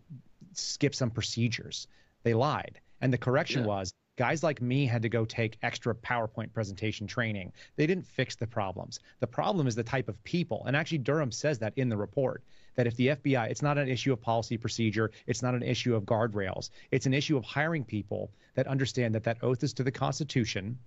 skip 0.53 0.95
some 0.95 1.11
procedures. 1.11 1.86
They 2.24 2.34
lied. 2.34 2.82
And 3.01 3.13
the 3.13 3.20
correction 3.20 3.61
yeah. 3.61 3.67
was 3.67 3.93
Guys 4.20 4.43
like 4.43 4.61
me 4.61 4.86
had 4.86 5.03
to 5.03 5.07
go 5.07 5.24
take 5.24 5.57
extra 5.61 5.95
PowerPoint 5.95 6.51
presentation 6.51 7.07
training. 7.07 7.53
They 7.78 7.88
didn't 7.88 8.05
fix 8.05 8.36
the 8.36 8.47
problems. 8.47 8.99
The 9.22 9.28
problem 9.28 9.65
is 9.65 9.76
the 9.76 9.84
type 9.84 10.09
of 10.09 10.22
people. 10.26 10.65
And 10.67 10.76
actually, 10.76 10.97
Durham 10.97 11.32
says 11.32 11.59
that 11.59 11.72
in 11.78 11.88
the 11.88 11.95
report 11.95 12.43
that 12.76 12.86
if 12.86 12.97
the 12.97 13.07
FBI, 13.07 13.49
it's 13.49 13.61
not 13.61 13.78
an 13.78 13.88
issue 13.88 14.11
of 14.11 14.22
policy 14.22 14.57
procedure, 14.57 15.11
it's 15.26 15.41
not 15.41 15.55
an 15.55 15.63
issue 15.63 15.95
of 15.95 16.03
guardrails, 16.03 16.70
it's 16.91 17.05
an 17.05 17.13
issue 17.13 17.38
of 17.38 17.45
hiring 17.45 17.86
people 17.86 18.30
that 18.55 18.67
understand 18.67 19.15
that 19.15 19.24
that 19.24 19.41
oath 19.41 19.63
is 19.63 19.72
to 19.76 19.84
the 19.84 19.91
Constitution 19.91 20.78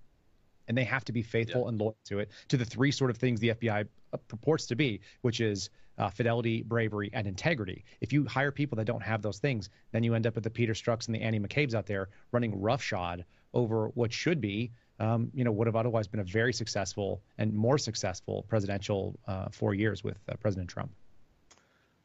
and 0.68 0.76
they 0.76 0.84
have 0.84 1.06
to 1.06 1.12
be 1.12 1.22
faithful 1.22 1.62
yeah. 1.62 1.68
and 1.68 1.80
loyal 1.80 1.96
to 2.04 2.18
it, 2.18 2.30
to 2.48 2.58
the 2.58 2.66
three 2.66 2.92
sort 2.92 3.10
of 3.10 3.16
things 3.16 3.40
the 3.40 3.54
FBI 3.54 3.88
purports 4.28 4.66
to 4.66 4.76
be, 4.76 5.00
which 5.22 5.40
is 5.40 5.70
uh, 5.98 6.08
fidelity, 6.10 6.62
bravery, 6.62 7.10
and 7.12 7.26
integrity. 7.26 7.84
If 8.00 8.12
you 8.12 8.26
hire 8.26 8.50
people 8.50 8.76
that 8.76 8.84
don't 8.84 9.02
have 9.02 9.22
those 9.22 9.38
things, 9.38 9.70
then 9.92 10.02
you 10.02 10.14
end 10.14 10.26
up 10.26 10.34
with 10.34 10.44
the 10.44 10.50
Peter 10.50 10.72
Strzoks 10.72 11.06
and 11.06 11.14
the 11.14 11.20
Andy 11.20 11.38
McCabe's 11.38 11.74
out 11.74 11.86
there 11.86 12.08
running 12.32 12.60
roughshod 12.60 13.24
over 13.54 13.88
what 13.88 14.12
should 14.12 14.40
be, 14.40 14.72
um, 14.98 15.30
you 15.34 15.44
know, 15.44 15.52
would 15.52 15.66
have 15.66 15.76
otherwise 15.76 16.06
been 16.06 16.20
a 16.20 16.24
very 16.24 16.52
successful 16.52 17.20
and 17.38 17.52
more 17.52 17.78
successful 17.78 18.44
presidential 18.48 19.18
uh, 19.26 19.48
four 19.50 19.74
years 19.74 20.02
with 20.02 20.16
uh, 20.28 20.34
President 20.36 20.68
Trump. 20.68 20.90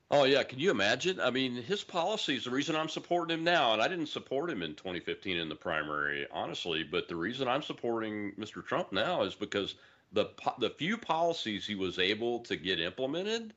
Oh 0.10 0.24
yeah, 0.24 0.44
can 0.44 0.58
you 0.58 0.72
imagine? 0.72 1.20
I 1.20 1.32
mean, 1.32 1.56
his 1.56 1.84
policies. 1.84 2.46
The 2.46 2.50
reason 2.50 2.78
I'm 2.78 2.88
supporting 2.88 3.38
him 3.38 3.44
now, 3.44 3.74
and 3.74 3.82
I 3.82 3.90
didn't 3.90 4.08
support 4.08 4.50
him 4.50 4.64
in 4.64 4.74
2015 4.74 5.36
in 5.36 5.50
the 5.50 5.56
primary, 5.56 6.26
honestly. 6.32 6.84
But 6.84 7.10
the 7.10 7.16
reason 7.18 7.50
I'm 7.50 7.62
supporting 7.62 8.32
Mr. 8.40 8.66
Trump 8.66 8.94
now 8.94 9.24
is 9.24 9.36
because 9.36 9.76
the 10.14 10.28
the 10.60 10.70
few 10.70 10.98
policies 10.98 11.68
he 11.68 11.76
was 11.76 12.00
able 12.00 12.40
to 12.40 12.56
get 12.56 12.80
implemented 12.80 13.54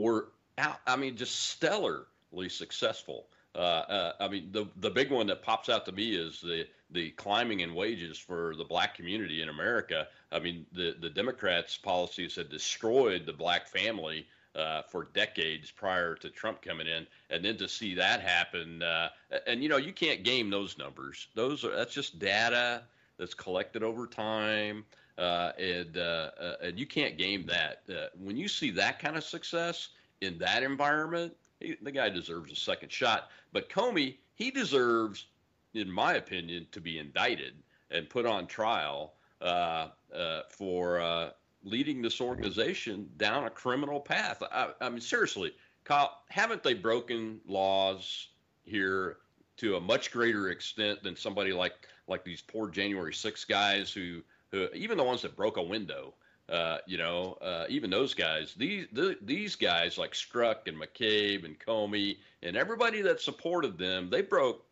were 0.00 0.28
out. 0.58 0.80
I 0.86 0.96
mean, 0.96 1.16
just 1.16 1.60
stellarly 1.60 2.50
successful. 2.50 3.26
Uh, 3.54 3.58
uh, 3.58 4.12
I 4.20 4.28
mean, 4.28 4.50
the 4.52 4.66
the 4.76 4.90
big 4.90 5.10
one 5.10 5.26
that 5.26 5.42
pops 5.42 5.68
out 5.68 5.84
to 5.86 5.92
me 5.92 6.14
is 6.14 6.40
the 6.40 6.66
the 6.90 7.10
climbing 7.12 7.60
in 7.60 7.74
wages 7.74 8.18
for 8.18 8.54
the 8.56 8.64
black 8.64 8.94
community 8.94 9.42
in 9.42 9.48
America. 9.48 10.06
I 10.30 10.38
mean, 10.38 10.66
the 10.72 10.96
the 11.00 11.10
Democrats' 11.10 11.76
policies 11.76 12.36
had 12.36 12.48
destroyed 12.48 13.26
the 13.26 13.32
black 13.32 13.66
family 13.66 14.26
uh, 14.54 14.82
for 14.82 15.08
decades 15.12 15.70
prior 15.70 16.14
to 16.16 16.30
Trump 16.30 16.62
coming 16.62 16.86
in, 16.86 17.06
and 17.30 17.44
then 17.44 17.56
to 17.56 17.68
see 17.68 17.94
that 17.94 18.20
happen, 18.20 18.82
uh, 18.82 19.08
and 19.46 19.62
you 19.62 19.68
know, 19.68 19.78
you 19.78 19.92
can't 19.92 20.22
game 20.22 20.50
those 20.50 20.78
numbers. 20.78 21.28
Those 21.34 21.64
are 21.64 21.74
that's 21.74 21.94
just 21.94 22.20
data 22.20 22.82
that's 23.18 23.34
collected 23.34 23.82
over 23.82 24.06
time 24.06 24.84
uh, 25.20 25.52
and 25.58 25.98
uh, 25.98 26.30
uh, 26.40 26.54
and 26.62 26.78
you 26.78 26.86
can't 26.86 27.18
game 27.18 27.46
that. 27.46 27.82
Uh, 27.88 28.06
when 28.18 28.36
you 28.36 28.48
see 28.48 28.70
that 28.70 28.98
kind 28.98 29.16
of 29.16 29.22
success 29.22 29.90
in 30.22 30.38
that 30.38 30.62
environment, 30.62 31.32
he, 31.60 31.76
the 31.82 31.92
guy 31.92 32.08
deserves 32.08 32.50
a 32.50 32.56
second 32.56 32.90
shot. 32.90 33.28
But 33.52 33.68
Comey, 33.68 34.16
he 34.34 34.50
deserves, 34.50 35.26
in 35.74 35.90
my 35.90 36.14
opinion, 36.14 36.66
to 36.72 36.80
be 36.80 36.98
indicted 36.98 37.54
and 37.90 38.08
put 38.08 38.24
on 38.24 38.46
trial 38.46 39.12
uh, 39.42 39.88
uh, 40.14 40.42
for 40.48 41.32
leading 41.62 42.00
this 42.00 42.22
organization 42.22 43.06
down 43.18 43.44
a 43.44 43.50
criminal 43.50 44.00
path. 44.00 44.42
I, 44.50 44.70
I 44.80 44.88
mean, 44.88 45.02
seriously, 45.02 45.54
Kyle, 45.84 46.22
haven't 46.30 46.62
they 46.62 46.72
broken 46.72 47.40
laws 47.46 48.28
here 48.64 49.18
to 49.58 49.76
a 49.76 49.80
much 49.80 50.10
greater 50.10 50.48
extent 50.48 51.02
than 51.02 51.14
somebody 51.14 51.52
like 51.52 51.74
like 52.08 52.24
these 52.24 52.40
poor 52.40 52.68
January 52.68 53.14
6 53.14 53.44
guys 53.44 53.92
who 53.92 54.22
who 54.52 54.68
even 54.74 54.96
the 54.96 55.04
ones 55.04 55.22
that 55.22 55.36
broke 55.36 55.56
a 55.56 55.62
window. 55.62 56.14
Uh, 56.48 56.78
you 56.84 56.98
know, 56.98 57.38
uh, 57.40 57.64
even 57.68 57.90
those 57.90 58.12
guys, 58.12 58.54
these 58.54 58.86
the, 58.92 59.16
these 59.22 59.54
guys 59.54 59.96
like 59.96 60.12
Strzok 60.12 60.66
and 60.66 60.76
McCabe 60.76 61.44
and 61.44 61.56
Comey 61.60 62.16
and 62.42 62.56
everybody 62.56 63.02
that 63.02 63.20
supported 63.20 63.78
them, 63.78 64.10
they 64.10 64.20
broke 64.20 64.64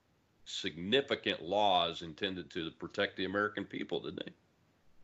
significant 0.44 1.40
laws 1.40 2.02
intended 2.02 2.50
to 2.50 2.72
protect 2.72 3.16
the 3.16 3.26
American 3.26 3.64
people, 3.64 4.00
didn't 4.00 4.24
they? 4.24 4.32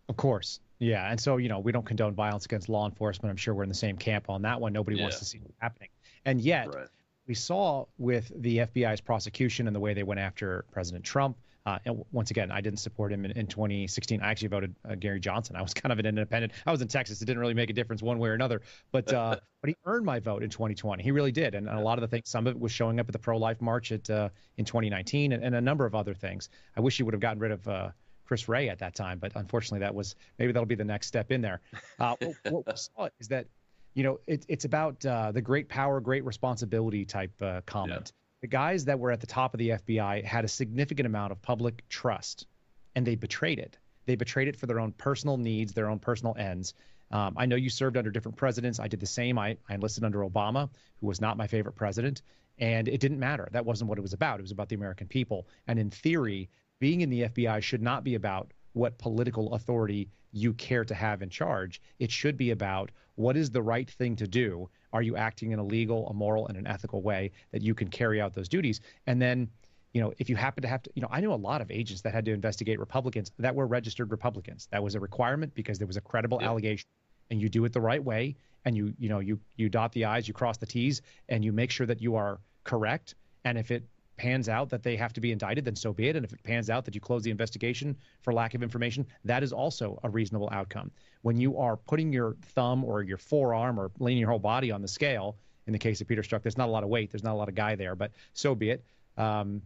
Of 0.08 0.16
course, 0.16 0.58
yeah. 0.80 1.08
And 1.10 1.20
so 1.20 1.36
you 1.36 1.48
know, 1.48 1.60
we 1.60 1.70
don't 1.70 1.86
condone 1.86 2.12
violence 2.12 2.44
against 2.44 2.68
law 2.68 2.86
enforcement. 2.86 3.30
I'm 3.30 3.36
sure 3.36 3.54
we're 3.54 3.62
in 3.62 3.68
the 3.68 3.74
same 3.74 3.96
camp 3.96 4.28
on 4.28 4.42
that 4.42 4.60
one. 4.60 4.72
Nobody 4.72 4.96
yeah. 4.96 5.04
wants 5.04 5.20
to 5.20 5.24
see 5.24 5.38
it 5.38 5.54
happening, 5.58 5.90
and 6.24 6.40
yet. 6.40 6.74
Right. 6.74 6.88
We 7.26 7.32
saw 7.32 7.86
with 7.96 8.30
the 8.42 8.58
FBI's 8.58 9.00
prosecution 9.00 9.66
and 9.66 9.74
the 9.74 9.80
way 9.80 9.94
they 9.94 10.02
went 10.02 10.20
after 10.20 10.66
President 10.70 11.06
Trump, 11.06 11.38
uh, 11.66 11.78
and 11.86 12.04
once 12.12 12.30
again, 12.30 12.50
I 12.50 12.60
didn't 12.60 12.78
support 12.78 13.12
him 13.12 13.24
in, 13.24 13.30
in 13.32 13.46
2016. 13.46 14.20
I 14.20 14.30
actually 14.30 14.48
voted 14.48 14.74
uh, 14.88 14.96
Gary 14.96 15.18
Johnson. 15.18 15.56
I 15.56 15.62
was 15.62 15.72
kind 15.74 15.92
of 15.92 15.98
an 15.98 16.06
independent. 16.06 16.52
I 16.66 16.70
was 16.70 16.82
in 16.82 16.88
Texas. 16.88 17.22
It 17.22 17.24
didn't 17.24 17.40
really 17.40 17.54
make 17.54 17.70
a 17.70 17.72
difference 17.72 18.02
one 18.02 18.18
way 18.18 18.28
or 18.28 18.34
another. 18.34 18.60
But 18.92 19.12
uh, 19.12 19.36
but 19.62 19.68
he 19.68 19.76
earned 19.86 20.04
my 20.04 20.20
vote 20.20 20.42
in 20.42 20.50
2020. 20.50 21.02
He 21.02 21.10
really 21.10 21.32
did. 21.32 21.54
And, 21.54 21.68
and, 21.68 21.78
a 21.78 21.82
lot 21.82 21.98
of 21.98 22.02
the 22.02 22.08
things, 22.08 22.28
some 22.28 22.46
of 22.46 22.54
it 22.54 22.60
was 22.60 22.70
showing 22.70 23.00
up 23.00 23.08
at 23.08 23.12
the 23.12 23.18
pro-life 23.18 23.60
march 23.62 23.92
at 23.92 24.08
uh, 24.10 24.28
in 24.58 24.64
2019, 24.64 25.32
and, 25.32 25.42
and, 25.42 25.54
a 25.54 25.60
number 25.60 25.86
of 25.86 25.94
other 25.94 26.14
things. 26.14 26.50
I 26.76 26.80
wish 26.80 26.98
he 26.98 27.02
would 27.02 27.14
have 27.14 27.20
gotten 27.20 27.40
rid 27.40 27.52
of. 27.52 27.66
Uh, 27.66 27.90
Chris 28.26 28.48
Wray 28.48 28.70
at 28.70 28.78
that 28.78 28.94
time, 28.94 29.18
but 29.18 29.32
unfortunately, 29.34 29.80
that 29.80 29.94
was 29.94 30.16
maybe 30.38 30.50
that'll 30.50 30.64
be 30.64 30.74
the 30.74 30.82
next 30.82 31.08
step 31.08 31.30
in 31.30 31.42
there. 31.42 31.60
Uh, 32.00 32.16
what, 32.20 32.34
what 32.44 32.66
we 32.66 32.72
saw 32.74 33.08
is 33.20 33.28
that, 33.28 33.46
you 33.92 34.02
know, 34.02 34.18
it, 34.26 34.46
it's 34.48 34.64
about 34.64 35.00
the 35.00 35.42
great 35.44 35.68
power, 35.68 36.00
great 36.00 36.24
responsibility 36.24 37.04
type 37.04 37.32
comment. 37.66 38.14
The 38.44 38.48
guys 38.48 38.84
that 38.84 38.98
were 38.98 39.10
at 39.10 39.20
the 39.20 39.26
top 39.26 39.54
of 39.54 39.58
the 39.58 39.70
FBI 39.70 40.22
had 40.22 40.44
a 40.44 40.48
significant 40.48 41.06
amount 41.06 41.32
of 41.32 41.40
public 41.40 41.82
trust, 41.88 42.46
and 42.94 43.06
they 43.06 43.14
betrayed 43.14 43.58
it. 43.58 43.78
They 44.04 44.16
betrayed 44.16 44.48
it 44.48 44.56
for 44.56 44.66
their 44.66 44.80
own 44.80 44.92
personal 44.92 45.38
needs, 45.38 45.72
their 45.72 45.88
own 45.88 45.98
personal 45.98 46.36
ends. 46.38 46.74
Um, 47.10 47.36
I 47.38 47.46
know 47.46 47.56
you 47.56 47.70
served 47.70 47.96
under 47.96 48.10
different 48.10 48.36
presidents. 48.36 48.78
I 48.78 48.88
did 48.88 49.00
the 49.00 49.06
same. 49.06 49.38
I, 49.38 49.56
I 49.66 49.76
enlisted 49.76 50.04
under 50.04 50.18
Obama, 50.18 50.68
who 51.00 51.06
was 51.06 51.22
not 51.22 51.38
my 51.38 51.46
favorite 51.46 51.72
president, 51.72 52.20
and 52.58 52.86
it 52.86 53.00
didn't 53.00 53.18
matter. 53.18 53.48
That 53.52 53.64
wasn't 53.64 53.88
what 53.88 53.96
it 53.96 54.02
was 54.02 54.12
about. 54.12 54.40
It 54.40 54.42
was 54.42 54.52
about 54.52 54.68
the 54.68 54.76
American 54.76 55.06
people. 55.06 55.48
And 55.66 55.78
in 55.78 55.88
theory, 55.88 56.50
being 56.80 57.00
in 57.00 57.08
the 57.08 57.22
FBI 57.22 57.62
should 57.62 57.80
not 57.80 58.04
be 58.04 58.14
about 58.14 58.52
what 58.74 58.98
political 58.98 59.54
authority 59.54 60.10
you 60.34 60.52
care 60.52 60.84
to 60.84 60.94
have 60.94 61.22
in 61.22 61.30
charge. 61.30 61.80
It 61.98 62.10
should 62.10 62.36
be 62.36 62.50
about 62.50 62.90
what 63.14 63.36
is 63.36 63.50
the 63.50 63.62
right 63.62 63.88
thing 63.88 64.16
to 64.16 64.26
do. 64.26 64.68
Are 64.92 65.02
you 65.02 65.16
acting 65.16 65.52
in 65.52 65.60
a 65.60 65.64
legal, 65.64 66.08
a 66.08 66.12
moral, 66.12 66.48
and 66.48 66.58
an 66.58 66.66
ethical 66.66 67.02
way 67.02 67.30
that 67.52 67.62
you 67.62 67.74
can 67.74 67.88
carry 67.88 68.20
out 68.20 68.34
those 68.34 68.48
duties? 68.48 68.80
And 69.06 69.22
then, 69.22 69.48
you 69.92 70.00
know, 70.00 70.12
if 70.18 70.28
you 70.28 70.34
happen 70.34 70.62
to 70.62 70.68
have 70.68 70.82
to, 70.82 70.90
you 70.94 71.02
know, 71.02 71.08
I 71.10 71.20
know 71.20 71.32
a 71.32 71.36
lot 71.36 71.60
of 71.60 71.70
agents 71.70 72.02
that 72.02 72.12
had 72.12 72.24
to 72.24 72.32
investigate 72.32 72.80
Republicans 72.80 73.30
that 73.38 73.54
were 73.54 73.66
registered 73.66 74.10
Republicans. 74.10 74.68
That 74.72 74.82
was 74.82 74.96
a 74.96 75.00
requirement 75.00 75.54
because 75.54 75.78
there 75.78 75.86
was 75.86 75.96
a 75.96 76.00
credible 76.00 76.38
yeah. 76.40 76.48
allegation, 76.48 76.86
and 77.30 77.40
you 77.40 77.48
do 77.48 77.64
it 77.64 77.72
the 77.72 77.80
right 77.80 78.02
way, 78.02 78.34
and 78.64 78.76
you, 78.76 78.92
you 78.98 79.08
know, 79.08 79.20
you 79.20 79.38
you 79.56 79.68
dot 79.68 79.92
the 79.92 80.04
i's, 80.04 80.26
you 80.26 80.34
cross 80.34 80.56
the 80.56 80.66
t's, 80.66 81.00
and 81.28 81.44
you 81.44 81.52
make 81.52 81.70
sure 81.70 81.86
that 81.86 82.02
you 82.02 82.16
are 82.16 82.40
correct. 82.64 83.14
And 83.44 83.56
if 83.56 83.70
it 83.70 83.84
pans 84.16 84.48
out 84.48 84.70
that 84.70 84.82
they 84.82 84.96
have 84.96 85.12
to 85.14 85.20
be 85.20 85.32
indicted, 85.32 85.64
then 85.64 85.76
so 85.76 85.92
be 85.92 86.08
it. 86.08 86.16
And 86.16 86.24
if 86.24 86.32
it 86.32 86.42
pans 86.42 86.70
out 86.70 86.84
that 86.84 86.94
you 86.94 87.00
close 87.00 87.22
the 87.22 87.30
investigation 87.30 87.96
for 88.22 88.32
lack 88.32 88.54
of 88.54 88.62
information, 88.62 89.06
that 89.24 89.42
is 89.42 89.52
also 89.52 89.98
a 90.02 90.10
reasonable 90.10 90.48
outcome. 90.52 90.90
When 91.22 91.36
you 91.36 91.58
are 91.58 91.76
putting 91.76 92.12
your 92.12 92.36
thumb 92.54 92.84
or 92.84 93.02
your 93.02 93.18
forearm 93.18 93.78
or 93.78 93.90
leaning 93.98 94.20
your 94.20 94.30
whole 94.30 94.38
body 94.38 94.70
on 94.70 94.82
the 94.82 94.88
scale, 94.88 95.36
in 95.66 95.72
the 95.72 95.78
case 95.78 96.00
of 96.00 96.08
Peter 96.08 96.22
Strzok, 96.22 96.42
there's 96.42 96.58
not 96.58 96.68
a 96.68 96.72
lot 96.72 96.84
of 96.84 96.88
weight, 96.88 97.10
there's 97.10 97.24
not 97.24 97.32
a 97.32 97.38
lot 97.38 97.48
of 97.48 97.54
guy 97.54 97.74
there, 97.74 97.94
but 97.96 98.12
so 98.34 98.54
be 98.54 98.70
it. 98.70 98.84
Um, 99.16 99.62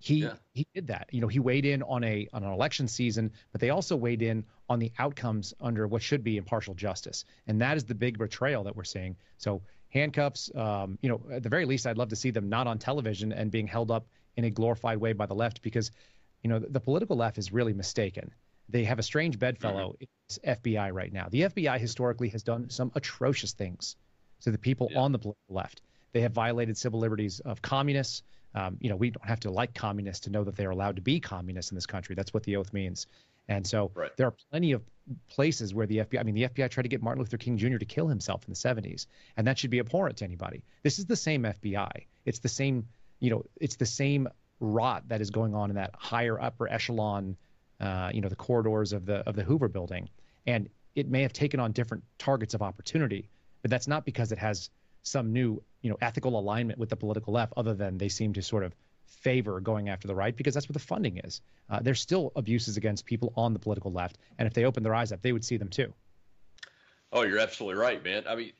he 0.00 0.22
yeah. 0.22 0.34
he 0.54 0.66
did 0.74 0.86
that. 0.86 1.08
You 1.12 1.20
know, 1.20 1.28
he 1.28 1.38
weighed 1.38 1.66
in 1.66 1.82
on 1.82 2.02
a 2.04 2.26
on 2.32 2.42
an 2.42 2.50
election 2.50 2.88
season, 2.88 3.32
but 3.52 3.60
they 3.60 3.68
also 3.68 3.96
weighed 3.96 4.22
in 4.22 4.44
on 4.68 4.78
the 4.78 4.92
outcomes 4.98 5.52
under 5.60 5.86
what 5.86 6.02
should 6.02 6.24
be 6.24 6.38
impartial 6.38 6.74
justice, 6.74 7.26
and 7.46 7.60
that 7.60 7.76
is 7.76 7.84
the 7.84 7.94
big 7.94 8.18
betrayal 8.18 8.64
that 8.64 8.74
we're 8.74 8.84
seeing. 8.84 9.16
So 9.36 9.62
handcuffs. 9.90 10.50
Um, 10.54 10.98
you 11.02 11.08
know, 11.08 11.20
at 11.30 11.42
the 11.42 11.48
very 11.48 11.66
least, 11.66 11.86
I'd 11.86 11.98
love 11.98 12.08
to 12.08 12.16
see 12.16 12.30
them 12.30 12.48
not 12.48 12.66
on 12.66 12.78
television 12.78 13.32
and 13.32 13.50
being 13.50 13.66
held 13.66 13.90
up 13.90 14.06
in 14.36 14.44
a 14.44 14.50
glorified 14.50 14.98
way 14.98 15.12
by 15.12 15.26
the 15.26 15.34
left 15.34 15.62
because, 15.62 15.90
you 16.42 16.48
know, 16.48 16.58
the, 16.58 16.68
the 16.68 16.80
political 16.80 17.16
left 17.16 17.38
is 17.38 17.52
really 17.52 17.72
mistaken. 17.72 18.32
They 18.68 18.84
have 18.84 18.98
a 18.98 19.02
strange 19.02 19.38
bedfellow. 19.38 19.90
Mm-hmm. 19.94 20.04
It's 20.28 20.38
FBI 20.38 20.92
right 20.92 21.12
now. 21.12 21.28
The 21.28 21.42
FBI 21.42 21.78
historically 21.78 22.28
has 22.28 22.42
done 22.42 22.70
some 22.70 22.92
atrocious 22.94 23.52
things 23.52 23.96
to 24.42 24.50
the 24.50 24.58
people 24.58 24.88
yeah. 24.90 25.00
on 25.00 25.12
the 25.12 25.18
political 25.18 25.54
left. 25.54 25.82
They 26.12 26.20
have 26.22 26.32
violated 26.32 26.76
civil 26.76 27.00
liberties 27.00 27.40
of 27.40 27.60
communists. 27.60 28.22
Um, 28.54 28.78
you 28.80 28.90
know, 28.90 28.96
we 28.96 29.10
don't 29.10 29.28
have 29.28 29.40
to 29.40 29.50
like 29.50 29.74
communists 29.74 30.24
to 30.24 30.30
know 30.30 30.44
that 30.44 30.56
they 30.56 30.64
are 30.64 30.70
allowed 30.70 30.96
to 30.96 31.02
be 31.02 31.20
communists 31.20 31.70
in 31.70 31.76
this 31.76 31.86
country. 31.86 32.14
That's 32.14 32.34
what 32.34 32.42
the 32.44 32.56
oath 32.56 32.72
means. 32.72 33.06
And 33.50 33.66
so 33.66 33.90
right. 33.94 34.16
there 34.16 34.28
are 34.28 34.34
plenty 34.50 34.72
of 34.72 34.82
places 35.28 35.74
where 35.74 35.86
the 35.86 35.98
FBI, 35.98 36.20
I 36.20 36.22
mean, 36.22 36.36
the 36.36 36.44
FBI 36.44 36.70
tried 36.70 36.84
to 36.84 36.88
get 36.88 37.02
Martin 37.02 37.20
Luther 37.20 37.36
King 37.36 37.58
Jr. 37.58 37.78
to 37.78 37.84
kill 37.84 38.06
himself 38.06 38.44
in 38.46 38.52
the 38.52 38.56
70s, 38.56 39.06
and 39.36 39.46
that 39.46 39.58
should 39.58 39.70
be 39.70 39.80
abhorrent 39.80 40.18
to 40.18 40.24
anybody. 40.24 40.62
This 40.84 41.00
is 41.00 41.06
the 41.06 41.16
same 41.16 41.42
FBI. 41.42 41.90
It's 42.24 42.38
the 42.38 42.48
same, 42.48 42.86
you 43.18 43.28
know, 43.28 43.44
it's 43.60 43.74
the 43.74 43.86
same 43.86 44.28
rot 44.60 45.08
that 45.08 45.20
is 45.20 45.30
going 45.30 45.54
on 45.54 45.68
in 45.68 45.76
that 45.76 45.90
higher 45.98 46.40
upper 46.40 46.68
echelon, 46.68 47.36
uh, 47.80 48.12
you 48.14 48.20
know, 48.20 48.28
the 48.28 48.36
corridors 48.36 48.92
of 48.92 49.04
the 49.04 49.16
of 49.28 49.34
the 49.34 49.42
Hoover 49.42 49.68
Building, 49.68 50.08
and 50.46 50.68
it 50.94 51.08
may 51.08 51.22
have 51.22 51.32
taken 51.32 51.58
on 51.58 51.72
different 51.72 52.04
targets 52.18 52.54
of 52.54 52.62
opportunity, 52.62 53.28
but 53.62 53.70
that's 53.70 53.88
not 53.88 54.04
because 54.04 54.30
it 54.30 54.38
has 54.38 54.70
some 55.02 55.32
new, 55.32 55.60
you 55.82 55.90
know, 55.90 55.96
ethical 56.00 56.38
alignment 56.38 56.78
with 56.78 56.88
the 56.88 56.96
political 56.96 57.32
left, 57.32 57.52
other 57.56 57.74
than 57.74 57.98
they 57.98 58.08
seem 58.08 58.32
to 58.34 58.42
sort 58.42 58.62
of 58.62 58.74
favor 59.10 59.60
going 59.60 59.88
after 59.88 60.08
the 60.08 60.14
right 60.14 60.36
because 60.36 60.54
that's 60.54 60.68
where 60.68 60.74
the 60.74 60.78
funding 60.78 61.18
is. 61.18 61.40
Uh, 61.68 61.80
there's 61.80 62.00
still 62.00 62.32
abuses 62.36 62.76
against 62.76 63.04
people 63.04 63.32
on 63.36 63.52
the 63.52 63.58
political 63.58 63.92
left, 63.92 64.18
and 64.38 64.46
if 64.46 64.54
they 64.54 64.64
open 64.64 64.82
their 64.82 64.94
eyes 64.94 65.12
up, 65.12 65.20
they 65.22 65.32
would 65.32 65.44
see 65.44 65.56
them 65.56 65.68
too. 65.68 65.92
Oh, 67.12 67.22
you're 67.22 67.38
absolutely 67.38 67.80
right, 67.80 68.02
man. 68.02 68.24
I 68.28 68.36
mean, 68.36 68.52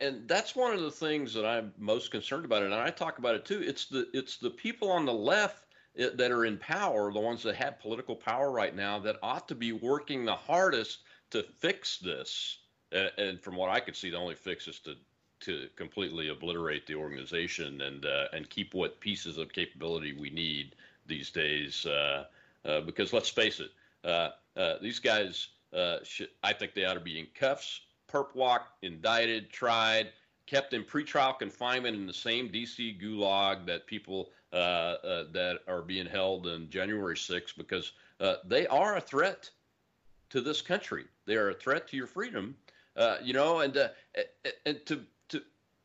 and, 0.00 0.28
that's 0.28 0.54
one 0.54 0.74
of 0.74 0.80
the 0.80 0.90
things 0.90 1.34
that 1.34 1.46
I'm 1.46 1.72
most 1.78 2.10
concerned 2.10 2.44
about, 2.44 2.62
and 2.62 2.74
I 2.74 2.90
talk 2.90 3.18
about 3.18 3.34
it 3.34 3.44
too. 3.44 3.62
It's 3.62 3.86
the 3.86 4.06
it's 4.12 4.36
the 4.36 4.50
people 4.50 4.90
on 4.90 5.06
the 5.06 5.12
left 5.12 5.64
eh, 5.96 6.10
that 6.14 6.30
are 6.30 6.44
in 6.44 6.58
power, 6.58 7.12
the 7.12 7.20
ones 7.20 7.42
that 7.42 7.56
have 7.56 7.80
political 7.80 8.14
power 8.14 8.50
right 8.50 8.74
now, 8.74 8.98
that 9.00 9.16
ought 9.22 9.48
to 9.48 9.54
be 9.54 9.72
working 9.72 10.24
the 10.24 10.36
hardest 10.36 11.00
to 11.30 11.42
fix 11.42 11.98
this. 11.98 12.58
And 12.92 13.40
from 13.40 13.54
what 13.54 13.70
I 13.70 13.78
could 13.78 13.94
see, 13.94 14.10
the 14.10 14.16
only 14.16 14.34
fix 14.34 14.66
is 14.66 14.80
to 14.80 14.96
to 15.40 15.68
completely 15.76 16.28
obliterate 16.28 16.86
the 16.86 16.94
organization 16.94 17.80
and 17.80 18.04
uh, 18.04 18.26
and 18.32 18.48
keep 18.50 18.74
what 18.74 19.00
pieces 19.00 19.38
of 19.38 19.52
capability 19.52 20.12
we 20.12 20.30
need 20.30 20.76
these 21.06 21.30
days. 21.30 21.86
Uh, 21.86 22.24
uh, 22.64 22.80
because 22.80 23.12
let's 23.12 23.28
face 23.28 23.60
it, 23.60 23.70
uh, 24.04 24.30
uh, 24.58 24.74
these 24.80 24.98
guys, 24.98 25.48
uh, 25.74 25.98
should, 26.02 26.28
I 26.42 26.52
think 26.52 26.74
they 26.74 26.84
ought 26.84 26.94
to 26.94 27.00
be 27.00 27.18
in 27.18 27.26
cuffs, 27.34 27.80
perp 28.10 28.34
walk, 28.34 28.68
indicted, 28.82 29.50
tried, 29.50 30.08
kept 30.46 30.72
in 30.72 30.84
pretrial 30.84 31.38
confinement 31.38 31.96
in 31.96 32.06
the 32.06 32.12
same 32.12 32.48
D.C. 32.48 32.98
gulag 33.00 33.66
that 33.66 33.86
people 33.86 34.30
that 34.52 35.58
are 35.68 35.82
being 35.82 36.06
held 36.06 36.48
in 36.48 36.68
January 36.70 37.14
6th 37.14 37.56
because 37.56 37.92
they 38.44 38.66
are 38.66 38.96
a 38.96 39.00
threat 39.00 39.48
to 40.30 40.40
this 40.40 40.60
country. 40.60 41.04
They 41.24 41.36
are 41.36 41.50
a 41.50 41.54
threat 41.54 41.88
to 41.88 41.96
your 41.96 42.06
freedom. 42.06 42.56
you 43.22 43.32
know, 43.32 43.60
and 43.60 43.90
and 44.66 44.86
to 44.86 45.00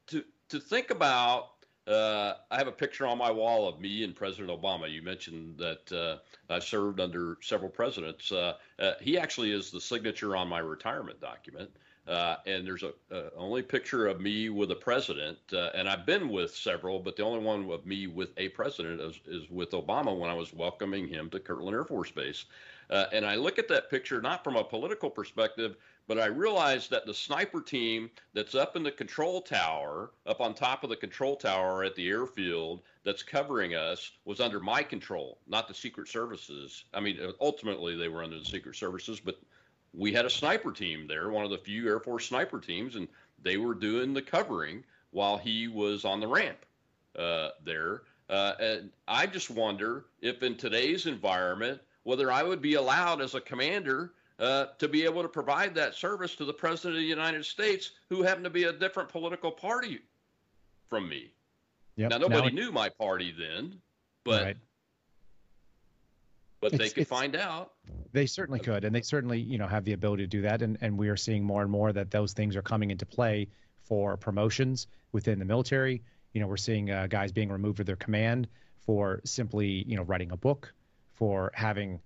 to 0.07 0.23
to 0.49 0.59
think 0.59 0.89
about. 0.89 1.51
Uh, 1.87 2.33
I 2.49 2.57
have 2.57 2.67
a 2.67 2.71
picture 2.71 3.05
on 3.05 3.19
my 3.19 3.29
wall 3.29 3.67
of 3.67 3.79
me 3.79 4.03
and 4.03 4.15
President 4.15 4.49
Obama. 4.49 4.91
You 4.91 5.03
mentioned 5.03 5.59
that 5.59 5.91
uh, 5.91 6.17
I 6.51 6.57
served 6.57 6.99
under 6.99 7.37
several 7.41 7.69
presidents. 7.69 8.31
Uh, 8.31 8.53
uh 8.79 8.93
he 8.99 9.19
actually 9.19 9.51
is 9.51 9.69
the 9.69 9.79
signature 9.79 10.35
on 10.35 10.47
my 10.47 10.59
retirement 10.59 11.21
document. 11.21 11.69
Uh, 12.07 12.37
and 12.45 12.67
there's 12.67 12.83
a, 12.83 12.93
only 13.35 13.63
picture 13.63 14.05
of 14.05 14.21
me 14.21 14.49
with 14.49 14.69
a 14.69 14.75
president, 14.75 15.39
uh, 15.53 15.69
and 15.73 15.89
I've 15.89 16.05
been 16.05 16.29
with 16.29 16.55
several, 16.55 16.99
but 16.99 17.15
the 17.15 17.23
only 17.23 17.39
one 17.39 17.67
of 17.71 17.85
me 17.87 18.05
with 18.05 18.29
a 18.37 18.49
president 18.49 19.01
is, 19.01 19.19
is 19.25 19.49
with 19.49 19.71
Obama 19.71 20.15
when 20.15 20.29
I 20.29 20.35
was 20.35 20.53
welcoming 20.53 21.07
him 21.07 21.31
to 21.31 21.39
Kirtland 21.39 21.75
Air 21.75 21.83
Force 21.83 22.11
Base. 22.11 22.45
and 22.91 23.25
I 23.25 23.35
look 23.35 23.57
at 23.57 23.67
that 23.69 23.89
picture 23.89 24.21
not 24.21 24.43
from 24.43 24.55
a 24.55 24.63
political 24.63 25.09
perspective, 25.09 25.77
but 26.07 26.19
I 26.19 26.25
realized 26.25 26.91
that 26.91 27.05
the 27.05 27.13
sniper 27.13 27.61
team 27.61 28.11
that's 28.33 28.55
up 28.55 28.75
in 28.75 28.83
the 28.83 28.91
control 28.91 29.41
tower, 29.41 30.11
up 30.27 30.39
on 30.39 30.53
top 30.53 30.83
of 30.83 30.89
the 30.89 30.95
control 30.95 31.35
tower 31.35 31.83
at 31.83 31.95
the 31.95 32.07
airfield 32.07 32.81
that's 33.03 33.23
covering 33.23 33.75
us, 33.75 34.11
was 34.23 34.39
under 34.39 34.59
my 34.59 34.83
control, 34.83 35.39
not 35.47 35.67
the 35.67 35.73
Secret 35.73 36.07
Services. 36.07 36.85
I 36.93 36.99
mean, 36.99 37.19
ultimately 37.41 37.95
they 37.95 38.07
were 38.07 38.23
under 38.23 38.37
the 38.37 38.45
Secret 38.45 38.75
Services, 38.75 39.19
but 39.19 39.39
we 39.93 40.13
had 40.13 40.25
a 40.25 40.29
sniper 40.29 40.71
team 40.71 41.07
there, 41.07 41.29
one 41.29 41.45
of 41.45 41.51
the 41.51 41.57
few 41.57 41.87
Air 41.87 41.99
Force 41.99 42.27
sniper 42.27 42.59
teams, 42.59 42.95
and 42.95 43.07
they 43.41 43.57
were 43.57 43.73
doing 43.73 44.13
the 44.13 44.21
covering 44.21 44.83
while 45.11 45.37
he 45.37 45.67
was 45.67 46.05
on 46.05 46.19
the 46.19 46.27
ramp 46.27 46.65
uh, 47.17 47.49
there. 47.63 48.03
Uh, 48.29 48.53
and 48.59 48.89
I 49.07 49.25
just 49.25 49.49
wonder 49.49 50.05
if 50.21 50.43
in 50.43 50.55
today's 50.55 51.05
environment, 51.05 51.79
whether 52.03 52.31
I 52.31 52.43
would 52.43 52.61
be 52.61 52.75
allowed 52.75 53.21
as 53.21 53.33
a 53.33 53.41
commander 53.41 54.11
uh, 54.39 54.65
to 54.79 54.87
be 54.87 55.03
able 55.03 55.21
to 55.21 55.29
provide 55.29 55.75
that 55.75 55.95
service 55.95 56.35
to 56.35 56.45
the 56.45 56.53
President 56.53 56.95
of 56.95 57.01
the 57.01 57.07
United 57.07 57.45
States, 57.45 57.91
who 58.09 58.21
happened 58.21 58.43
to 58.43 58.49
be 58.49 58.65
a 58.65 58.73
different 58.73 59.09
political 59.09 59.51
party 59.51 59.99
from 60.87 61.07
me. 61.07 61.31
Yep. 61.95 62.11
Now, 62.11 62.17
nobody 62.17 62.51
now, 62.51 62.61
knew 62.61 62.71
my 62.71 62.89
party 62.89 63.33
then, 63.37 63.79
but 64.25 64.43
right. 64.43 64.57
but 66.59 66.73
it's, 66.73 66.83
they 66.83 66.89
could 66.89 67.07
find 67.07 67.35
out. 67.35 67.71
They 68.11 68.25
certainly 68.25 68.59
could, 68.59 68.83
and 68.83 68.93
they 68.93 69.01
certainly 69.01 69.39
you 69.39 69.57
know 69.57 69.67
have 69.67 69.85
the 69.85 69.93
ability 69.93 70.23
to 70.23 70.27
do 70.27 70.41
that. 70.41 70.61
And 70.61 70.77
and 70.81 70.97
we 70.97 71.07
are 71.07 71.15
seeing 71.15 71.43
more 71.43 71.61
and 71.61 71.71
more 71.71 71.93
that 71.93 72.11
those 72.11 72.33
things 72.33 72.55
are 72.57 72.61
coming 72.61 72.91
into 72.91 73.05
play 73.05 73.47
for 73.83 74.17
promotions 74.17 74.87
within 75.13 75.39
the 75.39 75.45
military. 75.45 76.03
You 76.33 76.41
know, 76.41 76.47
we're 76.47 76.57
seeing 76.57 76.91
uh, 76.91 77.07
guys 77.07 77.31
being 77.31 77.49
removed 77.49 77.77
from 77.77 77.85
their 77.85 77.95
command 77.95 78.49
for 78.85 79.21
simply 79.23 79.85
you 79.87 79.95
know 79.95 80.03
writing 80.03 80.31
a 80.31 80.37
book, 80.37 80.73
for 81.13 81.51
having 81.55 82.01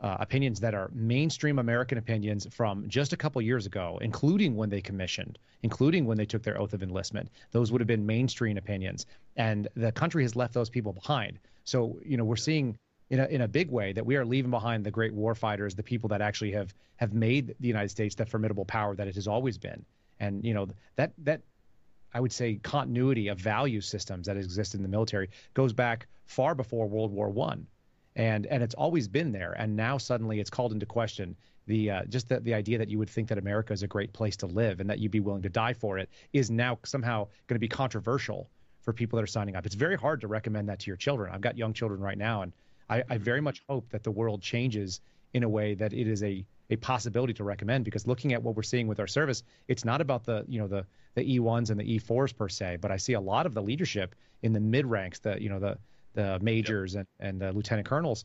uh, 0.00 0.16
opinions 0.20 0.60
that 0.60 0.74
are 0.74 0.90
mainstream 0.94 1.58
American 1.58 1.98
opinions 1.98 2.46
from 2.50 2.88
just 2.88 3.12
a 3.12 3.16
couple 3.16 3.42
years 3.42 3.66
ago, 3.66 3.98
including 4.00 4.54
when 4.54 4.70
they 4.70 4.80
commissioned, 4.80 5.38
including 5.62 6.06
when 6.06 6.16
they 6.16 6.26
took 6.26 6.42
their 6.42 6.60
oath 6.60 6.72
of 6.72 6.82
enlistment. 6.82 7.28
Those 7.50 7.72
would 7.72 7.80
have 7.80 7.88
been 7.88 8.06
mainstream 8.06 8.56
opinions, 8.56 9.06
and 9.36 9.66
the 9.74 9.90
country 9.90 10.22
has 10.22 10.36
left 10.36 10.54
those 10.54 10.70
people 10.70 10.92
behind. 10.92 11.38
So 11.64 11.98
you 12.04 12.16
know 12.16 12.24
we're 12.24 12.36
seeing 12.36 12.76
in 13.10 13.20
a 13.20 13.26
in 13.26 13.40
a 13.40 13.48
big 13.48 13.70
way 13.70 13.92
that 13.92 14.06
we 14.06 14.16
are 14.16 14.24
leaving 14.24 14.50
behind 14.50 14.84
the 14.84 14.90
great 14.90 15.12
war 15.12 15.34
fighters, 15.34 15.74
the 15.74 15.82
people 15.82 16.08
that 16.10 16.20
actually 16.20 16.52
have 16.52 16.72
have 16.96 17.12
made 17.12 17.54
the 17.58 17.68
United 17.68 17.88
States 17.88 18.14
the 18.14 18.26
formidable 18.26 18.64
power 18.64 18.94
that 18.94 19.08
it 19.08 19.16
has 19.16 19.26
always 19.26 19.58
been. 19.58 19.84
And 20.20 20.44
you 20.44 20.54
know 20.54 20.68
that 20.94 21.12
that 21.18 21.42
I 22.14 22.20
would 22.20 22.32
say 22.32 22.54
continuity 22.62 23.28
of 23.28 23.38
value 23.38 23.80
systems 23.80 24.26
that 24.26 24.36
exist 24.36 24.74
in 24.74 24.82
the 24.82 24.88
military 24.88 25.30
goes 25.54 25.72
back 25.72 26.06
far 26.26 26.54
before 26.54 26.86
World 26.86 27.12
War 27.12 27.28
One 27.28 27.66
and 28.18 28.44
and 28.46 28.62
it's 28.62 28.74
always 28.74 29.08
been 29.08 29.32
there 29.32 29.52
and 29.52 29.74
now 29.74 29.96
suddenly 29.96 30.40
it's 30.40 30.50
called 30.50 30.72
into 30.72 30.84
question 30.84 31.34
the 31.66 31.90
uh, 31.90 32.04
just 32.04 32.28
the, 32.28 32.40
the 32.40 32.52
idea 32.52 32.76
that 32.76 32.90
you 32.90 32.98
would 32.98 33.08
think 33.08 33.28
that 33.28 33.38
america 33.38 33.72
is 33.72 33.82
a 33.82 33.86
great 33.86 34.12
place 34.12 34.36
to 34.36 34.46
live 34.46 34.80
and 34.80 34.90
that 34.90 34.98
you'd 34.98 35.10
be 35.10 35.20
willing 35.20 35.42
to 35.42 35.48
die 35.48 35.72
for 35.72 35.96
it 35.96 36.10
is 36.34 36.50
now 36.50 36.78
somehow 36.84 37.24
going 37.46 37.54
to 37.54 37.58
be 37.58 37.68
controversial 37.68 38.50
for 38.88 38.94
people 38.94 39.18
that 39.18 39.22
are 39.22 39.26
signing 39.26 39.54
up. 39.54 39.66
It's 39.66 39.74
very 39.74 39.96
hard 39.96 40.22
to 40.22 40.28
recommend 40.28 40.70
that 40.70 40.78
to 40.78 40.86
your 40.86 40.96
children. 40.96 41.30
I've 41.30 41.42
got 41.42 41.58
young 41.58 41.74
children 41.74 42.00
right 42.00 42.16
now, 42.16 42.40
and 42.40 42.54
I, 42.88 43.02
I 43.10 43.18
very 43.18 43.42
much 43.42 43.62
hope 43.68 43.86
that 43.90 44.02
the 44.02 44.10
world 44.10 44.40
changes 44.40 45.02
in 45.34 45.42
a 45.42 45.48
way 45.48 45.74
that 45.74 45.92
it 45.92 46.08
is 46.08 46.22
a 46.22 46.42
a 46.70 46.76
possibility 46.76 47.34
to 47.34 47.44
recommend 47.44 47.84
because 47.84 48.06
looking 48.06 48.32
at 48.32 48.42
what 48.42 48.56
we're 48.56 48.62
seeing 48.62 48.86
with 48.86 48.98
our 48.98 49.06
service, 49.06 49.42
it's 49.68 49.84
not 49.84 50.00
about 50.00 50.24
the 50.24 50.42
you 50.48 50.58
know 50.58 50.68
the 50.68 50.86
the 51.16 51.38
E1s 51.38 51.68
and 51.68 51.78
the 51.78 51.98
E4s 51.98 52.34
per 52.34 52.48
se, 52.48 52.78
but 52.80 52.90
I 52.90 52.96
see 52.96 53.12
a 53.12 53.20
lot 53.20 53.44
of 53.44 53.52
the 53.52 53.60
leadership 53.60 54.14
in 54.42 54.54
the 54.54 54.60
mid 54.60 54.86
ranks, 54.86 55.18
the 55.18 55.36
you 55.38 55.50
know 55.50 55.58
the 55.58 55.76
the 56.14 56.38
majors 56.40 56.94
yep. 56.94 57.06
and 57.20 57.28
and 57.28 57.40
the 57.40 57.52
lieutenant 57.52 57.86
colonels, 57.86 58.24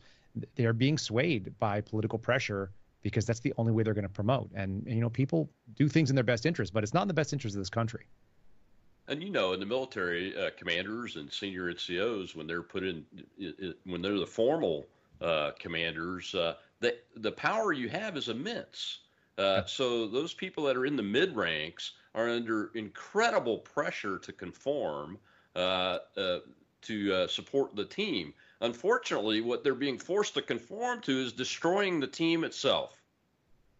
they 0.56 0.64
are 0.64 0.72
being 0.72 0.98
swayed 0.98 1.52
by 1.58 1.80
political 1.80 2.18
pressure 2.18 2.70
because 3.02 3.26
that's 3.26 3.40
the 3.40 3.52
only 3.58 3.70
way 3.70 3.82
they're 3.82 3.94
going 3.94 4.02
to 4.02 4.08
promote. 4.08 4.50
And, 4.54 4.84
and 4.86 4.94
you 4.94 5.00
know 5.00 5.10
people 5.10 5.48
do 5.76 5.88
things 5.88 6.10
in 6.10 6.16
their 6.16 6.24
best 6.24 6.46
interest, 6.46 6.72
but 6.72 6.82
it's 6.82 6.94
not 6.94 7.02
in 7.02 7.08
the 7.08 7.14
best 7.14 7.32
interest 7.32 7.54
of 7.54 7.60
this 7.60 7.70
country. 7.70 8.06
And 9.06 9.22
you 9.22 9.30
know, 9.30 9.52
in 9.52 9.60
the 9.60 9.66
military, 9.66 10.36
uh, 10.36 10.50
commanders 10.56 11.16
and 11.16 11.30
senior 11.30 11.72
NCOs, 11.72 12.34
when 12.34 12.46
they're 12.46 12.62
put 12.62 12.82
in, 12.82 13.04
when 13.84 14.00
they're 14.00 14.18
the 14.18 14.26
formal 14.26 14.86
uh, 15.20 15.50
commanders, 15.58 16.34
uh, 16.34 16.54
the 16.80 16.96
the 17.16 17.32
power 17.32 17.72
you 17.72 17.88
have 17.88 18.16
is 18.16 18.28
immense. 18.28 19.00
Uh, 19.36 19.64
so 19.66 20.06
those 20.06 20.32
people 20.32 20.64
that 20.64 20.76
are 20.76 20.86
in 20.86 20.96
the 20.96 21.02
mid 21.02 21.36
ranks 21.36 21.92
are 22.14 22.30
under 22.30 22.70
incredible 22.74 23.58
pressure 23.58 24.18
to 24.18 24.32
conform 24.32 25.18
uh, 25.56 25.98
uh, 26.16 26.38
to 26.84 27.26
support 27.28 27.74
the 27.74 27.84
team. 27.84 28.32
Unfortunately, 28.60 29.40
what 29.40 29.62
they're 29.62 29.74
being 29.74 29.98
forced 29.98 30.34
to 30.34 30.42
conform 30.42 31.00
to 31.02 31.12
is 31.12 31.32
destroying 31.32 32.00
the 32.00 32.06
team 32.06 32.44
itself. 32.44 32.96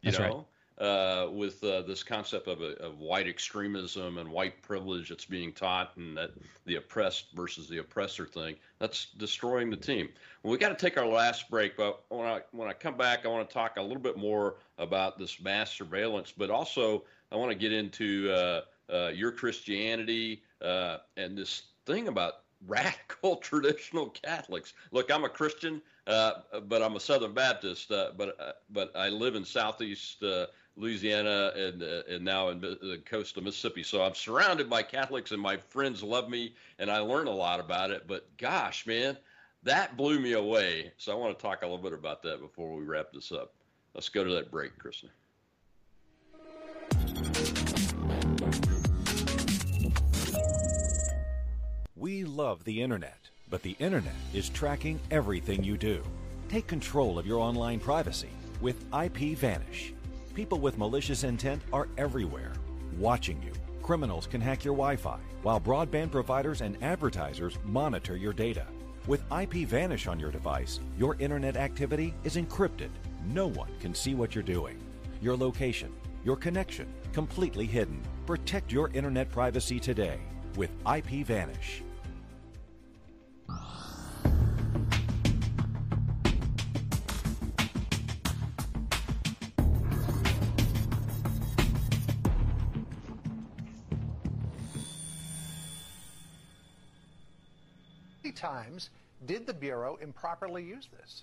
You 0.03 0.11
That's 0.11 0.21
know, 0.21 0.47
uh, 0.79 1.29
with 1.31 1.63
uh, 1.63 1.83
this 1.83 2.03
concept 2.03 2.49
of, 2.49 2.61
a, 2.61 2.77
of 2.83 2.99
white 2.99 3.29
extremism 3.29 4.19
and 4.19 4.29
white 4.29 4.61
privilege 4.63 5.09
that's 5.09 5.25
being 5.25 5.53
taught, 5.53 5.97
and 5.97 6.17
that 6.17 6.33
the 6.67 6.77
oppressed 6.77 7.27
versus 7.35 7.69
the 7.69 7.79
oppressor 7.79 8.27
thing. 8.27 8.57
That's 8.79 9.07
destroying 9.17 9.71
the 9.71 9.77
team. 9.77 10.09
Well, 10.43 10.51
we 10.51 10.59
got 10.59 10.77
to 10.77 10.87
take 10.87 10.99
our 10.99 11.07
last 11.07 11.49
break, 11.49 11.77
but 11.77 12.03
when 12.09 12.27
I 12.27 12.43
when 12.53 12.69
I 12.69 12.73
come 12.73 12.97
back, 12.97 13.25
I 13.25 13.29
want 13.29 13.49
to 13.49 13.55
talk 13.55 13.77
a 13.77 13.83
little 13.83 14.03
bit 14.03 14.17
more 14.17 14.57
about 14.79 15.19
this 15.19 15.41
mass 15.41 15.71
surveillance, 15.73 16.33
but 16.37 16.51
also 16.51 17.05
I 17.31 17.37
want 17.37 17.51
to 17.51 17.57
get 17.57 17.73
into 17.73 18.31
uh, 18.33 18.61
uh 18.93 19.09
your 19.15 19.31
Christianity 19.31 20.43
uh, 20.61 20.99
and 21.17 21.39
this 21.39 21.63
thing 21.87 22.09
about 22.09 22.44
radical 22.67 23.37
traditional 23.43 24.11
Catholics. 24.11 24.75
Look, 24.93 25.11
I'm 25.11 25.25
a 25.25 25.29
Christian, 25.29 25.83
uh, 26.07 26.33
but 26.67 26.83
I'm 26.83 26.97
a 26.97 27.01
Southern 27.01 27.35
Baptist. 27.35 27.91
Uh, 27.91 28.11
but 28.17 28.37
uh, 28.41 28.53
but 28.71 28.93
I 28.95 29.09
live 29.09 29.35
in 29.35 29.45
Southeast 29.45 30.23
uh, 30.23 30.47
Louisiana 30.77 31.53
and 31.57 31.83
uh, 31.83 32.03
and 32.09 32.25
now 32.25 32.49
in 32.51 32.61
the 32.61 33.01
coast 33.05 33.37
of 33.37 33.45
Mississippi. 33.45 33.83
So 33.83 34.03
I'm 34.03 34.15
surrounded 34.15 34.69
by 34.69 34.83
Catholics, 34.83 35.33
and 35.33 35.41
my 35.41 35.57
friends 35.57 36.03
love 36.03 36.29
me, 36.29 36.55
and 36.79 36.91
I 36.91 36.99
learn 36.99 37.27
a 37.27 37.35
lot 37.35 37.61
about 37.61 37.91
it. 37.91 38.07
But 38.07 38.29
gosh, 38.37 38.87
man, 38.87 39.17
that 39.63 39.97
blew 39.97 40.21
me 40.21 40.33
away. 40.33 40.93
So 40.99 41.13
I 41.13 41.15
want 41.15 41.37
to 41.37 41.43
talk 41.43 41.63
a 41.63 41.67
little 41.67 41.79
bit 41.79 41.93
about 41.93 42.23
that 42.23 42.41
before 42.41 42.75
we 42.75 42.85
wrap 42.85 43.13
this 43.13 43.33
up. 43.33 43.55
Let's 43.95 44.09
go 44.09 44.25
to 44.25 44.33
that 44.35 44.51
break, 44.51 44.77
Kristen. 44.79 45.11
We 52.05 52.25
love 52.25 52.63
the 52.65 52.83
internet, 52.83 53.17
but 53.49 53.63
the 53.63 53.75
internet 53.79 54.13
is 54.35 54.51
tracking 54.51 55.01
everything 55.11 55.65
you 55.65 55.79
do. 55.79 56.03
Take 56.51 56.67
control 56.67 57.19
of 57.19 57.27
your 57.27 57.41
online 57.41 57.81
privacy 57.81 58.29
with 58.61 58.85
IP 58.93 59.39
Vanish. 59.39 59.95
People 60.35 60.59
with 60.59 60.77
malicious 60.77 61.25
intent 61.25 61.63
are 61.73 61.89
everywhere, 61.97 62.53
watching 62.99 63.43
you. 63.43 63.53
Criminals 63.83 64.27
can 64.27 64.43
hack 64.43 64.67
your 64.67 64.75
Wi 64.75 64.97
Fi, 64.97 65.19
while 65.43 65.59
broadband 65.59 66.11
providers 66.11 66.61
and 66.61 66.77
advertisers 66.83 67.59
monitor 67.65 68.19
your 68.19 68.35
data. 68.35 68.67
With 69.07 69.25
IP 69.33 69.67
Vanish 69.67 70.07
on 70.07 70.21
your 70.21 70.31
device, 70.31 70.81
your 70.99 71.17
internet 71.21 71.57
activity 71.57 72.13
is 72.23 72.37
encrypted. 72.37 72.91
No 73.33 73.47
one 73.47 73.71
can 73.81 73.95
see 73.95 74.15
what 74.15 74.35
you're 74.35 74.45
doing. 74.45 74.79
Your 75.23 75.39
location, 75.39 75.91
your 76.23 76.37
connection, 76.37 76.87
completely 77.15 77.65
hidden. 77.65 78.03
Protect 78.27 78.71
your 78.71 78.91
internet 78.93 79.31
privacy 79.33 79.81
today 79.81 80.21
with 80.55 80.71
IPVanish. 80.85 81.84
Times 98.45 98.91
did 99.27 99.47
the 99.47 99.55
Bureau 99.55 99.97
improperly 100.03 100.65
use 100.65 100.89
this? 101.01 101.23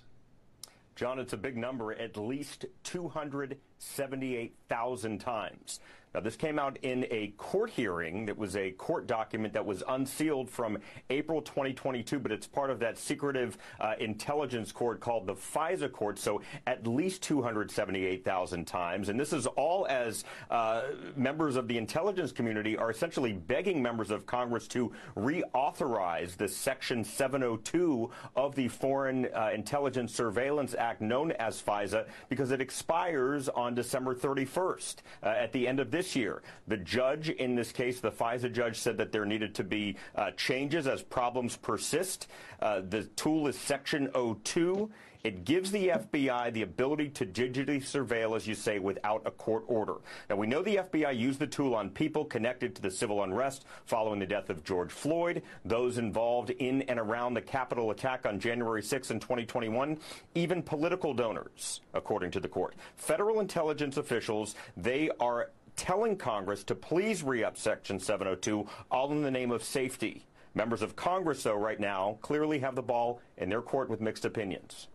John, 0.96 1.18
it's 1.18 1.32
a 1.32 1.38
big 1.38 1.56
number, 1.56 1.92
at 1.92 2.16
least 2.16 2.66
278,000 2.84 5.18
times. 5.18 5.80
Now, 6.14 6.20
this 6.20 6.36
came 6.36 6.58
out 6.58 6.78
in 6.82 7.06
a 7.10 7.28
court 7.38 7.70
hearing 7.70 8.26
that 8.26 8.36
was 8.36 8.54
a 8.54 8.72
court 8.72 9.06
document 9.06 9.54
that 9.54 9.64
was 9.64 9.82
unsealed 9.88 10.50
from 10.50 10.78
April 11.08 11.40
2022, 11.40 12.18
but 12.18 12.30
it's 12.30 12.46
part 12.46 12.70
of 12.70 12.78
that 12.80 12.98
secretive 12.98 13.56
uh, 13.80 13.94
intelligence 13.98 14.72
court 14.72 15.00
called 15.00 15.26
the 15.26 15.34
FISA 15.34 15.90
court. 15.90 16.18
So 16.18 16.42
at 16.66 16.86
least 16.86 17.22
278,000 17.22 18.66
times. 18.66 19.08
And 19.08 19.18
this 19.18 19.32
is 19.32 19.46
all 19.46 19.86
as 19.88 20.24
uh, 20.50 20.82
members 21.16 21.56
of 21.56 21.66
the 21.66 21.78
intelligence 21.78 22.30
community 22.30 22.76
are 22.76 22.90
essentially 22.90 23.32
begging 23.32 23.82
members 23.82 24.10
of 24.10 24.26
Congress 24.26 24.68
to 24.68 24.92
reauthorize 25.16 26.36
the 26.36 26.48
Section 26.48 27.04
702 27.04 28.10
of 28.36 28.54
the 28.54 28.68
Foreign 28.68 29.28
uh, 29.34 29.50
Intelligence 29.54 30.14
Surveillance 30.14 30.74
Act, 30.74 31.00
known 31.00 31.32
as 31.32 31.62
FISA, 31.62 32.06
because 32.28 32.50
it 32.50 32.60
expires 32.60 33.48
on 33.48 33.74
December 33.74 34.14
31st 34.14 34.96
uh, 35.22 35.26
at 35.28 35.52
the 35.52 35.66
end 35.66 35.80
of 35.80 35.90
this 35.90 36.01
this 36.02 36.16
year. 36.16 36.42
The 36.66 36.78
judge 36.78 37.28
in 37.28 37.54
this 37.54 37.70
case, 37.70 38.00
the 38.00 38.10
FISA 38.10 38.52
judge, 38.52 38.76
said 38.76 38.98
that 38.98 39.12
there 39.12 39.24
needed 39.24 39.54
to 39.54 39.62
be 39.62 39.96
uh, 40.16 40.32
changes 40.32 40.88
as 40.88 41.00
problems 41.00 41.56
persist. 41.56 42.26
Uh, 42.60 42.80
the 42.88 43.04
tool 43.04 43.46
is 43.46 43.56
Section 43.56 44.10
02. 44.42 44.90
It 45.24 45.44
gives 45.44 45.70
the 45.70 45.88
FBI 45.88 46.52
the 46.52 46.62
ability 46.62 47.08
to 47.10 47.26
digitally 47.26 47.80
surveil, 47.80 48.34
as 48.34 48.46
you 48.46 48.56
say, 48.56 48.80
without 48.80 49.22
a 49.24 49.30
court 49.30 49.64
order. 49.68 49.94
Now, 50.28 50.36
we 50.36 50.48
know 50.48 50.62
the 50.62 50.76
FBI 50.76 51.16
used 51.16 51.38
the 51.38 51.46
tool 51.46 51.76
on 51.76 51.90
people 51.90 52.24
connected 52.24 52.74
to 52.74 52.82
the 52.82 52.90
civil 52.90 53.22
unrest 53.22 53.64
following 53.84 54.18
the 54.18 54.26
death 54.26 54.50
of 54.50 54.64
George 54.64 54.90
Floyd, 54.90 55.42
those 55.64 55.98
involved 55.98 56.50
in 56.50 56.82
and 56.82 56.98
around 56.98 57.34
the 57.34 57.40
Capitol 57.40 57.92
attack 57.92 58.26
on 58.26 58.40
January 58.40 58.82
6 58.82 59.12
in 59.12 59.20
2021, 59.20 59.96
even 60.34 60.60
political 60.60 61.14
donors, 61.14 61.82
according 61.94 62.32
to 62.32 62.40
the 62.40 62.48
court. 62.48 62.74
Federal 62.96 63.38
intelligence 63.38 63.98
officials, 63.98 64.56
they 64.76 65.08
are 65.20 65.50
telling 65.76 66.16
Congress 66.16 66.64
to 66.64 66.74
please 66.74 67.22
re-up 67.22 67.56
Section 67.56 67.98
702, 67.98 68.66
all 68.90 69.12
in 69.12 69.22
the 69.22 69.30
name 69.30 69.50
of 69.50 69.64
safety. 69.64 70.26
Members 70.54 70.82
of 70.82 70.96
Congress, 70.96 71.42
though, 71.42 71.56
right 71.56 71.80
now 71.80 72.18
clearly 72.20 72.58
have 72.58 72.74
the 72.74 72.82
ball 72.82 73.20
in 73.38 73.48
their 73.48 73.62
court 73.62 73.88
with 73.88 74.00
mixed 74.00 74.24
opinions. 74.24 74.88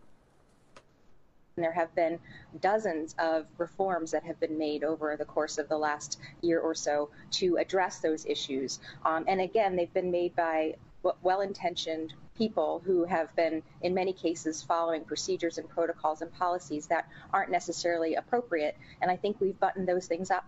There 1.56 1.72
have 1.72 1.92
been 1.96 2.20
dozens 2.60 3.16
of 3.18 3.46
reforms 3.58 4.12
that 4.12 4.22
have 4.22 4.38
been 4.38 4.56
made 4.56 4.84
over 4.84 5.16
the 5.16 5.24
course 5.24 5.58
of 5.58 5.68
the 5.68 5.76
last 5.76 6.20
year 6.40 6.60
or 6.60 6.74
so 6.74 7.10
to 7.32 7.56
address 7.56 7.98
those 7.98 8.24
issues. 8.26 8.78
Um, 9.04 9.24
and 9.26 9.40
again, 9.40 9.74
they've 9.74 9.92
been 9.92 10.12
made 10.12 10.36
by 10.36 10.76
well 11.22 11.40
intentioned 11.40 12.14
people 12.36 12.80
who 12.84 13.04
have 13.04 13.34
been, 13.34 13.62
in 13.82 13.94
many 13.94 14.12
cases, 14.12 14.62
following 14.62 15.04
procedures 15.04 15.58
and 15.58 15.68
protocols 15.68 16.22
and 16.22 16.32
policies 16.32 16.86
that 16.86 17.08
aren't 17.32 17.50
necessarily 17.50 18.14
appropriate. 18.14 18.76
And 19.02 19.10
I 19.10 19.16
think 19.16 19.40
we've 19.40 19.58
buttoned 19.58 19.88
those 19.88 20.06
things 20.06 20.30
up. 20.30 20.44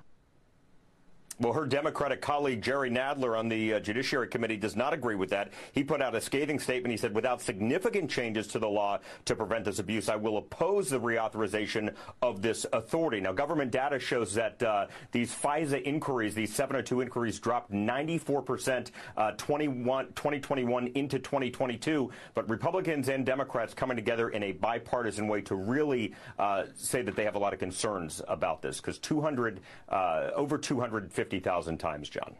Well, 1.40 1.54
her 1.54 1.64
Democratic 1.64 2.20
colleague 2.20 2.60
Jerry 2.60 2.90
Nadler 2.90 3.38
on 3.38 3.48
the 3.48 3.74
uh, 3.74 3.80
Judiciary 3.80 4.28
Committee 4.28 4.58
does 4.58 4.76
not 4.76 4.92
agree 4.92 5.14
with 5.14 5.30
that. 5.30 5.54
He 5.72 5.82
put 5.82 6.02
out 6.02 6.14
a 6.14 6.20
scathing 6.20 6.58
statement. 6.58 6.90
He 6.90 6.98
said, 6.98 7.14
without 7.14 7.40
significant 7.40 8.10
changes 8.10 8.46
to 8.48 8.58
the 8.58 8.68
law 8.68 8.98
to 9.24 9.34
prevent 9.34 9.64
this 9.64 9.78
abuse, 9.78 10.10
I 10.10 10.16
will 10.16 10.36
oppose 10.36 10.90
the 10.90 11.00
reauthorization 11.00 11.94
of 12.20 12.42
this 12.42 12.66
authority. 12.74 13.22
Now, 13.22 13.32
government 13.32 13.70
data 13.70 13.98
shows 13.98 14.34
that 14.34 14.62
uh, 14.62 14.88
these 15.12 15.34
FISA 15.34 15.82
inquiries, 15.82 16.34
these 16.34 16.54
702 16.54 17.00
inquiries, 17.00 17.38
dropped 17.38 17.72
94% 17.72 18.90
uh, 19.16 19.30
2021 19.30 20.86
into 20.88 21.18
2022. 21.18 22.10
But 22.34 22.50
Republicans 22.50 23.08
and 23.08 23.24
Democrats 23.24 23.72
coming 23.72 23.96
together 23.96 24.28
in 24.28 24.42
a 24.42 24.52
bipartisan 24.52 25.26
way 25.26 25.40
to 25.42 25.54
really 25.54 26.14
uh, 26.38 26.64
say 26.76 27.00
that 27.00 27.16
they 27.16 27.24
have 27.24 27.36
a 27.36 27.38
lot 27.38 27.54
of 27.54 27.58
concerns 27.58 28.20
about 28.28 28.60
this 28.60 28.76
because 28.76 28.98
200, 28.98 29.60
uh, 29.88 30.32
over 30.34 30.58
250 30.58 31.29
50,000 31.30 31.78
times, 31.78 32.08
John. 32.08 32.34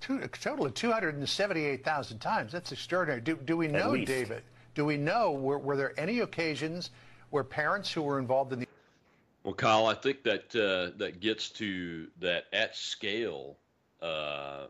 Two, 0.00 0.18
a 0.18 0.28
total 0.28 0.66
of 0.66 0.74
278,000 0.74 2.18
times. 2.18 2.52
That's 2.52 2.72
extraordinary. 2.72 3.22
Do, 3.22 3.36
do 3.36 3.56
we 3.56 3.68
know, 3.68 3.96
David? 3.96 4.42
Do 4.74 4.84
we 4.84 4.98
know, 4.98 5.32
were, 5.32 5.58
were 5.58 5.76
there 5.76 5.98
any 5.98 6.20
occasions 6.20 6.90
where 7.30 7.42
parents 7.42 7.90
who 7.90 8.02
were 8.02 8.18
involved 8.18 8.52
in 8.52 8.60
the 8.60 8.66
well, 9.44 9.54
Kyle, 9.54 9.86
I 9.86 9.94
think 9.94 10.22
that 10.22 10.56
uh, 10.56 10.96
that 10.96 11.20
gets 11.20 11.50
to 11.50 12.06
that 12.20 12.44
at 12.54 12.74
scale 12.74 13.58
uh, 14.00 14.68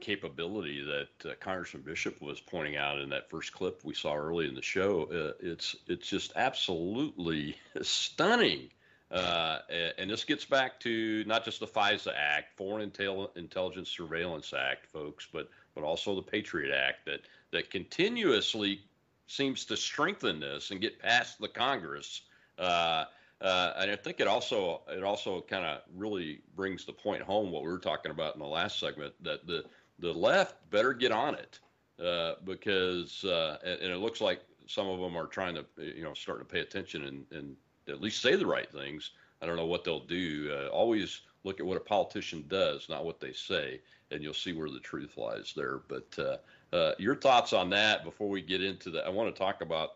capability 0.00 0.82
that 0.82 1.30
uh, 1.30 1.34
Congressman 1.38 1.82
Bishop 1.82 2.20
was 2.20 2.40
pointing 2.40 2.76
out 2.76 2.98
in 2.98 3.08
that 3.10 3.30
first 3.30 3.52
clip 3.52 3.84
we 3.84 3.94
saw 3.94 4.16
early 4.16 4.48
in 4.48 4.56
the 4.56 4.62
show. 4.62 5.04
Uh, 5.04 5.34
it's 5.38 5.76
it's 5.86 6.08
just 6.08 6.32
absolutely 6.34 7.56
stunning. 7.82 8.70
Uh, 9.10 9.60
and 9.96 10.10
this 10.10 10.24
gets 10.24 10.44
back 10.44 10.78
to 10.80 11.24
not 11.26 11.44
just 11.44 11.60
the 11.60 11.66
FISA 11.66 12.12
Act, 12.14 12.56
Foreign 12.56 12.90
Intel- 12.90 13.34
Intelligence 13.36 13.88
Surveillance 13.88 14.52
Act, 14.52 14.86
folks, 14.86 15.26
but 15.32 15.48
but 15.74 15.84
also 15.84 16.14
the 16.14 16.22
Patriot 16.22 16.74
Act 16.74 17.06
that 17.06 17.20
that 17.52 17.70
continuously 17.70 18.82
seems 19.26 19.64
to 19.66 19.76
strengthen 19.76 20.40
this 20.40 20.70
and 20.70 20.80
get 20.80 20.98
past 20.98 21.38
the 21.40 21.48
Congress. 21.48 22.22
Uh, 22.58 23.04
uh, 23.40 23.72
and 23.78 23.90
I 23.90 23.96
think 23.96 24.20
it 24.20 24.26
also 24.26 24.82
it 24.90 25.04
also 25.04 25.40
kind 25.42 25.64
of 25.64 25.82
really 25.94 26.40
brings 26.56 26.84
the 26.84 26.92
point 26.92 27.22
home 27.22 27.50
what 27.52 27.62
we 27.62 27.68
were 27.68 27.78
talking 27.78 28.10
about 28.10 28.34
in 28.34 28.40
the 28.40 28.46
last 28.46 28.80
segment 28.80 29.14
that 29.22 29.46
the 29.46 29.64
the 30.00 30.12
left 30.12 30.56
better 30.70 30.92
get 30.92 31.12
on 31.12 31.34
it 31.34 31.60
uh, 32.04 32.34
because 32.44 33.24
uh, 33.24 33.58
and, 33.64 33.80
and, 33.80 33.92
it 33.92 33.98
looks 33.98 34.20
like 34.20 34.40
some 34.66 34.88
of 34.88 34.98
them 35.00 35.16
are 35.16 35.26
trying 35.26 35.54
to 35.54 35.64
you 35.76 36.02
know 36.02 36.14
starting 36.14 36.44
to 36.44 36.52
pay 36.52 36.60
attention 36.60 37.04
and, 37.04 37.24
and 37.30 37.56
at 37.88 38.00
least 38.00 38.22
say 38.22 38.36
the 38.36 38.46
right 38.46 38.70
things. 38.70 39.10
I 39.40 39.46
don't 39.46 39.56
know 39.56 39.66
what 39.66 39.84
they'll 39.84 40.00
do. 40.00 40.52
Uh, 40.52 40.68
always 40.68 41.20
look 41.44 41.60
at 41.60 41.66
what 41.66 41.76
a 41.76 41.80
politician 41.80 42.44
does, 42.48 42.88
not 42.88 43.04
what 43.04 43.20
they 43.20 43.32
say, 43.32 43.80
and 44.10 44.22
you'll 44.22 44.34
see 44.34 44.52
where 44.52 44.70
the 44.70 44.80
truth 44.80 45.16
lies 45.16 45.52
there. 45.56 45.80
But 45.88 46.18
uh, 46.18 46.76
uh, 46.76 46.92
your 46.98 47.14
thoughts 47.14 47.52
on 47.52 47.70
that 47.70 48.04
before 48.04 48.28
we 48.28 48.42
get 48.42 48.62
into 48.62 48.90
that? 48.90 49.06
I 49.06 49.10
want 49.10 49.34
to 49.34 49.38
talk 49.38 49.60
about 49.60 49.92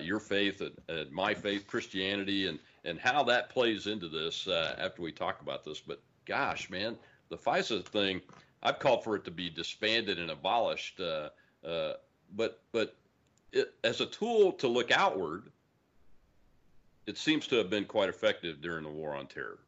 your 0.00 0.18
faith 0.18 0.60
and, 0.60 0.72
and 0.88 1.12
my 1.12 1.34
faith, 1.34 1.66
Christianity, 1.66 2.48
and 2.48 2.58
and 2.88 2.98
how 2.98 3.22
that 3.24 3.50
plays 3.50 3.86
into 3.86 4.08
this 4.08 4.48
uh, 4.48 4.74
after 4.78 5.02
we 5.02 5.12
talk 5.12 5.40
about 5.42 5.64
this. 5.64 5.80
But 5.80 6.00
gosh, 6.24 6.70
man, 6.70 6.96
the 7.28 7.36
FISA 7.36 7.84
thing, 7.84 8.20
I've 8.62 8.78
called 8.78 9.04
for 9.04 9.14
it 9.16 9.24
to 9.26 9.30
be 9.30 9.50
disbanded 9.50 10.18
and 10.18 10.30
abolished. 10.30 11.00
Uh, 11.00 11.28
uh, 11.66 11.94
but 12.34 12.62
but 12.72 12.96
it, 13.52 13.74
as 13.84 14.00
a 14.00 14.06
tool 14.06 14.52
to 14.52 14.68
look 14.68 14.90
outward, 14.90 15.50
it 17.08 17.18
seems 17.18 17.46
to 17.48 17.56
have 17.56 17.70
been 17.70 17.84
quite 17.84 18.08
effective 18.08 18.60
during 18.60 18.84
the 18.84 18.90
war 18.90 19.16
on 19.16 19.26
terror. 19.26 19.58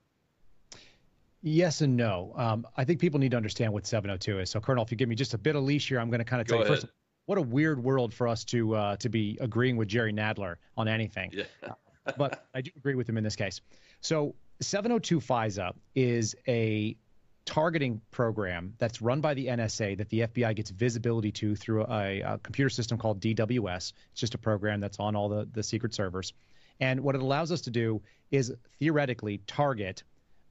Yes 1.43 1.80
and 1.80 1.97
no. 1.97 2.32
Um, 2.36 2.66
I 2.76 2.84
think 2.84 3.01
people 3.01 3.18
need 3.18 3.30
to 3.30 3.36
understand 3.36 3.72
what 3.72 3.86
702 3.86 4.41
is. 4.41 4.51
So, 4.51 4.61
Colonel, 4.61 4.84
if 4.84 4.91
you 4.91 4.97
give 4.97 5.09
me 5.09 5.14
just 5.14 5.32
a 5.32 5.38
bit 5.38 5.57
of 5.57 5.62
leash 5.62 5.88
here, 5.88 5.99
I'm 5.99 6.11
going 6.11 6.18
to 6.18 6.24
kind 6.24 6.43
of 6.43 6.47
tell 6.47 6.59
you 6.59 6.66
first. 6.66 6.86
What 7.26 7.38
a 7.38 7.43
weird 7.43 7.82
world 7.82 8.12
for 8.12 8.28
us 8.28 8.45
to 8.47 8.74
uh, 8.74 8.97
to 8.97 9.09
be 9.09 9.38
agreeing 9.41 9.76
with 9.76 9.88
Jerry 9.88 10.12
Nadler 10.12 10.57
on 10.76 10.88
anything. 10.88 11.30
Yeah 11.32 11.72
but 12.16 12.47
I 12.55 12.61
do 12.61 12.70
agree 12.76 12.95
with 12.95 13.09
him 13.09 13.16
in 13.16 13.24
this 13.24 13.36
case. 13.36 13.61
So 14.01 14.34
702 14.61 15.20
FISA 15.20 15.72
is 15.95 16.34
a 16.49 16.97
targeting 17.45 18.01
program 18.11 18.74
that's 18.78 19.03
run 19.03 19.20
by 19.20 19.34
the 19.34 19.47
NSA 19.47 19.99
that 19.99 20.09
the 20.11 20.20
FBI 20.20 20.55
gets 20.55 20.70
visibility 20.70 21.32
to 21.32 21.57
through 21.57 21.84
a, 21.88 22.20
a, 22.20 22.38
computer 22.38 22.68
system 22.68 22.99
called 22.99 23.20
DWS. 23.20 23.93
It's 24.12 24.20
just 24.20 24.34
a 24.34 24.38
program 24.38 24.80
that's 24.80 25.01
on 25.01 25.16
all 25.16 25.28
the, 25.28 25.49
the 25.53 25.62
secret 25.62 25.95
servers. 25.95 26.32
And 26.81 27.01
what 27.01 27.14
it 27.14 27.20
allows 27.20 27.53
us 27.53 27.62
to 27.62 27.70
do 27.70 28.03
is 28.31 28.53
theoretically 28.78 29.39
target 29.47 30.03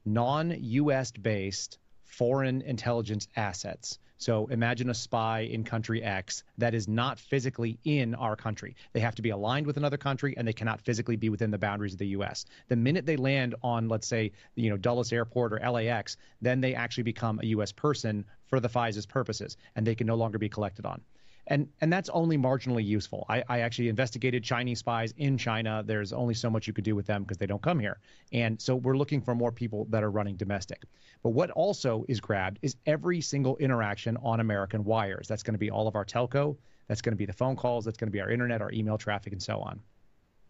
non 0.06 0.56
US 0.60 1.12
based 1.12 1.80
foreign 2.06 2.62
intelligence 2.62 3.28
assets. 3.36 4.00
So 4.18 4.48
imagine 4.48 4.90
a 4.90 4.94
spy 4.94 5.42
in 5.42 5.64
country 5.64 6.04
X 6.04 6.44
that 6.58 6.74
is 6.74 6.90
not 6.90 7.20
physically 7.20 7.80
in 7.86 8.16
our 8.16 8.36
country. 8.36 8.76
They 8.92 9.00
have 9.00 9.16
to 9.16 9.22
be 9.22 9.30
aligned 9.30 9.66
with 9.66 9.78
another 9.78 9.96
country 9.96 10.36
and 10.36 10.46
they 10.46 10.54
cannot 10.54 10.82
physically 10.82 11.16
be 11.16 11.30
within 11.30 11.52
the 11.52 11.58
boundaries 11.58 11.94
of 11.94 12.00
the 12.00 12.08
US. 12.08 12.46
The 12.68 12.76
minute 12.76 13.06
they 13.06 13.16
land 13.16 13.56
on, 13.64 13.88
let's 13.88 14.08
say, 14.08 14.34
you 14.56 14.70
know, 14.70 14.78
Dulles 14.78 15.14
Airport 15.14 15.54
or 15.54 15.72
LAX, 15.72 16.18
then 16.42 16.60
they 16.60 16.76
actually 16.76 17.04
become 17.04 17.40
a 17.42 17.46
US 17.48 17.72
person 17.72 18.26
for 18.48 18.60
the 18.60 18.68
FISA's 18.68 19.06
purposes 19.06 19.56
and 19.76 19.88
they 19.88 19.96
can 19.96 20.08
no 20.08 20.16
longer 20.16 20.38
be 20.38 20.50
collected 20.50 20.86
on 20.86 21.02
and 21.50 21.68
and 21.82 21.92
that's 21.92 22.10
only 22.10 22.38
marginally 22.38 22.86
useful. 22.86 23.26
I, 23.28 23.44
I, 23.50 23.60
actually 23.62 23.90
investigated 23.90 24.44
Chinese 24.44 24.80
spies 24.80 25.14
in 25.18 25.38
China. 25.38 25.84
There's 25.86 26.14
only 26.14 26.36
so 26.36 26.50
much 26.50 26.68
you 26.68 26.74
could 26.74 26.84
do 26.84 26.96
with 26.96 27.08
them 27.08 27.24
because 27.24 27.38
they 27.38 27.48
don't 27.48 27.62
come 27.62 27.80
here, 27.80 28.00
and 28.32 28.62
so 28.62 28.76
we're 28.76 28.96
looking 28.96 29.20
for 29.20 29.34
more 29.36 29.52
people 29.52 29.86
that 29.90 30.04
are 30.04 30.12
running 30.12 30.36
domestic. 30.36 30.84
But 31.24 31.32
what 31.32 31.50
also 31.52 32.06
is 32.08 32.22
grabbed 32.22 32.60
is 32.62 32.76
every 32.86 33.20
single 33.20 33.58
interaction 33.58 34.16
on 34.18 34.40
American 34.40 34.86
wires. 34.86 35.28
That's 35.28 35.44
going 35.44 35.56
to 35.56 35.60
be 35.60 35.72
all 35.72 35.88
of 35.88 35.96
our 35.96 36.06
telco. 36.06 36.56
That's 36.88 37.02
going 37.02 37.14
to 37.14 37.18
be 37.18 37.26
the 37.26 37.34
phone 37.34 37.56
calls. 37.56 37.84
That's 37.84 37.98
going 37.98 38.08
to 38.08 38.12
be 38.12 38.22
our 38.22 38.30
internet, 38.30 38.62
our 38.62 38.72
email 38.72 38.98
traffic, 38.98 39.34
and 39.34 39.42
so 39.42 39.60
on. 39.60 39.82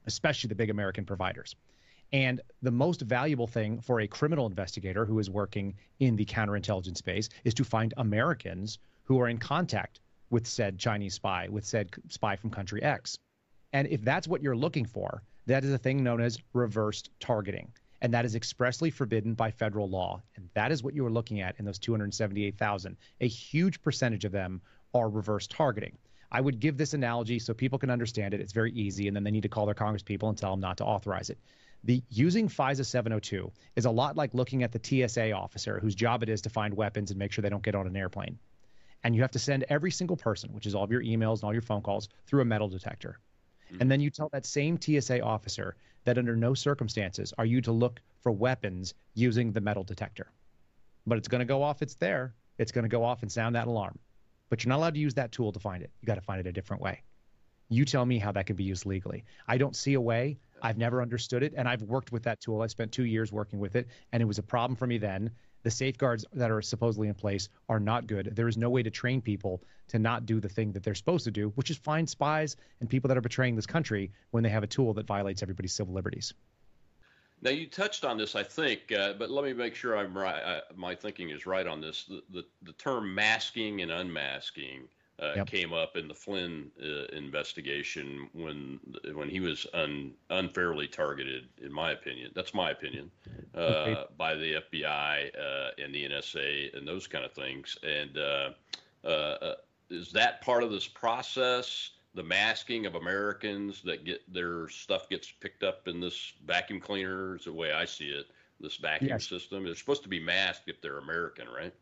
Especially 0.05 0.49
the 0.49 0.55
big 0.55 0.69
American 0.69 1.05
providers. 1.05 1.55
And 2.11 2.41
the 2.61 2.71
most 2.71 3.01
valuable 3.01 3.47
thing 3.47 3.81
for 3.81 4.01
a 4.01 4.07
criminal 4.07 4.47
investigator 4.47 5.05
who 5.05 5.19
is 5.19 5.29
working 5.29 5.75
in 5.99 6.15
the 6.15 6.25
counterintelligence 6.25 6.97
space 6.97 7.29
is 7.43 7.53
to 7.55 7.63
find 7.63 7.93
Americans 7.97 8.79
who 9.03 9.19
are 9.21 9.29
in 9.29 9.37
contact 9.37 9.99
with 10.30 10.47
said 10.47 10.77
Chinese 10.77 11.15
spy, 11.15 11.47
with 11.49 11.65
said 11.65 11.89
spy 12.09 12.36
from 12.36 12.49
country 12.49 12.82
X. 12.84 13.17
And 13.73 13.88
if 13.88 14.01
that's 14.03 14.27
what 14.27 14.41
you're 14.41 14.55
looking 14.55 14.86
for, 14.86 15.23
that 15.45 15.63
is 15.63 15.73
a 15.73 15.77
thing 15.77 16.03
known 16.03 16.21
as 16.21 16.38
reversed 16.53 17.09
targeting. 17.19 17.71
And 18.01 18.13
that 18.13 18.25
is 18.25 18.36
expressly 18.36 18.89
forbidden 18.89 19.34
by 19.34 19.51
federal 19.51 19.89
law. 19.89 20.21
And 20.36 20.49
that 20.53 20.71
is 20.71 20.84
what 20.84 20.93
you 20.93 21.05
are 21.05 21.11
looking 21.11 21.41
at 21.41 21.55
in 21.59 21.65
those 21.65 21.80
278,000. 21.80 22.95
A 23.21 23.27
huge 23.27 23.82
percentage 23.82 24.25
of 24.25 24.32
them 24.32 24.61
are 24.93 25.09
reverse 25.09 25.47
targeting. 25.47 25.97
I 26.32 26.41
would 26.41 26.59
give 26.59 26.77
this 26.77 26.93
analogy 26.93 27.39
so 27.39 27.53
people 27.53 27.80
can 27.80 27.89
understand 27.89 28.34
it. 28.34 28.39
It's 28.39 28.53
very 28.53 28.71
easy, 28.71 29.07
and 29.07 29.15
then 29.15 29.23
they 29.23 29.32
need 29.32 29.43
to 29.43 29.49
call 29.49 29.65
their 29.65 29.75
congresspeople 29.75 30.30
and 30.30 30.38
tell 30.38 30.51
them 30.51 30.59
not 30.59 30.77
to 30.77 30.86
authorize 30.86 31.30
it. 31.30 31.39
The 31.84 32.03
using 32.09 32.47
FISA 32.47 32.86
702 32.86 33.51
is 33.75 33.86
a 33.86 33.91
lot 33.91 34.15
like 34.15 34.34
looking 34.34 34.63
at 34.63 34.71
the 34.71 35.07
TSA 35.07 35.32
officer 35.32 35.80
whose 35.80 35.95
job 35.95 36.23
it 36.23 36.30
is 36.30 36.41
to 36.41 36.49
find 36.49 36.73
weapons 36.73 37.09
and 37.09 37.17
make 37.17 37.32
sure 37.32 37.41
they 37.41 37.49
don't 37.49 37.63
get 37.63 37.75
on 37.75 37.88
an 37.88 37.95
airplane 37.95 38.38
and 39.03 39.15
you 39.15 39.21
have 39.21 39.31
to 39.31 39.39
send 39.39 39.65
every 39.69 39.91
single 39.91 40.17
person, 40.17 40.51
which 40.53 40.65
is 40.65 40.75
all 40.75 40.83
of 40.83 40.91
your 40.91 41.01
emails 41.01 41.35
and 41.35 41.45
all 41.45 41.53
your 41.53 41.61
phone 41.61 41.81
calls, 41.81 42.09
through 42.27 42.41
a 42.41 42.45
metal 42.45 42.67
detector. 42.67 43.19
Mm-hmm. 43.71 43.81
And 43.81 43.91
then 43.91 43.99
you 43.99 44.09
tell 44.09 44.29
that 44.29 44.45
same 44.45 44.79
TSA 44.79 45.21
officer 45.21 45.75
that 46.05 46.17
under 46.17 46.35
no 46.35 46.53
circumstances 46.53 47.33
are 47.37 47.45
you 47.45 47.61
to 47.61 47.71
look 47.71 48.01
for 48.21 48.31
weapons 48.31 48.93
using 49.13 49.51
the 49.51 49.61
metal 49.61 49.83
detector. 49.83 50.31
But 51.05 51.17
it's 51.17 51.27
going 51.27 51.39
to 51.39 51.45
go 51.45 51.63
off, 51.63 51.81
it's 51.81 51.95
there. 51.95 52.33
It's 52.57 52.71
going 52.71 52.83
to 52.83 52.89
go 52.89 53.03
off 53.03 53.21
and 53.21 53.31
sound 53.31 53.55
that 53.55 53.67
alarm. 53.67 53.97
But 54.49 54.63
you're 54.63 54.69
not 54.69 54.77
allowed 54.77 54.95
to 54.95 54.99
use 54.99 55.13
that 55.13 55.31
tool 55.31 55.51
to 55.51 55.59
find 55.59 55.83
it. 55.83 55.91
You 56.01 56.07
got 56.07 56.15
to 56.15 56.21
find 56.21 56.39
it 56.39 56.47
a 56.47 56.51
different 56.51 56.81
way. 56.81 57.03
You 57.69 57.85
tell 57.85 58.05
me 58.05 58.17
how 58.17 58.31
that 58.31 58.47
can 58.47 58.55
be 58.55 58.63
used 58.63 58.85
legally. 58.85 59.23
I 59.47 59.57
don't 59.57 59.75
see 59.75 59.93
a 59.93 60.01
way. 60.01 60.39
I've 60.61 60.77
never 60.77 61.01
understood 61.01 61.43
it. 61.43 61.53
And 61.55 61.69
I've 61.69 61.83
worked 61.83 62.11
with 62.11 62.23
that 62.23 62.41
tool. 62.41 62.61
I 62.61 62.67
spent 62.67 62.91
two 62.91 63.05
years 63.05 63.31
working 63.31 63.59
with 63.59 63.75
it, 63.75 63.87
and 64.11 64.21
it 64.21 64.25
was 64.25 64.39
a 64.39 64.43
problem 64.43 64.75
for 64.75 64.87
me 64.87 64.97
then 64.97 65.31
the 65.64 65.72
safeguards 65.72 66.26
that 66.34 66.51
are 66.51 66.62
supposedly 66.62 67.07
in 67.07 67.14
place 67.14 67.49
are 67.68 67.80
not 67.80 68.07
good. 68.07 68.36
There 68.36 68.47
is 68.47 68.57
no 68.57 68.70
way 68.70 68.84
to 68.84 68.89
train 68.89 69.22
people 69.22 69.62
to 69.89 69.99
not 69.99 70.26
do 70.26 70.39
the 70.39 70.49
thing 70.49 70.72
that 70.74 70.84
they're 70.84 70.95
supposed 70.95 71.26
to 71.26 71.32
do, 71.32 71.49
which 71.55 71.70
is 71.70 71.78
find 71.78 72.10
spies 72.10 72.55
and 72.80 72.89
people 72.89 73.07
that 73.07 73.18
are 73.18 73.22
betraying 73.22 73.55
this 73.55 73.66
country 73.66 74.12
when 74.32 74.43
they 74.43 74.49
have 74.49 74.64
a 74.64 74.68
tool 74.68 74.93
that 74.93 75.07
violates 75.07 75.41
everybody's 75.41 75.74
civil 75.74 75.93
liberties. 75.93 76.34
Now 77.41 77.51
you 77.51 77.68
touched 77.68 78.03
on 78.03 78.18
this, 78.18 78.36
I 78.36 78.43
think, 78.43 78.91
uh, 78.91 79.14
but 79.14 79.30
let 79.30 79.45
me 79.45 79.53
make 79.53 79.74
sure 79.74 79.97
I'm 79.97 80.18
right. 80.18 80.43
I, 80.43 80.62
my 80.76 80.93
thinking 80.93 81.30
is 81.30 81.45
right 81.45 81.66
on 81.66 81.80
this. 81.80 82.03
The, 82.03 82.22
the, 82.32 82.45
the 82.64 82.74
term 82.74 83.16
masking 83.16 83.82
and 83.82 83.91
unmasking 83.91 84.89
uh, 85.22 85.34
yep. 85.36 85.47
came 85.47 85.74
up 85.74 85.97
in 85.97 86.07
the 86.07 86.13
Flynn 86.13 86.72
uh, 86.82 87.05
investigation 87.15 88.30
when 88.34 88.80
when 89.13 89.30
he 89.30 89.39
was 89.39 89.67
un, 89.74 90.13
unfairly 90.30 90.88
targeted, 90.88 91.47
in 91.61 91.72
my 91.72 91.91
opinion. 91.91 92.32
That's 92.36 92.53
my 92.53 92.72
opinion 92.72 93.11
uh, 93.55 94.05
by 94.17 94.36
the 94.36 94.61
FBI 94.72 95.30
uh, 95.36 95.84
and 95.84 95.93
the 95.93 96.07
NSA 96.09 96.78
and 96.78 96.88
those 96.88 97.07
kind 97.07 97.26
of 97.26 97.34
things. 97.34 97.78
And 97.84 98.17
uh, 98.17 99.07
uh, 99.07 99.55
is 99.89 100.11
that 100.13 100.41
part 100.41 100.63
of 100.63 100.72
this 100.72 100.88
process? 100.88 101.91
The 102.15 102.24
masking 102.24 102.86
of 102.86 102.95
Americans 102.95 103.82
that 103.84 104.03
get 104.05 104.22
their 104.34 104.67
stuff 104.70 105.09
gets 105.09 105.32
picked 105.32 105.63
up 105.63 105.88
in 105.88 105.99
this 105.99 106.34
vacuum 106.45 106.80
cleaner 106.80 107.36
is 107.36 107.45
the 107.45 107.53
way 107.53 107.72
I 107.72 107.86
see 107.86 108.09
it. 108.09 108.28
This 108.59 108.78
vacuum 108.78 109.09
yes. 109.09 109.28
system. 109.28 109.65
It's 109.67 109.80
supposed 109.80 110.03
to 110.03 110.09
be 110.09 110.20
masked 110.20 110.67
if 110.67 110.82
they're 110.82 110.97
American, 110.97 111.47
right? 111.47 111.74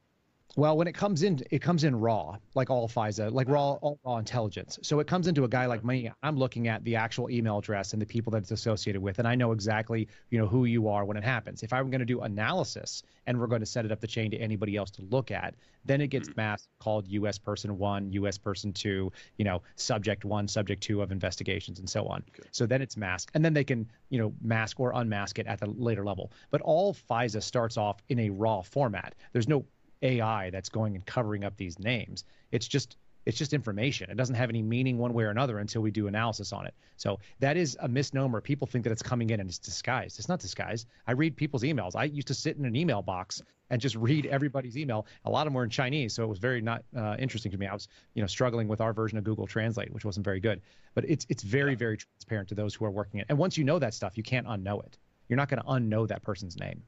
Well, 0.57 0.75
when 0.75 0.87
it 0.87 0.93
comes 0.93 1.21
in, 1.21 1.39
it 1.51 1.59
comes 1.59 1.83
in 1.83 1.95
raw, 1.95 2.35
like 2.55 2.71
all 2.71 2.89
FISA, 2.89 3.31
like 3.31 3.47
raw, 3.47 3.73
all 3.73 3.99
raw 4.03 4.17
intelligence. 4.17 4.79
So 4.81 4.99
it 4.99 5.05
comes 5.05 5.27
into 5.27 5.43
a 5.43 5.47
guy 5.47 5.67
like 5.67 5.85
me. 5.85 6.11
I'm 6.23 6.35
looking 6.35 6.67
at 6.67 6.83
the 6.83 6.95
actual 6.95 7.29
email 7.29 7.59
address 7.59 7.93
and 7.93 8.01
the 8.01 8.07
people 8.07 8.31
that 8.31 8.39
it's 8.39 8.49
associated 8.49 8.99
with, 8.99 9.19
and 9.19 9.27
I 9.27 9.35
know 9.35 9.51
exactly, 9.51 10.07
you 10.31 10.39
know, 10.39 10.47
who 10.47 10.65
you 10.65 10.87
are 10.87 11.05
when 11.05 11.15
it 11.15 11.23
happens. 11.23 11.61
If 11.61 11.73
I'm 11.73 11.91
going 11.91 11.99
to 11.99 12.05
do 12.05 12.21
analysis 12.21 13.03
and 13.27 13.39
we're 13.39 13.45
going 13.45 13.59
to 13.59 13.67
set 13.67 13.85
it 13.85 13.91
up 13.91 13.99
the 13.99 14.07
chain 14.07 14.31
to 14.31 14.37
anybody 14.37 14.75
else 14.75 14.89
to 14.91 15.03
look 15.11 15.29
at, 15.29 15.53
then 15.85 16.01
it 16.01 16.07
gets 16.07 16.27
mm-hmm. 16.27 16.41
masked 16.41 16.69
called 16.79 17.07
U.S. 17.07 17.37
person 17.37 17.77
one, 17.77 18.11
U.S. 18.13 18.39
person 18.39 18.73
two, 18.73 19.11
you 19.37 19.45
know, 19.45 19.61
subject 19.75 20.25
one, 20.25 20.47
subject 20.47 20.81
two 20.81 21.03
of 21.03 21.11
investigations, 21.11 21.77
and 21.77 21.87
so 21.87 22.07
on. 22.07 22.23
Okay. 22.29 22.49
So 22.51 22.65
then 22.65 22.81
it's 22.81 22.97
masked, 22.97 23.29
and 23.35 23.45
then 23.45 23.53
they 23.53 23.63
can, 23.63 23.87
you 24.09 24.17
know, 24.17 24.33
mask 24.41 24.79
or 24.79 24.91
unmask 24.95 25.37
it 25.37 25.45
at 25.45 25.59
the 25.59 25.67
later 25.67 26.03
level. 26.03 26.31
But 26.49 26.61
all 26.61 26.95
FISA 26.95 27.43
starts 27.43 27.77
off 27.77 28.01
in 28.09 28.17
a 28.21 28.31
raw 28.31 28.63
format. 28.63 29.13
There's 29.33 29.47
no 29.47 29.63
AI 30.01 30.49
that's 30.49 30.69
going 30.69 30.95
and 30.95 31.05
covering 31.05 31.43
up 31.43 31.57
these 31.57 31.79
names. 31.79 32.23
It's 32.51 32.67
just 32.67 32.97
It's 33.25 33.37
just 33.37 33.53
information. 33.53 34.09
It 34.09 34.15
doesn't 34.15 34.35
have 34.35 34.49
any 34.49 34.63
meaning 34.63 34.97
one 34.97 35.13
way 35.13 35.25
or 35.25 35.31
another 35.31 35.59
until 35.59 35.81
we 35.81 35.91
do 35.91 36.07
analysis 36.07 36.53
on 36.53 36.65
it. 36.65 36.73
So 36.95 37.19
that 37.39 37.57
is 37.57 37.77
a 37.81 37.87
misnomer. 37.87 38.39
People 38.39 38.67
think 38.67 38.85
that 38.85 38.93
it's 38.93 39.03
coming 39.03 39.29
in 39.31 39.41
and 39.41 39.49
it's 39.49 39.59
disguised. 39.59 40.17
It's 40.17 40.29
not 40.29 40.39
disguised. 40.39 40.87
I 41.05 41.11
read 41.11 41.35
people's 41.35 41.63
emails. 41.63 41.93
I 41.95 42.05
used 42.05 42.27
to 42.27 42.33
sit 42.33 42.55
in 42.55 42.63
an 42.63 42.75
email 42.77 43.01
box 43.01 43.41
and 43.69 43.81
just 43.81 43.97
read 43.97 44.27
everybody's 44.27 44.77
email. 44.77 45.07
A 45.25 45.29
lot 45.29 45.41
of 45.41 45.47
them 45.47 45.55
were 45.55 45.65
in 45.65 45.69
Chinese, 45.69 46.13
so 46.13 46.23
it 46.23 46.29
was 46.29 46.39
very 46.39 46.61
not 46.61 46.85
uh, 46.95 47.17
interesting 47.19 47.51
to 47.51 47.57
me. 47.57 47.67
I 47.67 47.73
was, 47.73 47.89
you 48.13 48.23
know, 48.23 48.27
struggling 48.27 48.69
with 48.69 48.79
our 48.79 48.93
version 48.93 49.17
of 49.17 49.25
Google 49.25 49.45
Translate, 49.45 49.91
which 49.93 50.05
wasn't 50.05 50.23
very 50.23 50.39
good. 50.39 50.61
But 50.95 51.03
it's 51.09 51.25
it's 51.27 51.43
very 51.43 51.75
very 51.75 51.97
transparent 51.97 52.47
to 52.49 52.55
those 52.55 52.73
who 52.75 52.85
are 52.85 52.91
working 52.91 53.19
it. 53.19 53.25
And 53.27 53.37
once 53.37 53.57
you 53.57 53.65
know 53.65 53.79
that 53.79 53.93
stuff, 53.93 54.15
you 54.15 54.23
can't 54.23 54.47
unknow 54.47 54.85
it. 54.85 54.97
You're 55.27 55.35
not 55.35 55.49
going 55.49 55.61
to 55.61 55.67
unknow 55.67 56.07
that 56.07 56.23
person's 56.23 56.55
name. 56.57 56.83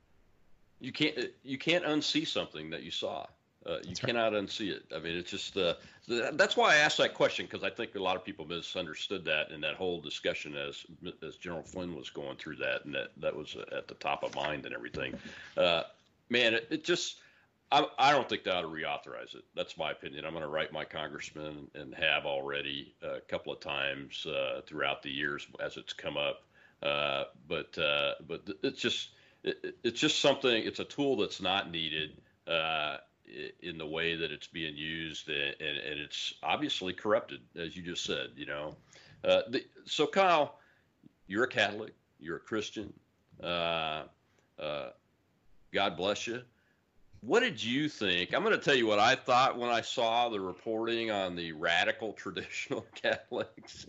You 0.80 0.92
can't 0.92 1.18
you 1.44 1.58
can't 1.58 1.84
unsee 1.86 2.28
something 2.28 2.70
that 2.70 2.84
you 2.84 2.92
saw. 2.92 3.26
Uh, 3.66 3.74
you 3.82 3.88
that's 3.88 4.00
cannot 4.00 4.34
right. 4.34 4.44
unsee 4.44 4.72
it. 4.72 4.84
I 4.96 5.00
mean, 5.00 5.16
it's 5.16 5.32
just 5.32 5.58
uh, 5.58 5.74
that's 6.34 6.56
why 6.56 6.74
I 6.74 6.78
asked 6.78 6.98
that 7.00 7.14
question 7.14 7.46
because 7.46 7.64
I 7.64 7.70
think 7.70 7.94
a 7.96 8.00
lot 8.00 8.16
of 8.16 8.24
people 8.24 8.46
misunderstood 8.46 9.26
that 9.26 9.52
in 9.52 9.60
that 9.62 9.76
whole 9.76 10.00
discussion 10.00 10.56
as 10.56 10.86
as 11.22 11.36
General 11.36 11.64
Flynn 11.64 11.96
was 11.96 12.10
going 12.10 12.38
through 12.38 12.56
that, 12.58 12.86
and 12.86 12.94
that 12.96 13.10
that 13.18 13.36
was 13.36 13.58
at 13.76 13.88
the 13.88 13.96
top 13.96 14.24
of 14.24 14.34
mind 14.36 14.66
and 14.66 14.74
everything. 14.74 15.14
Uh, 15.58 15.84
man, 16.30 16.54
it, 16.54 16.68
it 16.70 16.84
just 16.86 17.18
I, 17.72 17.86
I, 18.00 18.12
don't 18.12 18.28
think 18.28 18.44
they 18.44 18.52
ought 18.52 18.62
to 18.62 18.68
reauthorize 18.68 19.36
it. 19.36 19.44
That's 19.56 19.78
my 19.78 19.92
opinion. 19.92 20.26
I'm 20.26 20.32
going 20.32 20.44
to 20.44 20.50
write 20.50 20.74
my 20.74 20.86
congressman 20.86 21.70
and 21.76 21.94
have 21.94 22.26
already 22.26 22.96
a 23.04 23.20
couple 23.22 23.54
of 23.54 23.60
times 23.60 24.26
uh, 24.26 24.62
throughout 24.66 25.04
the 25.04 25.12
years 25.12 25.48
as 25.60 25.78
it's 25.78 25.94
come 25.94 26.18
up. 26.18 26.44
Uh, 26.82 27.26
but 27.48 27.78
uh, 27.78 28.14
but 28.28 28.48
it's 28.64 28.80
just 28.80 29.10
it, 29.44 29.76
it's 29.84 30.00
just 30.00 30.20
something. 30.20 30.64
It's 30.64 30.80
a 30.80 30.86
tool 30.86 31.18
that's 31.18 31.42
not 31.42 31.72
needed 31.72 32.18
uh, 32.48 32.98
in 33.62 33.78
the 33.78 33.86
way 33.86 34.16
that 34.16 34.32
it's 34.32 34.48
being 34.48 34.76
used, 34.76 35.30
and, 35.30 35.56
and, 35.60 36.00
it's 36.00 36.34
obviously 36.42 36.94
corrupted, 36.94 37.42
as 37.56 37.76
you 37.76 37.84
just 37.84 38.04
said. 38.04 38.30
You 38.36 38.48
know, 38.48 38.76
uh, 39.24 39.42
the, 39.50 39.64
so 39.86 40.08
Kyle, 40.08 40.56
you're 41.28 41.44
a 41.44 41.48
Catholic, 41.48 41.94
you're 42.20 42.38
a 42.38 42.42
Christian. 42.42 42.92
Uh, 43.42 44.04
uh, 44.60 44.90
God 45.72 45.96
bless 45.96 46.28
you. 46.28 46.42
What 47.22 47.42
did 47.42 47.62
you 47.62 47.90
think? 47.90 48.34
I'm 48.34 48.44
going 48.44 48.58
to 48.58 48.64
tell 48.64 48.76
you 48.76 48.88
what 48.88 49.00
I 49.00 49.16
thought 49.16 49.58
when 49.58 49.70
I 49.70 49.82
saw 49.82 50.30
the 50.30 50.40
reporting 50.40 51.12
on 51.12 51.36
the 51.36 51.52
radical 51.52 52.14
traditional 52.18 52.86
Catholics. 52.96 53.86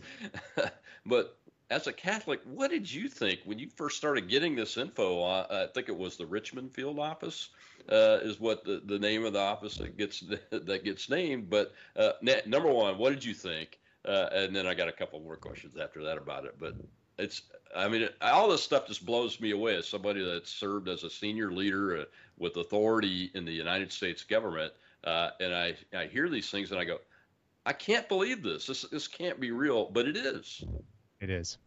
but 1.05 1.37
as 1.71 1.87
a 1.87 1.93
Catholic, 1.93 2.41
what 2.43 2.69
did 2.69 2.91
you 2.91 3.07
think 3.07 3.39
when 3.45 3.57
you 3.57 3.69
first 3.69 3.97
started 3.97 4.27
getting 4.27 4.55
this 4.55 4.75
info? 4.75 5.23
Uh, 5.23 5.47
I 5.49 5.73
think 5.73 5.87
it 5.87 5.97
was 5.97 6.17
the 6.17 6.25
Richmond 6.25 6.73
field 6.73 6.99
office, 6.99 7.49
uh, 7.89 8.19
is 8.21 8.41
what 8.41 8.65
the, 8.65 8.81
the 8.85 8.99
name 8.99 9.25
of 9.25 9.33
the 9.33 9.39
office 9.39 9.77
that 9.77 9.97
gets 9.97 10.19
that 10.51 10.83
gets 10.83 11.09
named. 11.09 11.49
But 11.49 11.73
uh, 11.95 12.11
number 12.45 12.69
one, 12.69 12.97
what 12.97 13.11
did 13.11 13.23
you 13.23 13.33
think? 13.33 13.79
Uh, 14.05 14.27
and 14.33 14.55
then 14.55 14.67
I 14.67 14.73
got 14.73 14.89
a 14.89 14.91
couple 14.91 15.19
more 15.21 15.37
questions 15.37 15.77
after 15.77 16.03
that 16.03 16.17
about 16.17 16.43
it. 16.43 16.55
But 16.59 16.75
it's, 17.17 17.43
I 17.73 17.87
mean, 17.87 18.03
it, 18.03 18.15
all 18.21 18.49
this 18.49 18.63
stuff 18.63 18.87
just 18.87 19.05
blows 19.05 19.39
me 19.39 19.51
away 19.51 19.77
as 19.77 19.87
somebody 19.87 20.23
that 20.25 20.47
served 20.47 20.89
as 20.89 21.03
a 21.03 21.09
senior 21.09 21.53
leader 21.53 21.97
uh, 21.97 22.03
with 22.37 22.57
authority 22.57 23.31
in 23.33 23.45
the 23.45 23.53
United 23.53 23.93
States 23.93 24.23
government. 24.23 24.73
Uh, 25.05 25.29
and 25.39 25.55
I, 25.55 25.75
I 25.95 26.07
hear 26.07 26.27
these 26.27 26.49
things 26.49 26.71
and 26.71 26.79
I 26.79 26.83
go, 26.83 26.97
I 27.65 27.73
can't 27.73 28.09
believe 28.09 28.43
this. 28.43 28.65
This, 28.65 28.81
this 28.91 29.07
can't 29.07 29.39
be 29.39 29.51
real, 29.51 29.89
but 29.91 30.07
it 30.07 30.17
is. 30.17 30.63
It 31.21 31.29
is. 31.29 31.57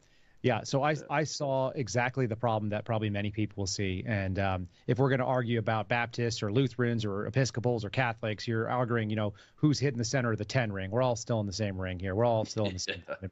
Yeah, 0.42 0.60
so 0.64 0.82
I, 0.82 0.94
I 1.08 1.24
saw 1.24 1.70
exactly 1.70 2.26
the 2.26 2.36
problem 2.36 2.68
that 2.68 2.84
probably 2.84 3.08
many 3.08 3.30
people 3.30 3.62
will 3.62 3.66
see. 3.66 4.04
And 4.06 4.38
um, 4.38 4.68
if 4.86 4.98
we're 4.98 5.08
going 5.08 5.20
to 5.20 5.24
argue 5.24 5.58
about 5.58 5.88
Baptists 5.88 6.42
or 6.42 6.52
Lutherans 6.52 7.06
or 7.06 7.24
Episcopals 7.24 7.82
or 7.82 7.88
Catholics, 7.88 8.46
you're 8.46 8.68
arguing, 8.68 9.08
you 9.08 9.16
know, 9.16 9.32
who's 9.54 9.78
hitting 9.78 9.96
the 9.96 10.04
center 10.04 10.32
of 10.32 10.36
the 10.36 10.44
10 10.44 10.70
ring. 10.70 10.90
We're 10.90 11.00
all 11.00 11.16
still 11.16 11.40
in 11.40 11.46
the 11.46 11.52
same 11.52 11.80
ring 11.80 11.98
here. 11.98 12.14
We're 12.14 12.26
all 12.26 12.44
still 12.44 12.66
in 12.66 12.74
the 12.74 12.78
same. 12.78 13.02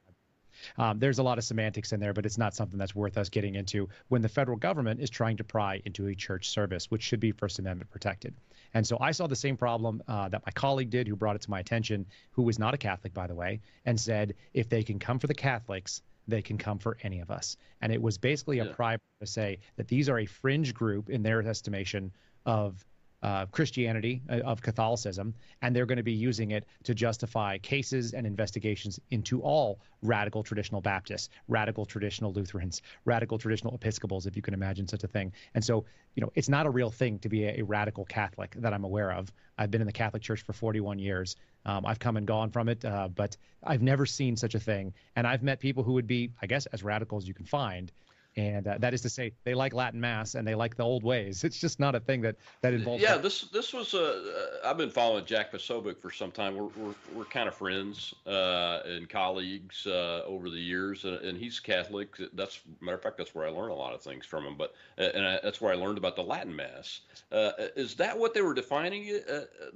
Um, 0.79 0.99
there's 0.99 1.18
a 1.18 1.23
lot 1.23 1.39
of 1.39 1.45
semantics 1.45 1.93
in 1.93 2.01
there, 2.01 2.12
but 2.12 2.25
it's 2.25 2.39
not 2.39 2.55
something 2.55 2.79
that's 2.79 2.95
worth 2.95 3.18
us 3.18 3.29
getting 3.29 3.55
into 3.57 3.89
when 4.09 4.23
the 4.23 4.29
federal 4.29 4.57
government 4.57 5.01
is 5.01 5.11
trying 5.11 5.37
to 5.39 5.45
pry 5.45 5.83
into 5.85 6.07
a 6.07 6.14
church 6.14 6.49
service, 6.49 6.91
which 6.91 7.03
should 7.03 7.20
be 7.20 7.33
First 7.33 7.59
Amendment 7.59 7.91
protected. 7.91 8.35
And 8.75 8.87
so 8.87 8.97
I 9.01 9.11
saw 9.11 9.27
the 9.27 9.37
same 9.37 9.57
problem 9.57 10.03
uh, 10.09 10.29
that 10.29 10.43
my 10.47 10.53
colleague 10.53 10.91
did, 10.91 11.09
who 11.09 11.16
brought 11.16 11.37
it 11.37 11.43
to 11.43 11.51
my 11.51 11.61
attention, 11.61 12.07
who 12.31 12.43
was 12.43 12.59
not 12.59 12.75
a 12.75 12.79
Catholic, 12.79 13.12
by 13.12 13.27
the 13.27 13.35
way, 13.35 13.61
and 13.85 14.01
said, 14.01 14.35
if 14.55 14.68
they 14.68 14.83
can 14.83 14.99
come 14.99 15.18
for 15.18 15.27
the 15.27 15.35
Catholics, 15.35 16.01
they 16.29 16.43
can 16.43 16.59
come 16.59 16.79
for 16.79 16.97
any 17.03 17.20
of 17.20 17.31
us. 17.31 17.57
And 17.81 17.93
it 17.93 18.01
was 18.01 18.18
basically 18.18 18.61
a 18.61 18.66
yeah. 18.66 18.73
primer 18.73 19.01
to 19.20 19.27
say 19.27 19.59
that 19.77 19.89
these 19.89 20.09
are 20.09 20.18
a 20.18 20.27
fringe 20.27 20.75
group 20.75 21.11
in 21.11 21.23
their 21.23 21.43
estimation 21.43 22.12
of 22.47 22.85
uh, 23.23 23.47
Christianity, 23.47 24.23
uh, 24.29 24.41
of 24.41 24.62
Catholicism, 24.62 25.35
and 25.61 25.75
they're 25.75 25.87
going 25.87 25.99
to 25.99 26.03
be 26.03 26.12
using 26.12 26.51
it 26.51 26.66
to 26.85 26.95
justify 26.95 27.59
cases 27.59 28.14
and 28.14 28.27
investigations 28.27 28.99
into 29.11 29.41
all 29.43 29.81
radical 30.03 30.43
traditional 30.43 30.81
Baptists, 30.81 31.29
radical 31.49 31.87
traditional 31.87 32.33
Lutherans, 32.33 32.83
radical 33.05 33.39
traditional 33.39 33.75
Episcopals, 33.75 34.27
if 34.27 34.35
you 34.35 34.43
can 34.43 34.55
imagine 34.55 34.89
such 34.89 35.05
a 35.05 35.07
thing. 35.07 35.33
And 35.55 35.64
so, 35.64 35.85
you 36.14 36.20
know, 36.20 36.33
it's 36.35 36.49
not 36.49 36.66
a 36.66 36.70
real 36.70 36.91
thing 36.91 37.20
to 37.20 37.29
be 37.29 37.45
a, 37.45 37.61
a 37.61 37.62
radical 37.62 38.05
Catholic 38.05 38.55
that 38.59 38.75
I'm 38.75 38.85
aware 38.85 39.12
of. 39.12 39.33
I've 39.57 39.70
been 39.70 39.81
in 39.81 39.87
the 39.87 39.93
Catholic 39.93 40.23
Church 40.23 40.43
for 40.43 40.53
41 40.53 40.99
years. 40.99 41.37
Um, 41.64 41.87
I've 41.87 42.01
come 42.01 42.16
and 42.16 42.27
gone 42.27 42.51
from 42.51 42.68
it, 42.68 42.85
uh, 42.85 43.09
but 43.09 43.37
I've 43.62 43.83
never 43.83 44.07
seen 44.07 44.37
such 44.37 44.57
a 44.57 44.61
thing. 44.61 44.95
And 45.14 45.27
I've 45.27 45.43
met 45.43 45.61
people 45.61 45.85
who 45.85 45.93
would 45.93 46.09
be, 46.09 46.33
I 46.43 46.47
guess, 46.47 46.66
as 46.66 46.83
radical 46.83 47.18
as 47.18 47.29
you 47.29 47.35
can 47.35 47.47
find, 47.47 47.93
and 48.37 48.66
uh, 48.66 48.78
that 48.78 48.95
is 48.95 49.03
to 49.03 49.11
say 49.11 49.33
they 49.45 49.55
like 49.55 49.74
Latin 49.74 50.01
mass 50.01 50.35
and 50.35 50.47
they 50.47 50.55
like 50.55 50.76
the 50.76 50.83
old 50.83 51.05
ways. 51.05 51.45
It's 51.45 51.59
just 51.59 51.78
not 51.78 51.95
a 51.95 52.01
thing 52.01 52.22
that 52.22 52.37
that 52.62 52.72
involves. 52.72 53.03
Yeah, 53.03 53.18
this 53.18 53.43
this 53.43 53.74
was 53.74 53.93
a. 53.95 54.05
Uh, 54.05 54.68
I've 54.68 54.78
been 54.78 54.91
following 54.91 55.24
Jack 55.26 55.53
Posobiec 55.53 56.01
for 56.01 56.11
some 56.11 56.30
time. 56.30 56.57
We're 56.57 56.68
we're, 56.76 56.95
we're 57.14 57.24
kind 57.26 57.47
of 57.47 57.55
friends 57.55 58.14
uh, 58.26 58.80
and 58.87 59.09
colleagues 59.09 59.87
uh, 59.87 60.22
over 60.26 60.49
the 60.49 60.59
years, 60.59 61.05
and, 61.05 61.16
and, 61.16 61.39
he's 61.39 61.61
Catholic. 61.61 62.16
That's 62.33 62.61
matter 62.80 62.97
of 62.97 63.03
fact, 63.03 63.18
that's 63.18 63.35
where 63.35 63.47
I 63.47 63.51
learned 63.51 63.72
a 63.72 63.76
lot 63.76 63.93
of 63.93 64.01
things 64.01 64.24
from 64.24 64.45
him. 64.45 64.57
But 64.57 64.74
uh, 64.99 65.09
and 65.14 65.26
I, 65.26 65.41
that's 65.43 65.61
where 65.61 65.72
I 65.72 65.76
learned 65.76 65.99
about 65.99 66.16
the 66.16 66.22
Latin 66.22 66.55
mass. 66.55 67.01
Uh, 67.30 67.53
is 67.76 67.95
that 67.97 68.18
what 68.18 68.33
they 68.33 68.41
were 68.43 68.55
defining 68.55 69.05
it? 69.07 69.28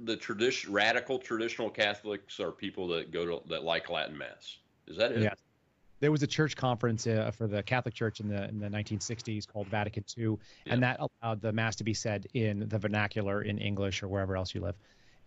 the 0.03 0.15
tradition, 0.15 0.71
radical 0.71 1.19
traditional 1.19 1.69
Catholics 1.69 2.39
are 2.39 2.51
people 2.51 2.87
that 2.87 3.11
go 3.11 3.25
to 3.25 3.49
that 3.49 3.63
like 3.63 3.89
Latin 3.89 4.17
mass. 4.17 4.57
Is 4.87 4.97
that 4.97 5.11
it? 5.11 5.21
Yeah 5.21 5.33
there 5.99 6.11
was 6.11 6.23
a 6.23 6.27
church 6.27 6.55
conference 6.55 7.07
uh, 7.07 7.31
for 7.31 7.47
the 7.47 7.63
Catholic 7.63 7.93
Church 7.93 8.19
in 8.19 8.27
the 8.27 8.47
in 8.47 8.59
the 8.59 8.67
1960s 8.67 9.47
called 9.47 9.67
Vatican 9.67 10.03
II, 10.17 10.37
yeah. 10.65 10.73
and 10.73 10.83
that 10.83 10.99
allowed 10.99 11.41
the 11.41 11.51
mass 11.51 11.75
to 11.77 11.83
be 11.83 11.93
said 11.93 12.27
in 12.33 12.67
the 12.67 12.77
vernacular 12.77 13.41
in 13.41 13.57
English 13.57 14.03
or 14.03 14.07
wherever 14.07 14.35
else 14.35 14.53
you 14.53 14.61
live. 14.61 14.75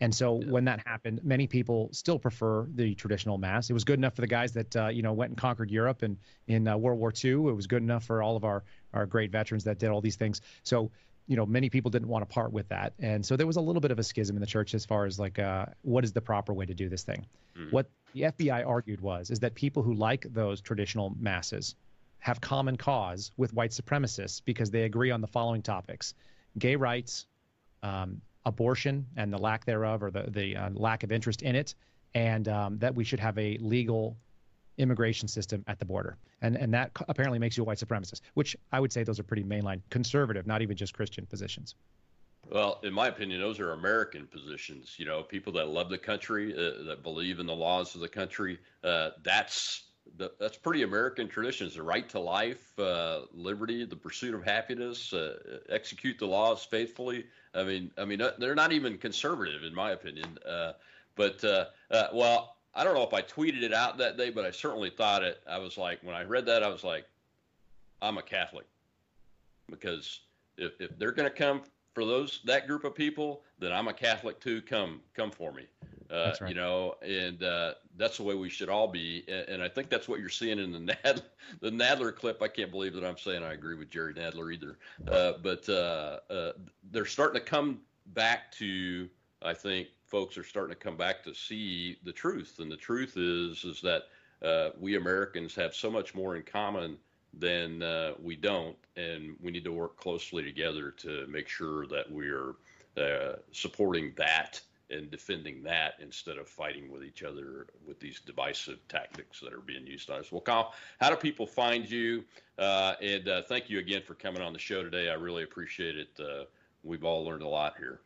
And 0.00 0.14
so 0.14 0.40
yeah. 0.40 0.50
when 0.50 0.64
that 0.64 0.80
happened, 0.86 1.20
many 1.22 1.46
people 1.46 1.90
still 1.92 2.18
prefer 2.18 2.66
the 2.74 2.94
traditional 2.94 3.36
mass. 3.36 3.68
It 3.68 3.74
was 3.74 3.84
good 3.84 3.98
enough 3.98 4.14
for 4.14 4.22
the 4.22 4.26
guys 4.26 4.52
that 4.54 4.76
uh, 4.76 4.88
you 4.88 5.02
know 5.02 5.12
went 5.12 5.30
and 5.30 5.38
conquered 5.38 5.70
Europe 5.70 6.02
and 6.02 6.16
in 6.46 6.66
uh, 6.66 6.76
World 6.76 6.98
War 6.98 7.12
II. 7.12 7.30
It 7.48 7.56
was 7.56 7.66
good 7.66 7.82
enough 7.82 8.04
for 8.04 8.22
all 8.22 8.36
of 8.36 8.44
our 8.44 8.64
our 8.94 9.06
great 9.06 9.30
veterans 9.30 9.64
that 9.64 9.78
did 9.78 9.90
all 9.90 10.00
these 10.00 10.16
things. 10.16 10.40
So 10.62 10.90
you 11.26 11.36
know 11.36 11.46
many 11.46 11.68
people 11.68 11.90
didn't 11.90 12.08
want 12.08 12.28
to 12.28 12.32
part 12.32 12.52
with 12.52 12.68
that, 12.68 12.94
and 12.98 13.24
so 13.24 13.36
there 13.36 13.46
was 13.46 13.56
a 13.56 13.60
little 13.60 13.80
bit 13.80 13.90
of 13.90 13.98
a 13.98 14.02
schism 14.02 14.36
in 14.36 14.40
the 14.40 14.46
church 14.46 14.74
as 14.74 14.86
far 14.86 15.04
as 15.04 15.18
like 15.18 15.38
uh, 15.38 15.66
what 15.82 16.02
is 16.04 16.12
the 16.12 16.22
proper 16.22 16.54
way 16.54 16.64
to 16.64 16.74
do 16.74 16.88
this 16.88 17.02
thing. 17.02 17.26
Mm-hmm. 17.56 17.70
What 17.70 17.90
the 18.12 18.22
FBI 18.22 18.66
argued 18.66 19.00
was 19.00 19.30
is 19.30 19.40
that 19.40 19.54
people 19.54 19.82
who 19.82 19.94
like 19.94 20.26
those 20.32 20.60
traditional 20.60 21.14
masses 21.18 21.74
have 22.18 22.40
common 22.40 22.76
cause 22.76 23.30
with 23.36 23.52
white 23.54 23.70
supremacists 23.70 24.42
because 24.44 24.70
they 24.70 24.82
agree 24.82 25.10
on 25.10 25.20
the 25.20 25.26
following 25.26 25.62
topics: 25.62 26.14
gay 26.58 26.76
rights, 26.76 27.26
um, 27.82 28.20
abortion 28.44 29.06
and 29.16 29.32
the 29.32 29.38
lack 29.38 29.64
thereof, 29.64 30.02
or 30.02 30.10
the 30.10 30.24
the 30.28 30.56
uh, 30.56 30.70
lack 30.74 31.02
of 31.02 31.12
interest 31.12 31.42
in 31.42 31.54
it, 31.56 31.74
and 32.14 32.48
um, 32.48 32.78
that 32.78 32.94
we 32.94 33.04
should 33.04 33.20
have 33.20 33.38
a 33.38 33.56
legal 33.58 34.16
immigration 34.78 35.28
system 35.28 35.64
at 35.66 35.78
the 35.78 35.84
border. 35.84 36.16
And 36.42 36.56
and 36.56 36.72
that 36.74 36.90
apparently 37.08 37.38
makes 37.38 37.56
you 37.56 37.62
a 37.62 37.66
white 37.66 37.78
supremacist, 37.78 38.20
which 38.34 38.56
I 38.72 38.80
would 38.80 38.92
say 38.92 39.02
those 39.02 39.20
are 39.20 39.24
pretty 39.24 39.44
mainline 39.44 39.80
conservative, 39.90 40.46
not 40.46 40.62
even 40.62 40.76
just 40.76 40.94
Christian 40.94 41.26
positions. 41.26 41.74
Well, 42.48 42.80
in 42.82 42.92
my 42.92 43.08
opinion, 43.08 43.40
those 43.40 43.60
are 43.60 43.72
American 43.72 44.26
positions. 44.26 44.94
You 44.96 45.04
know, 45.04 45.22
people 45.22 45.52
that 45.54 45.68
love 45.68 45.88
the 45.88 45.98
country, 45.98 46.52
uh, 46.52 46.84
that 46.84 47.02
believe 47.02 47.38
in 47.38 47.46
the 47.46 47.54
laws 47.54 47.94
of 47.94 48.00
the 48.00 48.08
country. 48.08 48.58
Uh, 48.82 49.10
that's 49.22 49.84
the, 50.16 50.32
that's 50.40 50.56
pretty 50.56 50.82
American 50.82 51.28
traditions: 51.28 51.74
the 51.74 51.82
right 51.82 52.08
to 52.08 52.18
life, 52.18 52.76
uh, 52.78 53.22
liberty, 53.32 53.84
the 53.84 53.96
pursuit 53.96 54.34
of 54.34 54.42
happiness, 54.42 55.12
uh, 55.12 55.58
execute 55.68 56.18
the 56.18 56.26
laws 56.26 56.64
faithfully. 56.64 57.26
I 57.54 57.62
mean, 57.62 57.90
I 57.98 58.04
mean, 58.04 58.20
uh, 58.20 58.32
they're 58.38 58.54
not 58.54 58.72
even 58.72 58.98
conservative, 58.98 59.62
in 59.62 59.74
my 59.74 59.92
opinion. 59.92 60.38
Uh, 60.46 60.72
but 61.14 61.42
well, 62.12 62.56
I 62.74 62.84
don't 62.84 62.94
know 62.94 63.02
if 63.02 63.14
I 63.14 63.22
tweeted 63.22 63.62
it 63.62 63.74
out 63.74 63.98
that 63.98 64.16
day, 64.16 64.30
but 64.30 64.44
I 64.44 64.50
certainly 64.50 64.90
thought 64.90 65.22
it. 65.22 65.40
I 65.48 65.58
was 65.58 65.76
like, 65.76 66.02
when 66.02 66.14
I 66.14 66.22
read 66.22 66.46
that, 66.46 66.62
I 66.62 66.68
was 66.68 66.82
like, 66.82 67.04
I'm 68.00 68.16
a 68.18 68.22
Catholic 68.22 68.66
because 69.68 70.20
if, 70.56 70.72
if 70.80 70.98
they're 70.98 71.12
going 71.12 71.28
to 71.28 71.36
come 71.36 71.62
for 71.94 72.04
those 72.04 72.40
that 72.44 72.66
group 72.66 72.84
of 72.84 72.94
people, 72.94 73.42
then 73.58 73.72
I'm 73.72 73.88
a 73.88 73.92
Catholic 73.92 74.40
too. 74.40 74.62
Come 74.62 75.00
come 75.14 75.30
for 75.30 75.52
me. 75.52 75.66
Uh, 76.10 76.34
right. 76.40 76.48
You 76.48 76.56
know, 76.56 76.96
and 77.02 77.42
uh, 77.44 77.74
that's 77.96 78.16
the 78.16 78.24
way 78.24 78.34
we 78.34 78.48
should 78.48 78.68
all 78.68 78.88
be. 78.88 79.24
And, 79.28 79.48
and, 79.48 79.62
I 79.62 79.68
think 79.68 79.90
that's 79.90 80.08
what 80.08 80.18
you're 80.18 80.28
seeing 80.28 80.58
in 80.58 80.72
the 80.72 80.80
Nad, 81.04 81.22
the 81.60 81.70
Nadler 81.70 82.12
clip. 82.14 82.42
I 82.42 82.48
can't 82.48 82.72
believe 82.72 82.94
that 82.94 83.04
I'm 83.04 83.16
saying 83.16 83.44
I 83.44 83.52
agree 83.52 83.76
with 83.76 83.90
Jerry 83.90 84.12
Nadler 84.12 84.52
either. 84.52 84.76
Uh, 85.06 85.34
but 85.40 85.68
uh, 85.68 86.18
uh, 86.28 86.52
they're 86.90 87.06
starting 87.06 87.40
to 87.40 87.46
come 87.46 87.78
back 88.06 88.50
to, 88.52 89.08
I 89.42 89.54
think, 89.54 89.86
folks 90.08 90.36
are 90.36 90.42
starting 90.42 90.74
to 90.74 90.80
come 90.80 90.96
back 90.96 91.22
to 91.22 91.34
see 91.34 91.98
the 92.02 92.12
truth, 92.12 92.56
and 92.58 92.70
the 92.70 92.76
truth 92.76 93.16
is 93.16 93.64
is 93.64 93.80
that 93.80 94.04
uh, 94.42 94.70
we 94.78 94.96
Americans 94.96 95.54
have 95.54 95.74
so 95.74 95.90
much 95.90 96.14
more 96.14 96.34
in 96.34 96.42
common 96.42 96.96
than 97.32 97.82
uh, 97.82 98.12
we 98.22 98.36
don't, 98.36 98.76
and 98.96 99.36
we 99.40 99.50
need 99.50 99.64
to 99.64 99.72
work 99.72 99.96
closely 99.96 100.42
together 100.42 100.90
to 100.90 101.26
make 101.26 101.48
sure 101.48 101.86
that 101.86 102.10
we're 102.10 102.54
uh, 102.96 103.36
supporting 103.52 104.12
that 104.16 104.60
and 104.90 105.10
defending 105.10 105.62
that 105.62 105.94
instead 106.00 106.36
of 106.36 106.48
fighting 106.48 106.90
with 106.90 107.04
each 107.04 107.22
other 107.22 107.66
with 107.86 108.00
these 108.00 108.20
divisive 108.20 108.78
tactics 108.88 109.40
that 109.40 109.52
are 109.52 109.60
being 109.60 109.86
used 109.86 110.10
on 110.10 110.18
us. 110.18 110.32
Well, 110.32 110.40
Kyle, 110.40 110.74
how 111.00 111.10
do 111.10 111.16
people 111.16 111.46
find 111.46 111.88
you? 111.88 112.24
Uh, 112.58 112.94
and 113.00 113.28
uh, 113.28 113.42
thank 113.42 113.70
you 113.70 113.78
again 113.78 114.02
for 114.04 114.14
coming 114.14 114.42
on 114.42 114.52
the 114.52 114.58
show 114.58 114.82
today. 114.82 115.08
I 115.08 115.14
really 115.14 115.44
appreciate 115.44 115.96
it. 115.96 116.08
Uh, 116.18 116.44
we've 116.82 117.04
all 117.04 117.24
learned 117.24 117.42
a 117.42 117.48
lot 117.48 117.74
here. 117.78 118.00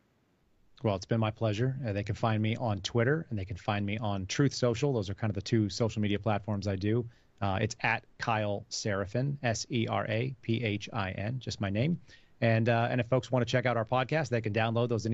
Well, 0.83 0.95
it's 0.95 1.05
been 1.05 1.19
my 1.19 1.31
pleasure. 1.31 1.75
Uh, 1.85 1.93
they 1.93 2.03
can 2.03 2.15
find 2.15 2.41
me 2.43 2.55
on 2.57 2.79
Twitter 2.81 3.25
and 3.29 3.39
they 3.39 3.45
can 3.45 3.57
find 3.57 3.85
me 3.85 3.97
on 3.97 4.25
Truth 4.27 4.53
Social. 4.53 4.93
Those 4.93 5.09
are 5.09 5.15
kind 5.15 5.31
of 5.31 5.35
the 5.35 5.41
two 5.41 5.69
social 5.69 6.01
media 6.01 6.19
platforms 6.19 6.67
I 6.67 6.75
do. 6.75 7.05
Uh, 7.41 7.59
it's 7.61 7.75
at 7.81 8.03
Kyle 8.17 8.65
Seraphin, 8.69 9.37
S 9.43 9.65
E 9.69 9.87
R 9.87 10.05
A 10.07 10.35
P 10.41 10.63
H 10.63 10.89
I 10.93 11.11
N, 11.11 11.39
just 11.39 11.61
my 11.61 11.69
name. 11.69 11.99
And 12.41 12.67
uh, 12.69 12.87
and 12.89 12.99
if 12.99 13.07
folks 13.07 13.31
want 13.31 13.45
to 13.45 13.51
check 13.51 13.65
out 13.65 13.77
our 13.77 13.85
podcast, 13.85 14.29
they 14.29 14.41
can 14.41 14.53
download 14.53 14.89
those 14.89 15.05
in 15.05 15.13